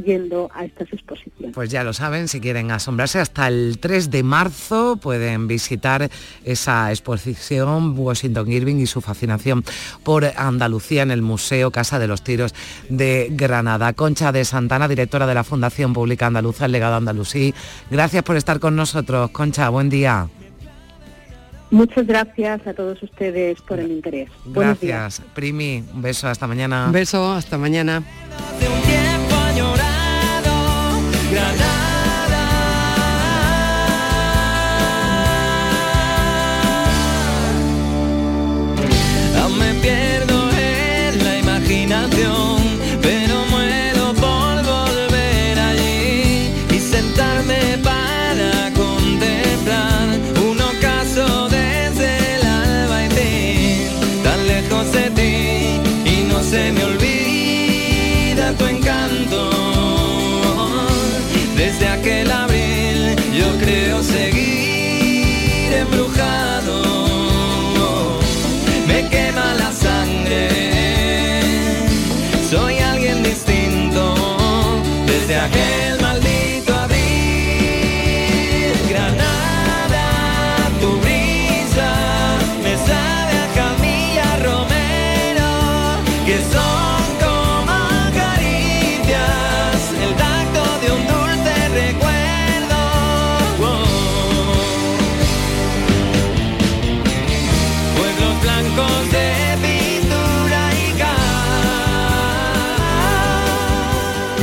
yendo 0.03 0.51
a 0.55 0.65
estas 0.65 0.93
exposiciones. 0.93 1.55
Pues 1.55 1.71
ya 1.71 1.85
lo 1.85 1.93
saben, 1.93 2.29
si 2.29 2.41
quieren 2.41 2.71
asombrarse, 2.71 3.19
hasta 3.19 3.49
el 3.49 3.79
3 3.81 4.11
de 4.11 4.23
marzo 4.23 4.97
pueden 4.97 5.47
visitar 5.47 6.11
esa 6.45 6.91
exposición 6.91 7.99
Washington 7.99 8.51
Irving 8.51 8.77
y 8.77 8.87
su 8.87 9.01
fascinación 9.01 9.65
por 10.03 10.25
Andalucía 10.25 11.03
en 11.03 11.11
el 11.11 11.23
Museo 11.23 11.71
Casa 11.71 11.99
de 11.99 12.07
los 12.07 12.23
Tiros 12.23 12.55
de 12.89 13.29
Granada. 13.33 13.93
Concha 13.93 14.33
de 14.33 14.45
Santana, 14.45 14.89
directora 14.89 15.27
de 15.27 15.35
la 15.35 15.45
Fundación 15.45 15.93
Pública 15.93 16.27
Andaluza, 16.27 16.67
el 16.67 16.73
legado 16.73 16.97
andalusí. 16.97 17.55
Gracias 17.91 18.23
por 18.23 18.37
estar 18.37 18.61
con 18.61 18.77
nosotros. 18.77 19.31
Concha, 19.31 19.69
buen 19.69 19.89
día. 19.89 20.29
Muchas 21.71 22.07
gracias 22.07 22.67
a 22.67 22.75
todos 22.75 23.01
ustedes 23.03 23.61
por 23.63 23.79
el 23.79 23.93
interés. 23.93 24.29
Gracias. 24.47 25.23
Primi, 25.35 25.85
un 25.95 26.03
beso, 26.03 26.27
hasta 26.27 26.47
mañana. 26.47 26.87
Un 26.87 26.93
beso, 26.93 27.33
hasta 27.33 27.59
mañana. 27.59 28.03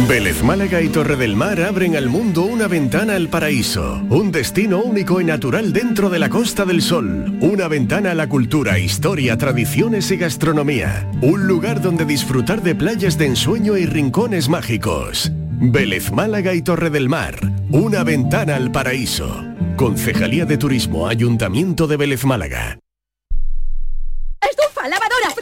Vélez 0.08 0.42
Málaga 0.42 0.82
y 0.82 0.88
Torre 0.88 1.18
del 1.18 1.36
Mar 1.36 1.62
abren 1.62 1.98
al 1.98 2.08
mundo 2.08 2.44
una 2.44 2.70
ventana 2.70 3.16
al 3.16 3.28
paraíso, 3.28 4.02
un 4.10 4.32
destino 4.32 4.80
único 4.80 5.20
y 5.20 5.26
natural 5.26 5.74
dentro 5.74 6.10
de 6.10 6.18
la 6.18 6.30
Costa 6.30 6.64
del 6.64 6.82
Sol, 6.82 7.38
una 7.42 7.68
ventana 7.68 8.12
a 8.12 8.16
la 8.16 8.30
cultura, 8.30 8.80
historia, 8.80 9.38
tradiciones 9.38 10.10
y 10.12 10.16
gastronomía, 10.16 11.12
un 11.22 11.46
lugar 11.46 11.82
donde 11.82 12.06
disfrutar 12.06 12.64
de 12.64 12.74
playas 12.74 13.18
de 13.18 13.26
ensueño 13.26 13.76
y 13.76 13.86
rincones 13.86 14.48
mágicos. 14.48 15.30
Vélez 15.60 16.10
Málaga 16.14 16.54
y 16.54 16.62
Torre 16.62 16.90
del 16.90 17.10
Mar, 17.10 17.36
una 17.70 18.06
ventana 18.06 18.56
al 18.56 18.72
paraíso. 18.72 19.44
Concejalía 19.76 20.46
de 20.46 20.58
Turismo, 20.58 21.10
Ayuntamiento 21.10 21.86
de 21.86 21.98
Vélez 21.98 22.24
Málaga. 22.24 22.80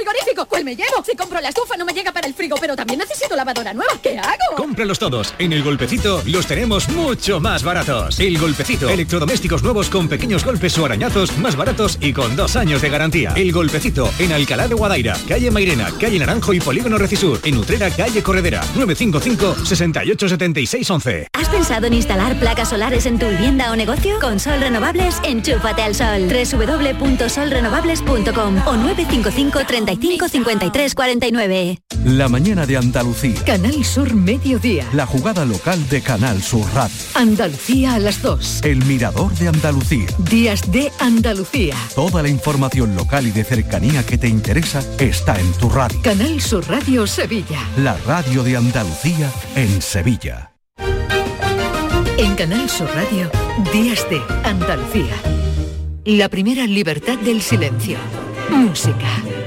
Frigorífico. 0.06 0.46
¿Cuál 0.46 0.64
me 0.64 0.76
llevo? 0.76 1.04
Si 1.04 1.18
compro 1.18 1.42
la 1.42 1.50
estufa 1.50 1.76
no 1.78 1.84
me 1.84 1.92
llega 1.92 2.12
para 2.12 2.28
el 2.28 2.36
frigo, 2.36 2.58
pero 2.62 2.76
también 2.76 3.00
necesito 3.00 3.36
lavadora 3.36 3.74
nueva. 3.74 3.94
¿Qué 4.04 4.20
hago? 4.20 4.56
Cómpralos 4.56 5.00
todos. 5.00 5.34
En 5.40 5.52
El 5.52 5.64
Golpecito 5.64 6.22
los 6.28 6.46
tenemos 6.46 6.88
mucho 6.90 7.40
más 7.40 7.64
baratos. 7.64 8.20
El 8.20 8.38
Golpecito. 8.38 8.88
Electrodomésticos 8.88 9.64
nuevos 9.64 9.90
con 9.90 10.08
pequeños 10.08 10.46
golpes 10.46 10.78
o 10.78 10.86
arañazos 10.86 11.36
más 11.40 11.56
baratos 11.56 11.98
y 12.02 12.14
con 12.14 12.36
dos 12.36 12.56
años 12.56 12.84
de 12.84 12.90
garantía. 12.90 13.34
El 13.36 13.52
Golpecito. 13.52 14.08
En 14.20 14.32
Alcalá 14.32 14.68
de 14.68 14.76
Guadaira, 14.76 15.18
calle 15.28 15.50
Mairena, 15.50 15.92
calle 16.00 16.20
Naranjo 16.20 16.54
y 16.54 16.60
Polígono 16.60 17.00
Recisur. 17.00 17.40
En 17.44 17.58
Utrera, 17.58 17.90
calle 17.90 18.22
Corredera. 18.22 18.62
955 18.76 19.66
68 19.66 20.30
76 20.30 20.88
11. 20.92 21.28
¿Has 21.34 21.50
pensado 21.50 21.88
en 21.88 21.96
instalar 21.96 22.40
placas 22.40 22.70
solares 22.70 23.08
en 23.08 23.18
tu 23.18 23.28
vivienda 23.28 23.72
o 23.72 23.76
negocio? 23.76 24.20
Con 24.20 24.40
Sol 24.40 24.60
Renovables, 24.60 25.16
enchúfate 25.24 25.82
al 25.82 25.96
sol. 25.96 26.28
www.solrenovables.com 26.30 28.68
o 28.68 28.76
955 28.76 29.66
35 29.96 30.28
53 30.30 30.96
49. 30.96 31.80
La 32.06 32.28
mañana 32.28 32.66
de 32.66 32.78
Andalucía. 32.78 33.42
Canal 33.46 33.84
Sur 33.86 34.14
Mediodía. 34.14 34.86
La 34.94 35.06
jugada 35.06 35.46
local 35.46 35.88
de 35.90 36.02
Canal 36.02 36.42
Sur 36.42 36.66
Radio. 36.74 36.96
Andalucía 37.14 37.96
a 37.96 38.00
las 38.00 38.22
2. 38.22 38.62
El 38.64 38.84
mirador 38.86 39.34
de 39.36 39.48
Andalucía. 39.48 40.08
Días 40.30 40.70
de 40.72 40.92
Andalucía. 41.00 41.76
Toda 41.96 42.22
la 42.22 42.30
información 42.30 42.96
local 42.96 43.26
y 43.28 43.32
de 43.32 43.44
cercanía 43.44 44.06
que 44.06 44.18
te 44.18 44.28
interesa 44.28 44.84
está 45.00 45.40
en 45.40 45.52
tu 45.54 45.70
radio. 45.70 46.00
Canal 46.02 46.42
Sur 46.42 46.68
Radio 46.68 47.08
Sevilla. 47.08 47.60
La 47.78 47.98
radio 48.06 48.44
de 48.44 48.58
Andalucía 48.58 49.32
en 49.56 49.82
Sevilla. 49.82 50.52
En 52.18 52.36
Canal 52.36 52.70
Sur 52.70 52.90
Radio, 52.94 53.30
Días 53.74 54.06
de 54.10 54.22
Andalucía. 54.44 55.16
La 56.06 56.30
primera 56.30 56.66
libertad 56.66 57.18
del 57.18 57.42
silencio. 57.42 57.98
Música. 58.50 59.45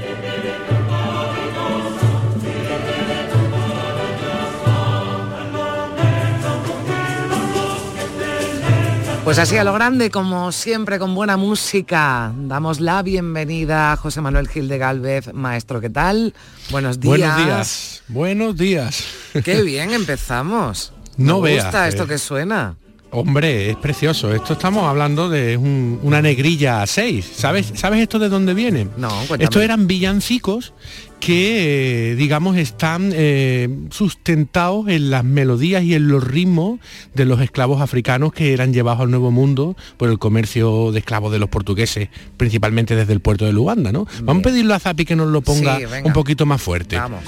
Pues 9.29 9.37
así 9.37 9.57
a 9.57 9.63
lo 9.63 9.73
grande, 9.73 10.09
como 10.09 10.51
siempre, 10.51 10.97
con 10.97 11.13
buena 11.13 11.37
música. 11.37 12.33
Damos 12.35 12.79
la 12.79 13.03
bienvenida 13.03 13.91
a 13.91 13.95
José 13.95 14.21
Manuel 14.21 14.47
Gil 14.47 14.67
de 14.67 14.79
Galvez, 14.79 15.31
maestro, 15.35 15.79
¿qué 15.79 15.91
tal? 15.91 16.33
Buenos 16.71 16.99
días. 16.99 17.19
Buenos 17.19 17.37
días. 17.45 18.03
Buenos 18.07 18.57
días. 18.57 19.05
Qué 19.43 19.61
bien, 19.61 19.91
empezamos. 19.91 20.93
No 21.17 21.41
Me 21.41 21.51
veas, 21.51 21.65
gusta 21.65 21.87
esto 21.87 22.05
eh. 22.05 22.07
que 22.07 22.17
suena. 22.17 22.75
Hombre, 23.11 23.71
es 23.71 23.75
precioso. 23.77 24.33
Esto 24.33 24.53
estamos 24.53 24.83
hablando 24.83 25.29
de 25.29 25.57
un- 25.57 25.99
una 26.03 26.21
negrilla 26.21 26.83
a 26.83 26.87
seis. 26.87 27.27
¿Sabes, 27.35 27.71
¿Sabes 27.75 28.01
esto 28.01 28.19
de 28.19 28.29
dónde 28.29 28.53
viene? 28.53 28.87
No, 28.97 29.09
cuéntame. 29.27 29.43
Estos 29.45 29.63
eran 29.63 29.87
villancicos 29.87 30.73
que, 31.19 32.11
eh, 32.11 32.15
digamos, 32.15 32.55
están 32.55 33.09
eh, 33.13 33.67
sustentados 33.89 34.87
en 34.89 35.09
las 35.09 35.23
melodías 35.23 35.83
y 35.83 35.95
en 35.95 36.07
los 36.07 36.23
ritmos 36.23 36.79
de 37.15 37.25
los 37.25 37.41
esclavos 37.41 37.81
africanos 37.81 38.31
que 38.31 38.53
eran 38.53 38.73
llevados 38.73 39.01
al 39.01 39.09
Nuevo 39.09 39.31
Mundo 39.31 39.75
por 39.97 40.09
el 40.09 40.19
comercio 40.19 40.91
de 40.91 40.99
esclavos 40.99 41.31
de 41.31 41.39
los 41.39 41.49
portugueses, 41.49 42.09
principalmente 42.37 42.95
desde 42.95 43.13
el 43.13 43.21
puerto 43.21 43.43
de 43.45 43.53
Luanda, 43.53 43.91
¿no? 43.91 44.05
Vamos 44.21 44.41
a 44.41 44.49
pedirle 44.49 44.73
a 44.75 44.79
Zapi 44.79 45.03
que 45.03 45.15
nos 45.15 45.29
lo 45.29 45.41
ponga 45.41 45.77
Sí, 45.79 45.83
un 46.05 46.13
poquito 46.13 46.45
más 46.45 46.61
fuerte. 46.61 46.95
Vamos. 46.97 47.23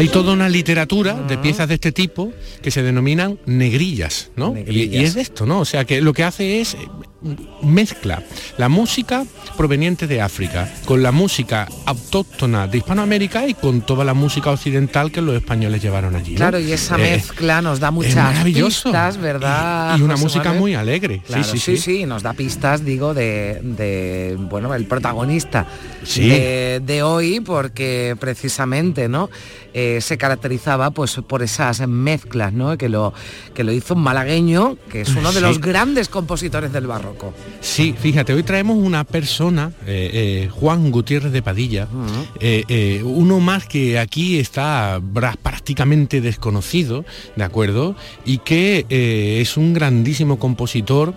Hay 0.00 0.08
toda 0.08 0.32
una 0.32 0.48
literatura 0.48 1.12
de 1.12 1.36
piezas 1.36 1.68
de 1.68 1.74
este 1.74 1.92
tipo 1.92 2.32
que 2.62 2.70
se 2.70 2.82
denominan 2.82 3.38
negrillas, 3.44 4.30
¿no? 4.34 4.56
Y- 4.56 4.84
Y, 4.96 5.04
es 5.04 5.12
de 5.12 5.20
esto, 5.20 5.44
¿no? 5.44 5.60
O 5.60 5.64
sea, 5.66 5.84
que 5.84 6.00
lo 6.00 6.14
que 6.14 6.24
hace 6.24 6.62
es 6.62 6.74
mezcla 7.62 8.22
la 8.56 8.68
música 8.68 9.24
proveniente 9.56 10.06
de 10.06 10.20
África 10.22 10.72
con 10.86 11.02
la 11.02 11.12
música 11.12 11.68
autóctona 11.84 12.66
de 12.66 12.78
Hispanoamérica 12.78 13.46
y 13.46 13.54
con 13.54 13.82
toda 13.82 14.04
la 14.04 14.14
música 14.14 14.50
occidental 14.50 15.12
que 15.12 15.20
los 15.20 15.34
españoles 15.34 15.82
llevaron 15.82 16.16
allí. 16.16 16.32
¿no? 16.32 16.36
Claro, 16.38 16.58
y 16.58 16.72
esa 16.72 16.96
Eh, 16.96 17.16
mezcla 17.16 17.60
nos 17.60 17.78
da 17.80 17.90
muchas 17.90 18.42
pistas, 18.44 19.18
¿verdad? 19.18 19.98
Y 19.98 20.02
una 20.02 20.14
José 20.14 20.24
música 20.24 20.44
Manuel? 20.44 20.60
muy 20.60 20.74
alegre. 20.74 21.22
Claro, 21.26 21.44
sí, 21.44 21.58
sí, 21.58 21.76
sí, 21.76 21.82
sí, 21.98 22.06
nos 22.06 22.22
da 22.22 22.32
pistas, 22.32 22.84
digo, 22.84 23.12
de, 23.14 23.60
de, 23.62 24.36
bueno, 24.38 24.74
el 24.74 24.86
protagonista 24.86 25.66
Sí. 26.04 26.28
de, 26.28 26.80
de 26.84 27.02
hoy, 27.02 27.40
porque 27.40 28.16
precisamente, 28.18 29.08
¿no? 29.08 29.28
Eh, 29.74 30.00
se 30.00 30.16
caracterizaba 30.18 30.90
pues 30.90 31.20
por 31.28 31.42
esas 31.42 31.86
mezclas, 31.86 32.52
¿no? 32.52 32.76
Que 32.78 32.88
lo, 32.88 33.12
que 33.54 33.62
lo 33.62 33.72
hizo 33.72 33.94
un 33.94 34.00
malagueño, 34.02 34.76
que 34.90 35.02
es 35.02 35.10
uno 35.10 35.28
de 35.30 35.38
Sí. 35.40 35.42
los 35.42 35.60
grandes 35.60 36.08
compositores 36.08 36.72
del 36.72 36.86
barroco. 37.10 37.34
Sí, 37.60 37.94
fíjate, 37.98 38.32
hoy 38.32 38.42
traemos 38.42 38.76
una 38.78 39.04
persona, 39.04 39.72
eh, 39.86 40.10
eh, 40.12 40.48
Juan 40.50 40.90
Gutiérrez 40.90 41.32
de 41.32 41.42
Padilla, 41.42 41.88
eh, 42.40 42.64
eh, 42.68 43.02
uno 43.04 43.40
más 43.40 43.66
que 43.66 43.98
aquí 43.98 44.38
está 44.38 45.00
prácticamente 45.42 46.20
desconocido, 46.20 47.04
¿de 47.36 47.44
acuerdo? 47.44 47.96
Y 48.24 48.38
que 48.38 48.86
es 49.40 49.56
un 49.56 49.74
grandísimo 49.74 50.38
compositor, 50.38 51.14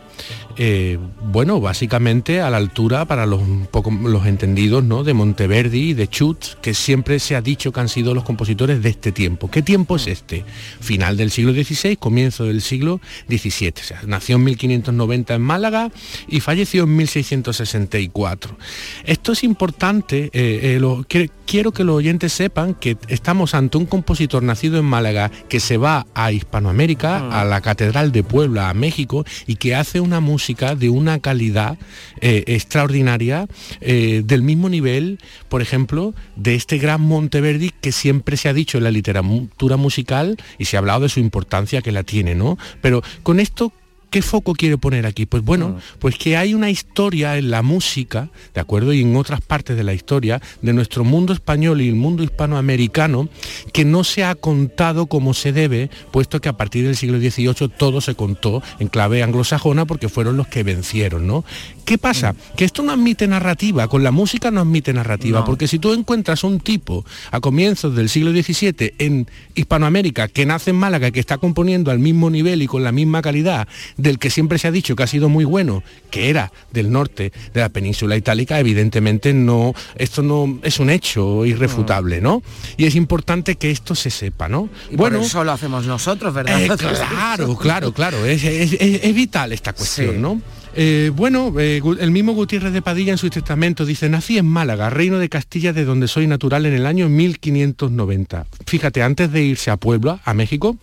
eh, 0.58 0.98
bueno, 1.32 1.60
básicamente 1.60 2.42
a 2.42 2.50
la 2.50 2.58
altura 2.58 3.06
para 3.06 3.26
los, 3.26 3.42
poco, 3.72 3.92
los 3.92 4.26
entendidos, 4.26 4.84
¿no? 4.84 5.04
De 5.04 5.14
Monteverdi 5.14 5.90
y 5.90 5.94
de 5.94 6.06
Schutz, 6.08 6.58
que 6.62 6.74
siempre 6.74 7.20
se 7.20 7.36
ha 7.36 7.42
dicho 7.42 7.72
que 7.72 7.80
han 7.80 7.90
sido 7.90 8.14
los 8.14 8.24
compositores 8.24 8.82
de 8.84 8.90
este 8.90 9.12
tiempo. 9.12 9.50
¿Qué 9.50 9.62
tiempo 9.62 9.96
es 9.96 10.08
este? 10.08 10.46
Final 10.80 11.18
del 11.18 11.32
siglo 11.32 11.54
XVI, 11.54 11.96
comienzo 11.98 12.46
del 12.46 12.62
siglo 12.62 13.02
XVII. 13.30 13.74
O 13.80 13.84
sea, 13.84 14.02
nació 14.06 14.36
en 14.36 14.44
1590 14.46 15.36
en 15.36 15.42
Málaga 15.42 15.92
y 16.28 16.40
falleció 16.40 16.84
en 16.84 16.96
1664. 16.98 18.58
Esto 19.06 19.32
es 19.32 19.44
importante, 19.44 20.30
eh, 20.34 20.76
eh, 20.76 20.78
lo- 20.80 21.04
que- 21.08 21.30
quiero 21.46 21.72
que 21.72 21.84
los 21.84 21.96
oyentes 21.96 22.32
sepan 22.34 22.74
que 22.74 22.98
estamos 23.08 23.54
ante 23.54 23.78
un 23.78 23.86
compositor 23.86 24.44
nacido 24.44 24.78
en 24.80 24.86
Málaga 24.86 25.30
que 25.50 25.60
se 25.60 25.78
va 25.78 26.06
a 26.14 26.32
Hispanoamérica, 26.32 27.30
a 27.42 27.44
la 27.46 27.62
Catedral 27.62 28.12
de 28.12 28.24
Puebla, 28.24 28.70
a 28.70 28.74
México, 28.74 29.26
y 29.48 29.56
que 29.56 29.76
hace 29.76 30.00
una 30.00 30.20
música 30.20 30.43
de 30.78 30.90
una 30.90 31.20
calidad 31.20 31.78
eh, 32.20 32.44
extraordinaria, 32.48 33.48
eh, 33.80 34.24
del 34.26 34.42
mismo 34.42 34.68
nivel, 34.68 35.20
por 35.48 35.62
ejemplo, 35.62 36.14
de 36.36 36.56
este 36.56 36.78
gran 36.78 37.02
Monteverdi 37.02 37.72
que 37.82 37.92
siempre 37.92 38.36
se 38.36 38.50
ha 38.50 38.54
dicho 38.54 38.78
en 38.78 38.84
la 38.84 38.92
literatura 38.92 39.78
musical 39.78 40.38
y 40.58 40.66
se 40.66 40.76
ha 40.76 40.80
hablado 40.80 41.02
de 41.02 41.10
su 41.10 41.22
importancia 41.22 41.82
que 41.82 41.94
la 41.94 42.04
tiene, 42.04 42.36
¿no? 42.36 42.58
Pero 42.82 43.02
con 43.24 43.40
esto 43.40 43.72
¿Qué 44.14 44.22
foco 44.22 44.54
quiere 44.54 44.78
poner 44.78 45.08
aquí? 45.08 45.26
Pues 45.26 45.44
bueno, 45.44 45.80
pues 45.98 46.20
que 46.20 46.38
hay 46.38 46.54
una 46.54 46.70
historia 46.70 47.36
en 47.36 47.50
la 47.50 47.64
música, 47.64 48.30
¿de 48.54 48.62
acuerdo? 48.62 48.94
Y 48.94 49.02
en 49.02 49.16
otras 49.16 49.42
partes 49.42 49.76
de 49.76 49.84
la 49.84 49.96
historia 49.96 50.40
de 50.62 50.72
nuestro 50.72 51.04
mundo 51.04 51.34
español 51.34 51.82
y 51.82 51.90
el 51.90 51.96
mundo 51.96 52.22
hispanoamericano 52.22 53.28
que 53.74 53.86
no 53.86 54.04
se 54.04 54.24
ha 54.24 54.36
contado 54.36 55.08
como 55.08 55.34
se 55.34 55.52
debe, 55.52 55.90
puesto 56.12 56.40
que 56.42 56.48
a 56.48 56.54
partir 56.54 56.86
del 56.86 56.96
siglo 56.96 57.18
XVIII 57.18 57.70
todo 57.76 58.02
se 58.02 58.14
contó 58.14 58.62
en 58.78 58.88
clave 58.88 59.24
anglosajona 59.24 59.86
porque 59.86 60.10
fueron 60.10 60.38
los 60.38 60.46
que 60.46 60.62
vencieron, 60.62 61.26
¿no? 61.26 61.44
¿Qué 61.84 61.98
pasa? 61.98 62.36
Que 62.56 62.66
esto 62.66 62.84
no 62.84 62.92
admite 62.92 63.28
narrativa, 63.28 63.88
con 63.88 64.04
la 64.04 64.12
música 64.12 64.52
no 64.52 64.62
admite 64.62 64.94
narrativa, 64.94 65.40
No. 65.40 65.46
porque 65.46 65.68
si 65.68 65.80
tú 65.80 65.92
encuentras 65.92 66.44
un 66.44 66.60
tipo 66.60 67.04
a 67.32 67.40
comienzos 67.40 67.96
del 67.96 68.10
siglo 68.10 68.32
XVII 68.32 68.94
en 69.00 69.28
Hispanoamérica 69.56 70.28
que 70.28 70.46
nace 70.46 70.70
en 70.70 70.78
Málaga, 70.78 71.10
que 71.10 71.20
está 71.20 71.40
componiendo 71.40 71.90
al 71.90 71.98
mismo 71.98 72.30
nivel 72.30 72.62
y 72.62 72.68
con 72.68 72.84
la 72.84 72.92
misma 72.92 73.24
calidad 73.24 73.68
del 74.04 74.20
que 74.20 74.30
siempre 74.30 74.58
se 74.60 74.68
ha 74.68 74.72
dicho 74.72 74.96
que 74.96 75.04
ha 75.04 75.08
sido 75.08 75.30
muy 75.30 75.46
bueno, 75.46 75.82
que 76.12 76.30
era 76.30 76.52
del 76.72 76.92
norte 76.92 77.32
de 77.54 77.62
la 77.62 77.70
península 77.70 78.16
itálica, 78.18 78.60
evidentemente 78.60 79.34
no, 79.34 79.74
esto 79.96 80.22
no 80.22 80.60
es 80.62 80.80
un 80.80 80.90
hecho 80.90 81.46
irrefutable, 81.46 82.20
¿no? 82.22 82.44
Y 82.78 82.86
es 82.86 82.96
importante 82.96 83.56
que 83.56 83.72
esto 83.72 83.96
se 83.96 84.10
sepa, 84.10 84.50
¿no? 84.50 84.70
Y 84.92 84.98
por 84.98 85.16
eso 85.16 85.44
lo 85.44 85.52
hacemos 85.54 85.86
nosotros, 85.86 86.34
¿verdad? 86.34 86.62
Eh, 86.62 86.68
claro, 86.78 87.56
claro, 87.58 87.94
claro, 87.94 88.26
es, 88.26 88.44
es- 88.44 88.74
es- 88.74 89.00
es 89.04 89.16
vital 89.16 89.54
esta 89.54 89.74
cuestión, 89.74 90.22
¿no? 90.22 90.42
Eh, 90.76 91.12
bueno, 91.16 91.54
eh, 91.60 91.82
el 92.00 92.10
mismo 92.12 92.34
Gutiérrez 92.34 92.74
de 92.74 92.82
Padilla 92.82 93.12
en 93.12 93.20
su 93.20 93.30
testamento 93.30 93.86
dice, 93.86 94.10
nací 94.10 94.40
en 94.40 94.48
Málaga, 94.48 94.90
reino 94.90 95.20
de 95.20 95.30
Castilla, 95.30 95.72
de 95.72 95.86
donde 95.86 96.08
soy 96.08 96.26
natural 96.28 96.66
en 96.66 96.74
el 96.74 96.86
año 96.88 97.08
1590. 97.10 98.48
Fíjate, 98.66 99.02
antes 99.04 99.32
de 99.32 99.44
irse 99.44 99.72
a 99.72 99.78
Puebla, 99.78 100.20
a 100.26 100.34
México, 100.34 100.78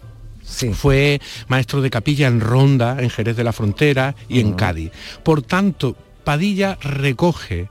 fue 0.73 1.21
maestro 1.49 1.81
de 1.81 1.91
capilla 1.91 2.27
en 2.27 2.41
Ronda, 2.41 2.97
en 3.01 3.11
Jerez 3.11 3.37
de 3.37 3.45
la 3.45 3.53
Frontera 3.53 4.15
y 4.29 4.41
en 4.41 4.53
Cádiz. 4.53 4.91
Por 5.23 5.43
tanto, 5.43 5.97
Padilla 6.25 6.79
recoge 6.83 7.69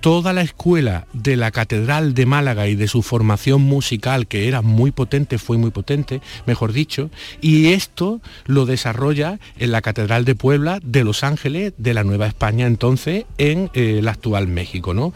toda 0.00 0.32
la 0.32 0.42
escuela 0.42 1.06
de 1.12 1.36
la 1.36 1.50
Catedral 1.50 2.14
de 2.14 2.26
Málaga 2.26 2.66
y 2.68 2.74
de 2.74 2.88
su 2.88 3.02
formación 3.02 3.62
musical, 3.62 4.26
que 4.26 4.48
era 4.48 4.62
muy 4.62 4.90
potente, 4.90 5.38
fue 5.38 5.58
muy 5.58 5.70
potente, 5.70 6.20
mejor 6.46 6.72
dicho, 6.72 7.10
y 7.40 7.68
esto 7.68 8.20
lo 8.46 8.66
desarrolla 8.66 9.38
en 9.58 9.72
la 9.72 9.82
Catedral 9.82 10.24
de 10.24 10.34
Puebla, 10.34 10.80
de 10.82 11.04
Los 11.04 11.22
Ángeles, 11.22 11.74
de 11.76 11.94
la 11.94 12.04
Nueva 12.04 12.26
España, 12.26 12.66
entonces, 12.66 13.26
en 13.38 13.70
eh, 13.74 13.98
el 13.98 14.08
actual 14.08 14.48
México. 14.48 14.94
¿no? 14.94 15.12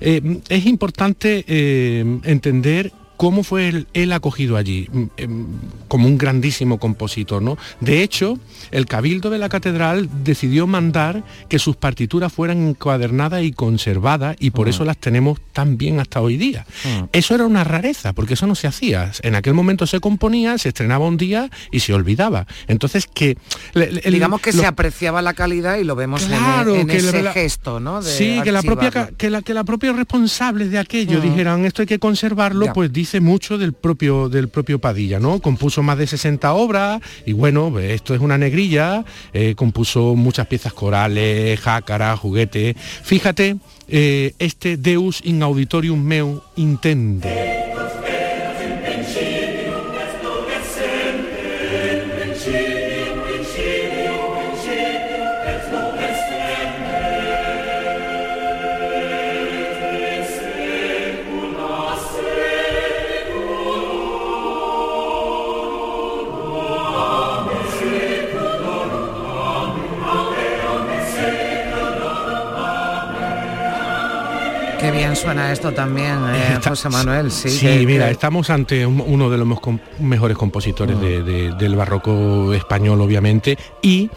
Eh, 0.00 0.40
es 0.48 0.66
importante 0.66 1.44
eh, 1.48 2.20
entender 2.24 2.92
cómo 3.18 3.42
fue 3.42 3.68
él, 3.68 3.86
él 3.92 4.12
acogido 4.12 4.56
allí, 4.56 4.88
mm, 4.90 5.02
em, 5.18 5.46
como 5.88 6.06
un 6.06 6.16
grandísimo 6.16 6.78
compositor, 6.78 7.42
¿no? 7.42 7.58
De 7.80 8.02
hecho, 8.02 8.38
el 8.70 8.86
Cabildo 8.86 9.28
de 9.28 9.38
la 9.38 9.50
Catedral 9.50 10.08
decidió 10.24 10.66
mandar 10.66 11.24
que 11.50 11.58
sus 11.58 11.76
partituras 11.76 12.32
fueran 12.32 12.68
encuadernadas 12.68 13.42
y 13.42 13.52
conservadas 13.52 14.36
y 14.38 14.50
por 14.52 14.66
Mm. 14.66 14.70
eso 14.70 14.84
las 14.84 14.96
tenemos 14.98 15.40
tan 15.52 15.76
bien 15.76 15.98
hasta 16.00 16.20
hoy 16.20 16.36
día. 16.36 16.64
Eso 17.12 17.34
era 17.34 17.44
una 17.44 17.64
rareza, 17.64 18.12
porque 18.12 18.34
eso 18.34 18.46
no 18.46 18.54
se 18.54 18.68
hacía. 18.68 19.10
En 19.22 19.34
aquel 19.34 19.52
momento 19.52 19.86
se 19.86 19.98
componía, 19.98 20.56
se 20.56 20.68
estrenaba 20.68 21.04
un 21.06 21.16
día 21.16 21.50
y 21.72 21.80
se 21.80 21.92
olvidaba. 21.94 22.46
Entonces, 22.68 23.08
que... 23.12 23.36
le- 23.74 23.90
le- 23.92 24.00
el- 24.04 24.12
Digamos 24.14 24.40
que 24.40 24.52
lo- 24.52 24.60
se 24.60 24.66
apreciaba 24.66 25.22
la 25.22 25.34
calidad 25.34 25.76
y 25.78 25.84
lo 25.84 25.96
vemos 25.96 26.22
en- 26.22 26.28
Claro, 26.28 26.76
en, 26.76 26.86
que 26.86 26.98
ese 26.98 27.20
la- 27.22 27.32
gesto, 27.32 27.80
¿no? 27.80 28.00
De 28.00 28.10
sí, 28.12 28.40
que 28.44 28.52
la, 28.52 28.62
propia, 28.62 29.10
que, 29.16 29.28
la, 29.28 29.42
que 29.42 29.54
la 29.54 29.64
propia 29.64 29.92
responsable 29.92 30.68
de 30.68 30.78
aquello 30.78 31.18
Mm. 31.18 31.22
dijeran 31.22 31.64
esto 31.64 31.82
hay 31.82 31.86
que 31.88 31.98
conservarlo, 31.98 32.66
Ya. 32.66 32.72
pues 32.72 32.92
dice 32.92 33.07
mucho 33.20 33.58
del 33.58 33.72
propio, 33.72 34.28
del 34.28 34.48
propio 34.48 34.78
Padilla, 34.78 35.18
¿no? 35.18 35.40
Compuso 35.40 35.82
más 35.82 35.98
de 35.98 36.06
60 36.06 36.52
obras 36.52 37.00
y 37.26 37.32
bueno, 37.32 37.70
pues, 37.70 37.92
esto 37.92 38.14
es 38.14 38.20
una 38.20 38.36
negrilla, 38.38 39.04
eh, 39.32 39.54
compuso 39.56 40.14
muchas 40.14 40.46
piezas 40.46 40.72
corales, 40.72 41.58
jácaras, 41.60 42.18
juguetes. 42.20 42.76
Fíjate, 43.02 43.56
eh, 43.88 44.34
este 44.38 44.76
Deus 44.76 45.20
in 45.24 45.42
auditorium 45.42 46.00
meu 46.00 46.42
intende. 46.56 47.58
Bien 75.08 75.16
suena 75.16 75.52
esto 75.52 75.72
también, 75.72 76.18
eh, 76.34 76.52
Está- 76.54 76.70
José 76.70 76.88
Manuel. 76.90 77.30
Sí, 77.30 77.48
Sí, 77.50 77.66
que- 77.66 77.86
mira, 77.86 78.06
que- 78.06 78.12
estamos 78.12 78.50
ante 78.50 78.84
un- 78.86 79.00
uno 79.06 79.30
de 79.30 79.38
los 79.38 79.48
mejores 80.00 80.36
compositores 80.36 81.00
de- 81.00 81.22
de- 81.22 81.52
del 81.52 81.76
barroco 81.76 82.52
español, 82.52 83.00
obviamente, 83.00 83.56
y 83.82 84.10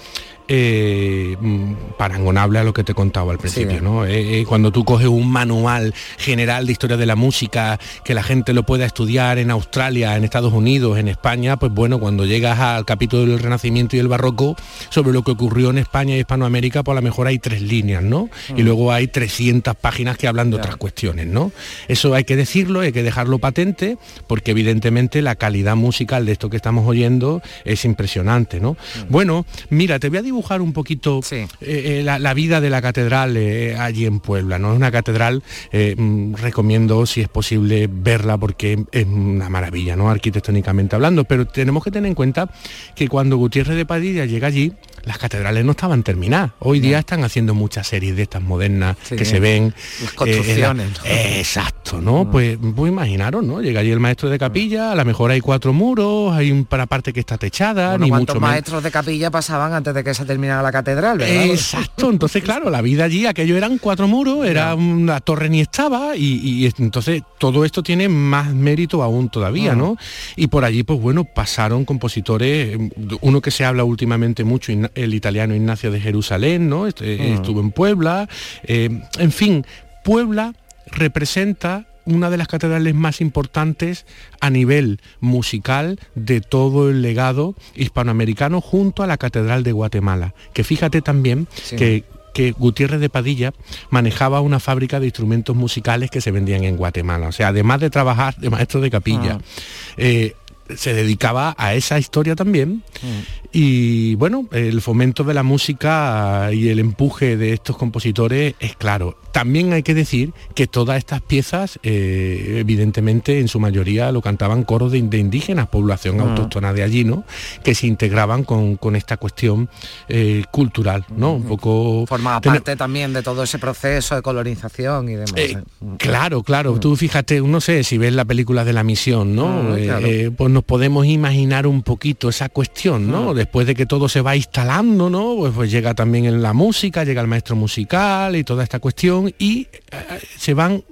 eh, 0.48 1.36
mm, 1.40 1.74
parangonable 1.98 2.60
a 2.60 2.64
lo 2.64 2.74
que 2.74 2.84
te 2.84 2.94
contaba 2.94 3.32
al 3.32 3.38
principio, 3.38 3.78
Sí. 3.78 3.84
¿no? 3.84 4.06
Eh, 4.06 4.42
eh, 4.42 4.46
cuando 4.46 4.72
tú 4.72 4.84
coges 4.84 5.08
un 5.08 5.30
manual 5.32 5.94
general 6.18 6.66
de 6.66 6.72
historia 6.72 6.98
de 6.98 7.06
la 7.06 7.16
música, 7.16 7.80
que 8.04 8.14
la 8.14 8.24
gente 8.24 8.54
lo 8.54 8.64
pueda 8.64 8.86
estudiar 8.86 9.38
en 9.38 9.52
Australia, 9.52 10.16
en 10.18 10.24
Estados 10.24 10.54
Unidos, 10.54 10.98
en 10.98 11.08
España, 11.08 11.58
pues 11.58 11.72
bueno, 11.72 12.00
cuando 12.00 12.26
llegas 12.26 12.60
al 12.60 12.86
capítulo 12.86 13.26
del 13.26 13.40
Renacimiento 13.40 13.96
y 13.96 14.00
el 14.00 14.08
Barroco, 14.08 14.56
sobre 14.90 15.14
lo 15.14 15.24
que 15.24 15.32
ocurrió 15.32 15.70
en 15.70 15.78
España 15.78 16.16
y 16.16 16.20
Hispanoamérica, 16.20 16.84
pues 16.84 16.98
a 16.98 17.02
lo 17.02 17.04
mejor 17.04 17.28
hay 17.28 17.40
tres 17.40 17.62
líneas, 17.62 18.04
¿no? 18.04 18.30
Y 18.50 18.62
Mm. 18.62 18.66
luego 18.66 18.92
hay 18.92 19.08
300 19.08 19.76
páginas 19.76 20.18
que 20.18 20.28
hablan 20.28 20.50
de 20.50 20.58
otras 20.58 20.76
cuestiones, 20.78 21.28
¿no? 21.28 21.52
Eso 21.88 22.14
hay 22.14 22.24
que 22.24 22.36
decirlo, 22.36 22.82
hay 22.82 22.92
que 22.92 23.04
dejarlo 23.04 23.40
patente, 23.40 23.98
porque 24.28 24.52
evidentemente 24.52 25.22
la 25.22 25.36
calidad 25.36 25.76
musical 25.76 26.26
de 26.26 26.34
esto 26.34 26.50
que 26.50 26.58
estamos 26.58 26.88
oyendo 26.88 27.42
es 27.66 27.86
impresionante, 27.86 28.60
¿no? 28.60 28.78
Bueno, 29.10 29.46
mira, 29.70 30.00
te 30.00 30.10
voy 30.10 30.18
a 30.18 30.22
dibujar 30.32 30.62
un 30.62 30.74
poquito 30.74 31.20
eh, 31.32 31.48
eh, 31.62 32.02
la, 32.04 32.18
la 32.18 32.34
vida 32.34 32.62
de 32.62 32.70
la 32.70 32.82
catedral 32.82 33.36
eh, 33.38 33.76
allí 33.78 34.06
en 34.06 34.20
Puebla, 34.20 34.58
¿no? 34.60 34.72
Es 34.72 34.78
una 34.78 34.92
catedral, 34.92 35.44
eh, 35.72 35.96
mm, 35.98 36.36
recomiendo 36.36 37.06
si 37.06 37.22
es 37.22 37.28
posible 37.28 37.90
verla 37.92 38.38
porque 38.38 38.86
es 38.92 39.06
una 39.06 39.50
maravilla, 39.50 39.96
¿no? 39.96 40.10
Arquitectónicamente 40.10 40.96
hablando, 40.96 41.26
pero 41.26 41.46
tenemos 41.46 41.84
que 41.84 41.92
tener 41.92 42.08
en 42.08 42.16
cuenta 42.16 42.50
que 42.96 43.08
cuando 43.08 43.38
Gutiérrez 43.38 43.76
de 43.76 43.86
Padilla 43.86 44.26
llega 44.26 44.48
allí, 44.48 44.74
las 45.04 45.18
catedrales 45.18 45.66
no 45.66 45.72
estaban 45.72 46.04
terminadas. 46.04 46.52
Hoy 46.60 46.80
día 46.80 47.00
están 47.00 47.24
haciendo 47.24 47.54
muchas 47.54 47.88
series 47.88 48.16
de 48.16 48.24
estas 48.24 48.42
modernas 48.42 48.98
que 49.10 49.26
se 49.26 49.40
ven. 49.40 49.74
Las 50.04 50.14
construcciones. 50.14 50.90
eh, 51.06 51.36
eh, 51.36 51.40
exacto, 51.40 52.00
¿no? 52.02 52.30
Pues, 52.30 52.58
pues 52.76 52.92
imaginaros, 52.92 53.44
¿no? 53.44 53.62
Llega 53.62 53.82
allí 53.82 53.92
el 53.92 54.00
maestro 54.00 54.30
de 54.30 54.38
capilla, 54.40 54.92
a 54.92 54.96
lo 54.96 55.06
mejor 55.06 55.32
hay 55.32 55.42
cuatro 55.42 55.74
muros, 55.74 56.34
hay 56.34 56.52
un- 56.52 56.68
una 56.72 56.86
parte 56.88 57.14
que 57.14 57.20
está 57.20 57.38
techada, 57.38 57.90
Bueno, 57.92 58.06
ni 58.06 58.10
¿Cuántos 58.10 58.36
mucho 58.36 58.42
maestros 58.48 58.84
de 58.84 58.92
capilla 58.92 59.30
pasaban 59.30 59.74
antes 59.74 59.94
de 59.94 60.04
que 60.04 60.14
se 60.14 60.26
terminara 60.26 60.62
la 60.62 60.72
catedral, 60.72 61.18
verdad? 61.18 61.46
Exacto, 61.46 62.10
entonces 62.10 62.44
claro, 62.44 62.70
la 62.70 62.82
vida 62.82 63.04
allí, 63.04 63.26
aquello 63.26 63.58
eran 63.58 63.78
cuatro 63.78 64.08
muros, 64.08 64.46
era 64.46 64.74
una 64.76 65.20
torre 65.20 65.50
ni 65.50 65.62
estaba 65.62 66.16
y, 66.16 66.40
y 66.42 66.66
es- 66.66 66.80
entonces 66.80 67.22
todo 67.38 67.66
esto 67.66 67.84
tiene 67.84 68.08
más 68.10 68.54
mérito 68.54 69.04
aún 69.04 69.30
todavía, 69.30 69.74
Ah. 69.74 69.76
¿no? 69.76 69.98
Y 70.36 70.48
por 70.48 70.64
allí, 70.66 70.84
pues 70.84 71.00
bueno, 71.00 71.24
pasaron 71.26 71.86
compositores, 71.86 72.78
uno 73.22 73.42
que 73.42 73.52
se 73.52 73.66
habla 73.66 73.84
últimamente 73.84 74.44
mucho, 74.44 74.72
Igna- 74.72 74.91
el 74.96 75.14
italiano 75.14 75.56
Ignacio 75.56 75.92
de 75.92 76.00
Jerusalén, 76.00 76.70
¿no? 76.70 76.88
Este, 76.88 77.18
Ah. 77.20 77.24
Estuvo 77.36 77.60
en 77.62 77.72
Puebla, 77.72 78.28
eh, 78.64 78.90
en 79.18 79.32
fin, 79.32 79.66
Puebla 80.04 80.54
representa 80.88 81.86
una 82.06 82.30
de 82.32 82.38
las 82.38 82.48
catedrales 82.48 82.96
más 82.96 83.22
importantes 83.22 84.06
a 84.40 84.50
nivel 84.50 85.00
musical 85.20 86.00
de 86.16 86.42
todo 86.42 86.90
el 86.90 87.02
legado 87.04 87.56
hispanoamericano 87.76 88.60
junto 88.60 89.04
a 89.04 89.08
la 89.08 89.18
Catedral 89.18 89.64
de 89.64 89.72
Guatemala. 89.72 90.34
Que 90.54 90.64
fíjate 90.64 91.02
también 91.02 91.48
Sí. 91.54 91.76
que, 91.76 92.04
que 92.34 92.54
Gutiérrez 92.54 93.00
de 93.02 93.10
Padilla 93.10 93.54
manejaba 93.92 94.42
una 94.42 94.60
fábrica 94.60 95.00
de 95.00 95.06
instrumentos 95.08 95.56
musicales 95.56 96.10
que 96.10 96.22
se 96.22 96.32
vendían 96.32 96.64
en 96.64 96.76
Guatemala. 96.78 97.28
O 97.28 97.32
sea, 97.32 97.50
además 97.50 97.80
de 97.82 97.90
trabajar 97.92 98.36
de 98.38 98.50
maestro 98.50 98.82
de 98.82 98.90
capilla, 98.90 99.38
Ah. 99.40 99.94
eh, 99.98 100.34
se 100.78 100.94
dedicaba 100.94 101.56
a 101.58 101.74
esa 101.76 102.00
historia 102.00 102.36
también 102.36 102.84
Mm. 103.02 103.08
y 103.52 104.16
bueno, 104.16 104.48
el 104.52 104.82
fomento 104.82 105.24
de 105.24 105.34
la 105.34 105.44
música 105.44 106.50
y 106.54 106.70
el 106.70 106.80
empuje 106.80 107.36
de 107.38 107.54
estos 107.54 107.78
compositores 107.78 108.54
es 108.60 108.76
claro. 108.76 109.18
También 109.32 109.72
hay 109.74 109.82
que 109.82 109.94
decir 109.94 110.34
que 110.56 110.68
todas 110.68 110.98
estas 110.98 111.22
piezas, 111.22 111.80
eh, 111.84 112.58
evidentemente, 112.60 113.40
en 113.40 113.48
su 113.48 113.60
mayoría 113.60 114.12
lo 114.12 114.22
cantaban 114.22 114.64
coros 114.64 114.92
de, 114.92 115.02
de 115.02 115.18
indígenas, 115.18 115.68
población 115.68 116.20
Ah. 116.20 116.24
autóctona 116.24 116.74
de 116.74 116.84
allí, 116.84 117.04
¿no? 117.06 117.24
Que 117.64 117.74
se 117.74 117.88
integraban 117.88 118.44
con, 118.44 118.76
con 118.76 118.96
esta 118.96 119.18
cuestión 119.18 119.70
eh, 120.10 120.44
cultural, 120.52 121.06
¿no? 121.16 121.34
Un 121.36 121.44
poco... 121.44 122.06
Formaba 122.08 122.42
parte 122.42 122.76
también 122.76 123.14
de 123.14 123.24
todo 123.24 123.44
ese 123.44 123.58
proceso 123.58 124.16
de 124.16 124.22
colonización 124.22 125.10
y 125.10 125.14
demás. 125.14 125.34
Eh. 125.38 125.58
Claro, 125.98 126.44
claro. 126.44 126.78
Tú 126.80 126.96
fíjate, 126.96 127.40
no 127.42 127.62
sé 127.62 127.84
si 127.84 127.98
ves 127.98 128.14
la 128.14 128.26
película 128.26 128.64
de 128.66 128.74
la 128.74 128.84
misión, 128.84 129.36
¿no? 129.36 129.76
Claro. 129.76 130.08
pues 130.36 130.52
nos 130.62 130.66
podemos 130.68 131.08
imaginar 131.08 131.66
un 131.66 131.82
poquito 131.82 132.30
esa 132.30 132.48
cuestión, 132.50 133.10
¿no? 133.10 133.34
Después 133.34 133.66
de 133.66 133.74
que 133.74 133.88
todo 133.88 134.08
se 134.08 134.22
va 134.22 134.36
instalando, 134.36 135.10
¿no? 135.10 135.36
Pues, 135.38 135.54
pues 135.56 135.72
llega 135.72 135.96
también 135.96 136.26
en 136.26 136.42
la 136.44 136.54
música, 136.54 137.04
llega 137.04 137.20
el 137.22 137.28
maestro 137.28 137.56
musical 137.56 138.36
y 138.36 138.44
toda 138.44 138.64
esta 138.64 138.78
cuestión 138.80 139.34
y 139.40 139.62
eh, 139.72 140.20
se 140.38 140.54
van 140.54 140.84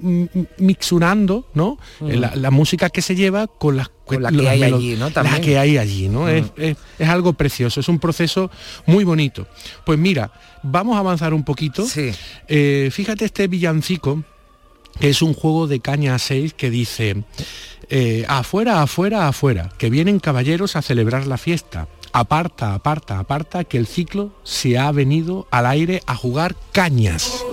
mixurando, 0.58 1.48
¿no? 1.54 1.78
Mm. 2.00 2.10
Eh, 2.10 2.16
La, 2.18 2.36
la 2.36 2.50
música 2.52 2.90
que 2.90 3.02
se 3.04 3.16
lleva 3.16 3.46
con 3.46 3.78
las 3.78 3.90
Con 4.06 4.24
la 4.24 4.32
que 4.32 4.50
hay 4.50 4.64
allí, 4.64 4.96
¿no? 4.98 5.06
La 5.08 5.12
También. 5.14 5.42
que 5.42 5.60
hay 5.60 5.78
allí, 5.78 6.10
¿no? 6.10 6.28
Es, 6.28 6.46
es- 6.58 6.78
es 6.98 7.08
algo 7.10 7.34
precioso, 7.34 7.80
es 7.80 7.88
un 7.90 8.00
proceso 8.00 8.50
muy 8.88 9.04
bonito. 9.04 9.46
Pues 9.86 10.00
mira, 10.00 10.32
vamos 10.64 10.96
a 10.96 11.00
avanzar 11.00 11.32
un 11.34 11.44
poquito. 11.44 11.86
Eh, 12.48 12.90
fíjate 12.92 13.26
este 13.26 13.48
villancico 13.48 14.24
que 15.00 15.10
es 15.10 15.22
un 15.22 15.34
juego 15.34 15.68
de 15.68 15.80
caña 15.80 16.16
a 16.16 16.20
seis 16.20 16.54
que 16.54 16.70
dice 16.70 17.24
eh, 17.90 18.26
afuera, 18.28 18.82
afuera, 18.82 19.28
afuera, 19.28 19.70
que 19.78 19.90
vienen 19.90 20.20
caballeros 20.20 20.76
a 20.76 20.82
celebrar 20.82 21.26
la 21.28 21.38
fiesta. 21.38 21.88
Aparta, 22.12 22.74
aparta, 22.74 23.20
aparta, 23.20 23.64
que 23.64 23.78
el 23.78 23.88
ciclo 23.88 24.32
se 24.44 24.78
ha 24.78 24.92
venido 24.92 25.48
al 25.52 25.66
aire 25.66 26.02
a 26.06 26.16
jugar 26.16 26.56
cañas. 26.72 27.44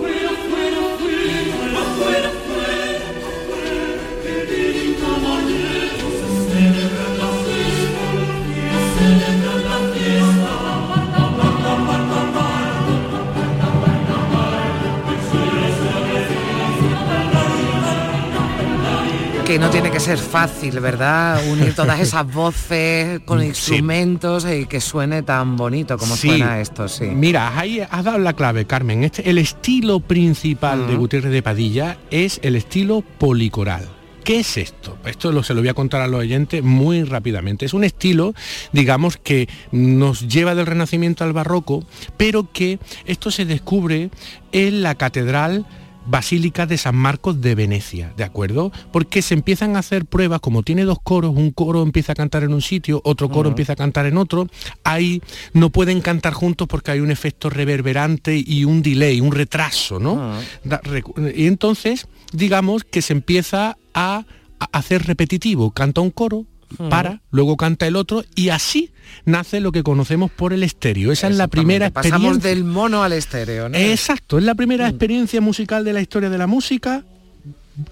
Que 19.47 19.57
no 19.57 19.69
tiene 19.69 19.89
que 19.91 20.01
ser 20.01 20.17
fácil, 20.17 20.81
¿verdad? 20.81 21.41
Unir 21.49 21.73
todas 21.73 21.99
esas 22.01 22.29
voces 22.31 23.21
con 23.21 23.41
instrumentos 23.41 24.45
y 24.45 24.65
que 24.65 24.81
suene 24.81 25.23
tan 25.23 25.55
bonito 25.55 25.97
como 25.97 26.17
Sí. 26.17 26.27
suena 26.27 26.59
esto, 26.59 26.89
sí. 26.89 27.05
Mira, 27.05 27.57
ahí 27.57 27.79
has 27.89 28.03
dado 28.03 28.17
la 28.17 28.33
clave, 28.33 28.65
Carmen. 28.65 29.05
Este, 29.05 29.29
el 29.29 29.37
estilo 29.37 30.01
principal 30.01 30.87
de 30.87 30.97
Gutiérrez 30.97 31.31
de 31.31 31.41
Padilla 31.41 31.97
es 32.11 32.41
el 32.43 32.57
estilo 32.57 33.01
policoral. 33.19 33.87
¿Qué 34.25 34.41
es 34.41 34.57
esto? 34.57 34.97
Esto 35.05 35.31
lo, 35.31 35.41
se 35.41 35.53
lo 35.53 35.61
voy 35.61 35.69
a 35.69 35.73
contar 35.73 36.01
a 36.01 36.07
los 36.07 36.19
oyentes 36.19 36.61
muy 36.61 37.03
rápidamente. 37.05 37.65
Es 37.65 37.73
un 37.73 37.85
estilo, 37.85 38.33
digamos, 38.73 39.15
que 39.15 39.47
nos 39.71 40.27
lleva 40.27 40.55
del 40.55 40.65
Renacimiento 40.65 41.23
al 41.23 41.31
Barroco, 41.31 41.85
pero 42.17 42.51
que 42.51 42.79
esto 43.05 43.31
se 43.31 43.45
descubre 43.45 44.09
en 44.51 44.83
la 44.83 44.95
Catedral 44.95 45.65
Basílica 46.07 46.65
de 46.65 46.77
San 46.77 46.95
Marcos 46.95 47.41
de 47.41 47.53
Venecia, 47.55 48.13
¿de 48.15 48.23
acuerdo? 48.23 48.71
Porque 48.91 49.21
se 49.21 49.33
empiezan 49.33 49.75
a 49.75 49.79
hacer 49.79 50.05
pruebas, 50.05 50.39
como 50.39 50.63
tiene 50.63 50.83
dos 50.85 50.99
coros, 51.03 51.35
un 51.35 51.51
coro 51.51 51.83
empieza 51.83 52.13
a 52.13 52.15
cantar 52.15 52.43
en 52.43 52.53
un 52.53 52.61
sitio, 52.61 53.01
otro 53.03 53.29
coro 53.29 53.49
empieza 53.49 53.73
a 53.73 53.75
cantar 53.75 54.05
en 54.05 54.17
otro, 54.17 54.47
ahí 54.83 55.21
no 55.53 55.69
pueden 55.69 56.01
cantar 56.01 56.33
juntos 56.33 56.67
porque 56.67 56.91
hay 56.91 56.99
un 57.01 57.11
efecto 57.11 57.49
reverberante 57.49 58.41
y 58.45 58.63
un 58.65 58.81
delay, 58.81 59.19
un 59.21 59.31
retraso, 59.31 59.99
¿no? 59.99 60.33
Recu- 60.65 61.33
Y 61.35 61.47
entonces, 61.47 62.07
digamos 62.31 62.83
que 62.83 63.01
se 63.01 63.13
empieza 63.13 63.77
a, 63.93 64.25
hacer 64.71 65.05
repetitivo, 65.05 65.71
canta 65.71 66.01
un 66.01 66.09
coro. 66.11 66.45
Para, 66.89 67.21
luego 67.31 67.57
canta 67.57 67.87
el 67.87 67.95
otro 67.95 68.23
y 68.35 68.49
así 68.49 68.91
nace 69.25 69.59
lo 69.59 69.71
que 69.71 69.83
conocemos 69.83 70.31
por 70.31 70.53
el 70.53 70.63
estéreo. 70.63 71.11
Esa 71.11 71.27
es 71.27 71.35
la 71.35 71.47
primera 71.47 71.89
Pasamos 71.89 72.35
experiencia. 72.35 72.49
del 72.49 72.63
mono 72.63 73.03
al 73.03 73.13
estéreo, 73.13 73.69
¿no? 73.69 73.77
Exacto, 73.77 74.37
es 74.37 74.43
la 74.43 74.55
primera 74.55 74.87
experiencia 74.87 75.41
musical 75.41 75.83
de 75.83 75.93
la 75.93 76.01
historia 76.01 76.29
de 76.29 76.37
la 76.37 76.47
música 76.47 77.03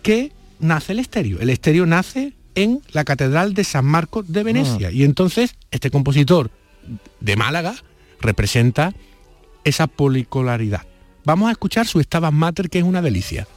que 0.01 0.31
nace 0.59 0.93
el 0.93 0.99
estéreo. 0.99 1.39
El 1.39 1.49
estéreo 1.49 1.85
nace 1.85 2.33
en 2.55 2.81
la 2.91 3.03
Catedral 3.03 3.53
de 3.53 3.63
San 3.63 3.85
Marcos 3.85 4.31
de 4.31 4.43
Venecia. 4.43 4.87
Ah. 4.87 4.91
Y 4.91 5.03
entonces 5.03 5.55
este 5.71 5.91
compositor 5.91 6.49
de 7.19 7.35
Málaga 7.35 7.75
representa 8.21 8.93
esa 9.63 9.87
policolaridad. 9.87 10.83
Vamos 11.25 11.49
a 11.49 11.51
escuchar 11.51 11.87
su 11.87 11.99
Stabat 12.01 12.31
Mater, 12.31 12.69
que 12.69 12.79
es 12.79 12.83
una 12.83 13.01
delicia. 13.01 13.47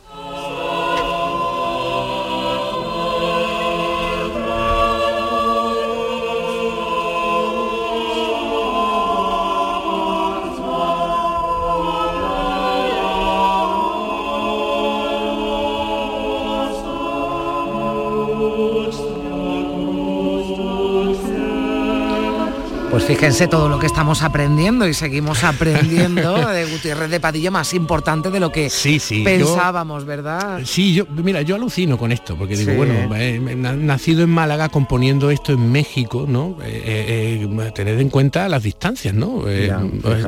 Fíjense 23.09 23.49
todo 23.49 23.69
lo 23.71 23.79
que 23.79 23.87
estamos 23.87 24.23
aprendiendo 24.23 24.87
y 24.87 24.93
seguimos 24.93 25.43
aprendiendo 25.43 26.37
de 26.53 26.67
Gutiérrez 26.67 27.11
de 27.11 27.21
Padilla, 27.21 27.51
más 27.51 27.73
importante 27.73 28.31
de 28.31 28.39
lo 28.39 28.53
que 28.53 28.69
Sí, 28.69 28.99
sí. 28.99 29.19
yo- 29.21 29.25
pensábamos, 29.25 30.05
¿verdad? 30.05 30.61
Sí, 30.65 30.93
yo, 30.93 31.07
mira, 31.07 31.41
yo 31.43 31.55
alucino 31.57 31.97
con 31.97 32.13
esto, 32.13 32.37
porque 32.37 32.55
digo, 32.57 32.73
Sí. 32.73 32.77
bueno, 32.77 33.15
eh, 33.17 33.41
na- 33.57 33.73
nacido 33.75 34.23
en 34.25 34.31
Málaga, 34.31 34.69
componiendo 34.69 35.31
esto 35.31 35.53
en 35.53 35.73
México, 35.73 36.27
¿no? 36.29 36.59
Eh, 36.63 37.41
eh, 37.43 37.71
tened 37.75 37.99
en 37.99 38.11
cuenta 38.11 38.47
las 38.49 38.63
distancias, 38.63 39.15
¿no? 39.15 39.45
Ya, 39.51 39.81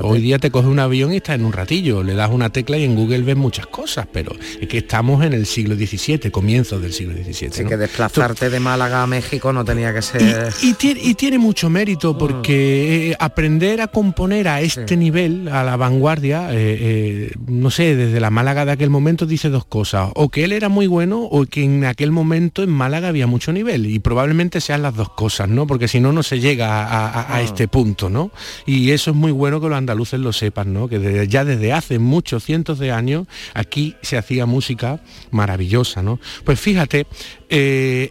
hoy 0.02 0.20
día 0.22 0.38
te 0.38 0.50
coges 0.50 0.70
un 0.70 0.78
avión 0.78 1.12
y 1.12 1.16
estás 1.16 1.34
en 1.34 1.44
un 1.44 1.52
ratillo, 1.52 2.02
le 2.02 2.14
das 2.14 2.30
una 2.30 2.48
tecla 2.50 2.78
y 2.78 2.84
en 2.84 2.94
Google 2.96 3.20
ves 3.22 3.36
muchas 3.36 3.66
cosas, 3.66 4.06
pero 4.10 4.32
es 4.60 4.66
que 4.68 4.78
estamos 4.78 5.22
en 5.22 5.34
el 5.34 5.44
siglo 5.44 5.74
XVII, 5.74 6.30
comienzos 6.30 6.80
del 6.80 6.94
siglo 6.94 7.12
XVII. 7.14 7.48
Así 7.52 7.62
¿no? 7.64 7.68
que 7.68 7.76
desplazarte 7.76 8.48
de 8.48 8.58
Málaga 8.58 9.02
a 9.02 9.06
México 9.06 9.52
no 9.52 9.64
tenía 9.66 9.92
que 9.92 10.00
ser... 10.00 10.50
Y 10.62 10.72
tiene, 10.74 11.00
y 11.02 11.14
tiene 11.14 11.38
mucho 11.38 11.68
mérito 11.68 12.16
porque 12.16 12.69
eh, 12.70 13.16
aprender 13.18 13.80
a 13.80 13.88
componer 13.88 14.48
a 14.48 14.60
este 14.60 14.96
nivel, 14.96 15.48
a 15.48 15.64
la 15.64 15.76
vanguardia, 15.76 16.52
eh, 16.52 16.56
eh, 16.80 17.32
no 17.46 17.70
sé, 17.70 17.96
desde 17.96 18.20
la 18.20 18.30
Málaga 18.30 18.64
de 18.64 18.72
aquel 18.72 18.90
momento 18.90 19.26
dice 19.26 19.48
dos 19.50 19.64
cosas, 19.64 20.10
o 20.14 20.28
que 20.28 20.44
él 20.44 20.52
era 20.52 20.68
muy 20.68 20.86
bueno 20.86 21.20
o 21.22 21.44
que 21.46 21.62
en 21.64 21.84
aquel 21.84 22.10
momento 22.10 22.62
en 22.62 22.70
Málaga 22.70 23.08
había 23.08 23.26
mucho 23.26 23.52
nivel 23.52 23.86
y 23.86 23.98
probablemente 23.98 24.60
sean 24.60 24.82
las 24.82 24.94
dos 24.94 25.10
cosas, 25.10 25.48
¿no? 25.48 25.66
Porque 25.66 25.88
si 25.88 26.00
no, 26.00 26.12
no 26.12 26.22
se 26.22 26.40
llega 26.40 26.84
a, 26.84 27.08
a- 27.08 27.36
a 27.36 27.42
este 27.42 27.68
punto, 27.68 28.08
¿no? 28.10 28.30
Y 28.66 28.90
eso 28.92 29.10
es 29.10 29.16
muy 29.16 29.32
bueno 29.32 29.60
que 29.60 29.68
los 29.68 29.76
andaluces 29.78 30.20
lo 30.20 30.32
sepan, 30.32 30.72
¿no? 30.72 30.88
Que 30.88 30.98
desde- 30.98 31.28
ya 31.28 31.44
desde 31.44 31.72
hace 31.72 31.98
muchos 31.98 32.44
cientos 32.44 32.78
de 32.78 32.92
años 32.92 33.26
aquí 33.54 33.96
se 34.02 34.16
hacía 34.18 34.46
música 34.46 35.00
maravillosa, 35.30 36.02
¿no? 36.02 36.20
Pues 36.44 36.60
fíjate, 36.60 37.06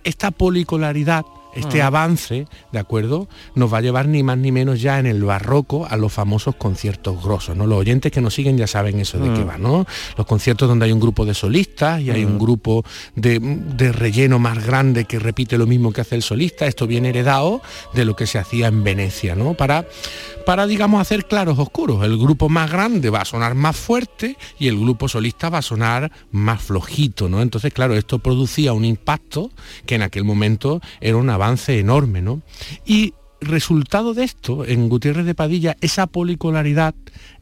esta 0.03 0.31
policolaridad 0.31 1.25
este 1.55 1.79
Mm. 1.79 1.85
avance, 1.85 2.47
¿de 2.71 2.79
acuerdo? 2.79 3.27
Nos 3.55 3.73
va 3.73 3.79
a 3.79 3.81
llevar 3.81 4.07
ni 4.07 4.23
más 4.23 4.37
ni 4.37 4.51
menos 4.51 4.81
ya 4.81 4.99
en 4.99 5.05
el 5.05 5.23
barroco 5.23 5.85
a 5.89 5.97
los 5.97 6.13
famosos 6.13 6.55
conciertos 6.55 7.23
grosos, 7.23 7.55
¿no? 7.57 7.65
Los 7.67 7.79
oyentes 7.79 8.11
que 8.11 8.21
nos 8.21 8.33
siguen 8.33 8.57
ya 8.57 8.67
saben 8.67 8.99
eso 8.99 9.17
de 9.19 9.33
qué 9.33 9.43
Mm. 9.45 9.49
va, 9.49 9.57
¿no? 9.57 9.85
Los 10.17 10.27
conciertos 10.27 10.67
donde 10.67 10.85
hay 10.85 10.91
un 10.91 10.99
grupo 10.99 11.25
de 11.25 11.33
solistas 11.33 12.01
y 12.01 12.11
hay 12.11 12.23
un 12.25 12.35
Mm. 12.35 12.39
grupo 12.39 12.83
de, 13.15 13.39
de 13.39 13.91
relleno 13.91 14.39
más 14.39 14.65
grande 14.65 15.05
que 15.05 15.19
repite 15.19 15.57
lo 15.57 15.65
mismo 15.65 15.91
que 15.91 16.01
hace 16.01 16.15
el 16.15 16.21
solista. 16.23 16.67
Esto 16.67 16.85
viene 16.87 17.09
heredado 17.09 17.61
de 17.93 18.05
lo 18.05 18.15
que 18.15 18.27
se 18.27 18.37
hacía 18.39 18.67
en 18.67 18.83
Venecia, 18.83 19.35
¿no? 19.35 19.53
Para, 19.55 19.85
para 20.49 20.65
digamos, 20.65 20.99
hacer 20.99 21.27
claros 21.27 21.59
oscuros. 21.59 22.03
El 22.03 22.17
grupo 22.17 22.49
más 22.49 22.71
grande 22.71 23.11
va 23.11 23.21
a 23.21 23.25
sonar 23.25 23.53
más 23.53 23.77
fuerte 23.77 24.35
y 24.57 24.67
el 24.67 24.79
grupo 24.79 25.07
solista 25.07 25.47
va 25.51 25.59
a 25.59 25.61
sonar 25.61 26.11
más 26.31 26.59
flojito, 26.63 27.29
¿no? 27.29 27.43
Entonces, 27.43 27.71
claro, 27.71 27.93
esto 27.93 28.17
producía 28.17 28.73
un 28.73 28.83
impacto 28.83 29.51
que 29.85 29.93
en 29.93 30.01
aquel 30.01 30.23
momento 30.23 30.81
era 31.01 31.17
un 31.17 31.29
avance 31.29 31.77
enorme, 31.77 32.23
¿no? 32.23 32.41
Y 32.83 33.13
resultado 33.39 34.15
de 34.15 34.23
esto, 34.23 34.65
en 34.65 34.89
Gutiérrez 34.89 35.27
de 35.27 35.35
Padilla, 35.35 35.77
esa 35.81 36.07
policolaridad 36.07 36.95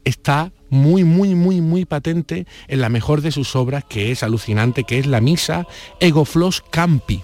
está 0.04 0.52
muy, 0.68 1.02
muy, 1.02 1.34
muy, 1.34 1.62
muy 1.62 1.86
patente 1.86 2.46
en 2.66 2.82
la 2.82 2.90
mejor 2.90 3.22
de 3.22 3.32
sus 3.32 3.56
obras, 3.56 3.84
que 3.84 4.10
es 4.10 4.22
alucinante, 4.22 4.84
que 4.84 4.98
es 4.98 5.06
la 5.06 5.22
misa 5.22 5.66
Egoflos 5.98 6.62
Campi. 6.70 7.22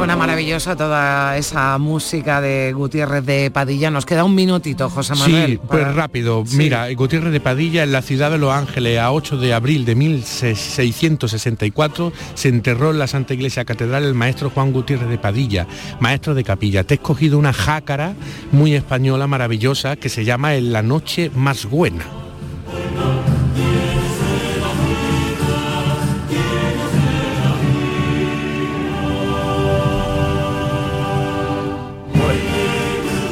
Suena 0.00 0.16
maravillosa 0.16 0.76
toda 0.76 1.36
esa 1.36 1.76
música 1.76 2.40
de 2.40 2.72
Gutiérrez 2.72 3.22
de 3.26 3.50
Padilla. 3.50 3.90
Nos 3.90 4.06
queda 4.06 4.24
un 4.24 4.34
minutito, 4.34 4.88
José 4.88 5.14
Manuel. 5.14 5.50
Sí, 5.50 5.60
pues 5.68 5.94
rápido. 5.94 6.42
Sí. 6.46 6.56
Mira, 6.56 6.90
Gutiérrez 6.94 7.32
de 7.32 7.40
Padilla 7.40 7.82
en 7.82 7.92
la 7.92 8.00
ciudad 8.00 8.30
de 8.30 8.38
Los 8.38 8.50
Ángeles 8.50 8.98
a 8.98 9.12
8 9.12 9.36
de 9.36 9.52
abril 9.52 9.84
de 9.84 9.94
1664 9.96 12.14
se 12.32 12.48
enterró 12.48 12.92
en 12.92 12.98
la 12.98 13.08
Santa 13.08 13.34
Iglesia 13.34 13.66
Catedral 13.66 14.04
el 14.04 14.14
maestro 14.14 14.48
Juan 14.48 14.72
Gutiérrez 14.72 15.10
de 15.10 15.18
Padilla, 15.18 15.66
maestro 16.00 16.34
de 16.34 16.44
capilla. 16.44 16.82
Te 16.82 16.94
he 16.94 16.96
escogido 16.96 17.38
una 17.38 17.52
jácara 17.52 18.14
muy 18.52 18.74
española, 18.74 19.26
maravillosa, 19.26 19.96
que 19.96 20.08
se 20.08 20.24
llama 20.24 20.54
En 20.54 20.72
la 20.72 20.80
noche 20.80 21.30
más 21.34 21.66
buena. 21.66 22.29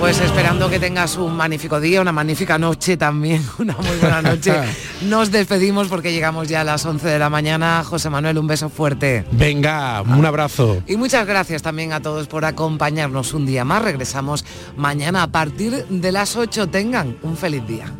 Pues 0.08 0.22
esperando 0.22 0.70
que 0.70 0.78
tengas 0.80 1.18
un 1.18 1.36
magnífico 1.36 1.78
día, 1.78 2.00
una 2.00 2.12
magnífica 2.12 2.56
noche 2.56 2.96
también, 2.96 3.44
una 3.58 3.76
muy 3.76 3.94
buena 4.00 4.22
noche. 4.22 4.54
Nos 5.02 5.30
despedimos 5.30 5.88
porque 5.88 6.14
llegamos 6.14 6.48
ya 6.48 6.62
a 6.62 6.64
las 6.64 6.86
11 6.86 7.06
de 7.06 7.18
la 7.18 7.28
mañana. 7.28 7.84
José 7.84 8.08
Manuel, 8.08 8.38
un 8.38 8.46
beso 8.46 8.70
fuerte. 8.70 9.26
Venga, 9.32 10.00
un 10.00 10.24
abrazo. 10.24 10.82
Y 10.86 10.96
muchas 10.96 11.26
gracias 11.26 11.60
también 11.60 11.92
a 11.92 12.00
todos 12.00 12.26
por 12.26 12.46
acompañarnos 12.46 13.34
un 13.34 13.44
día 13.44 13.66
más. 13.66 13.82
Regresamos 13.82 14.46
mañana 14.78 15.24
a 15.24 15.26
partir 15.26 15.84
de 15.90 16.10
las 16.10 16.36
8. 16.36 16.68
Tengan 16.68 17.18
un 17.22 17.36
feliz 17.36 17.66
día. 17.66 17.92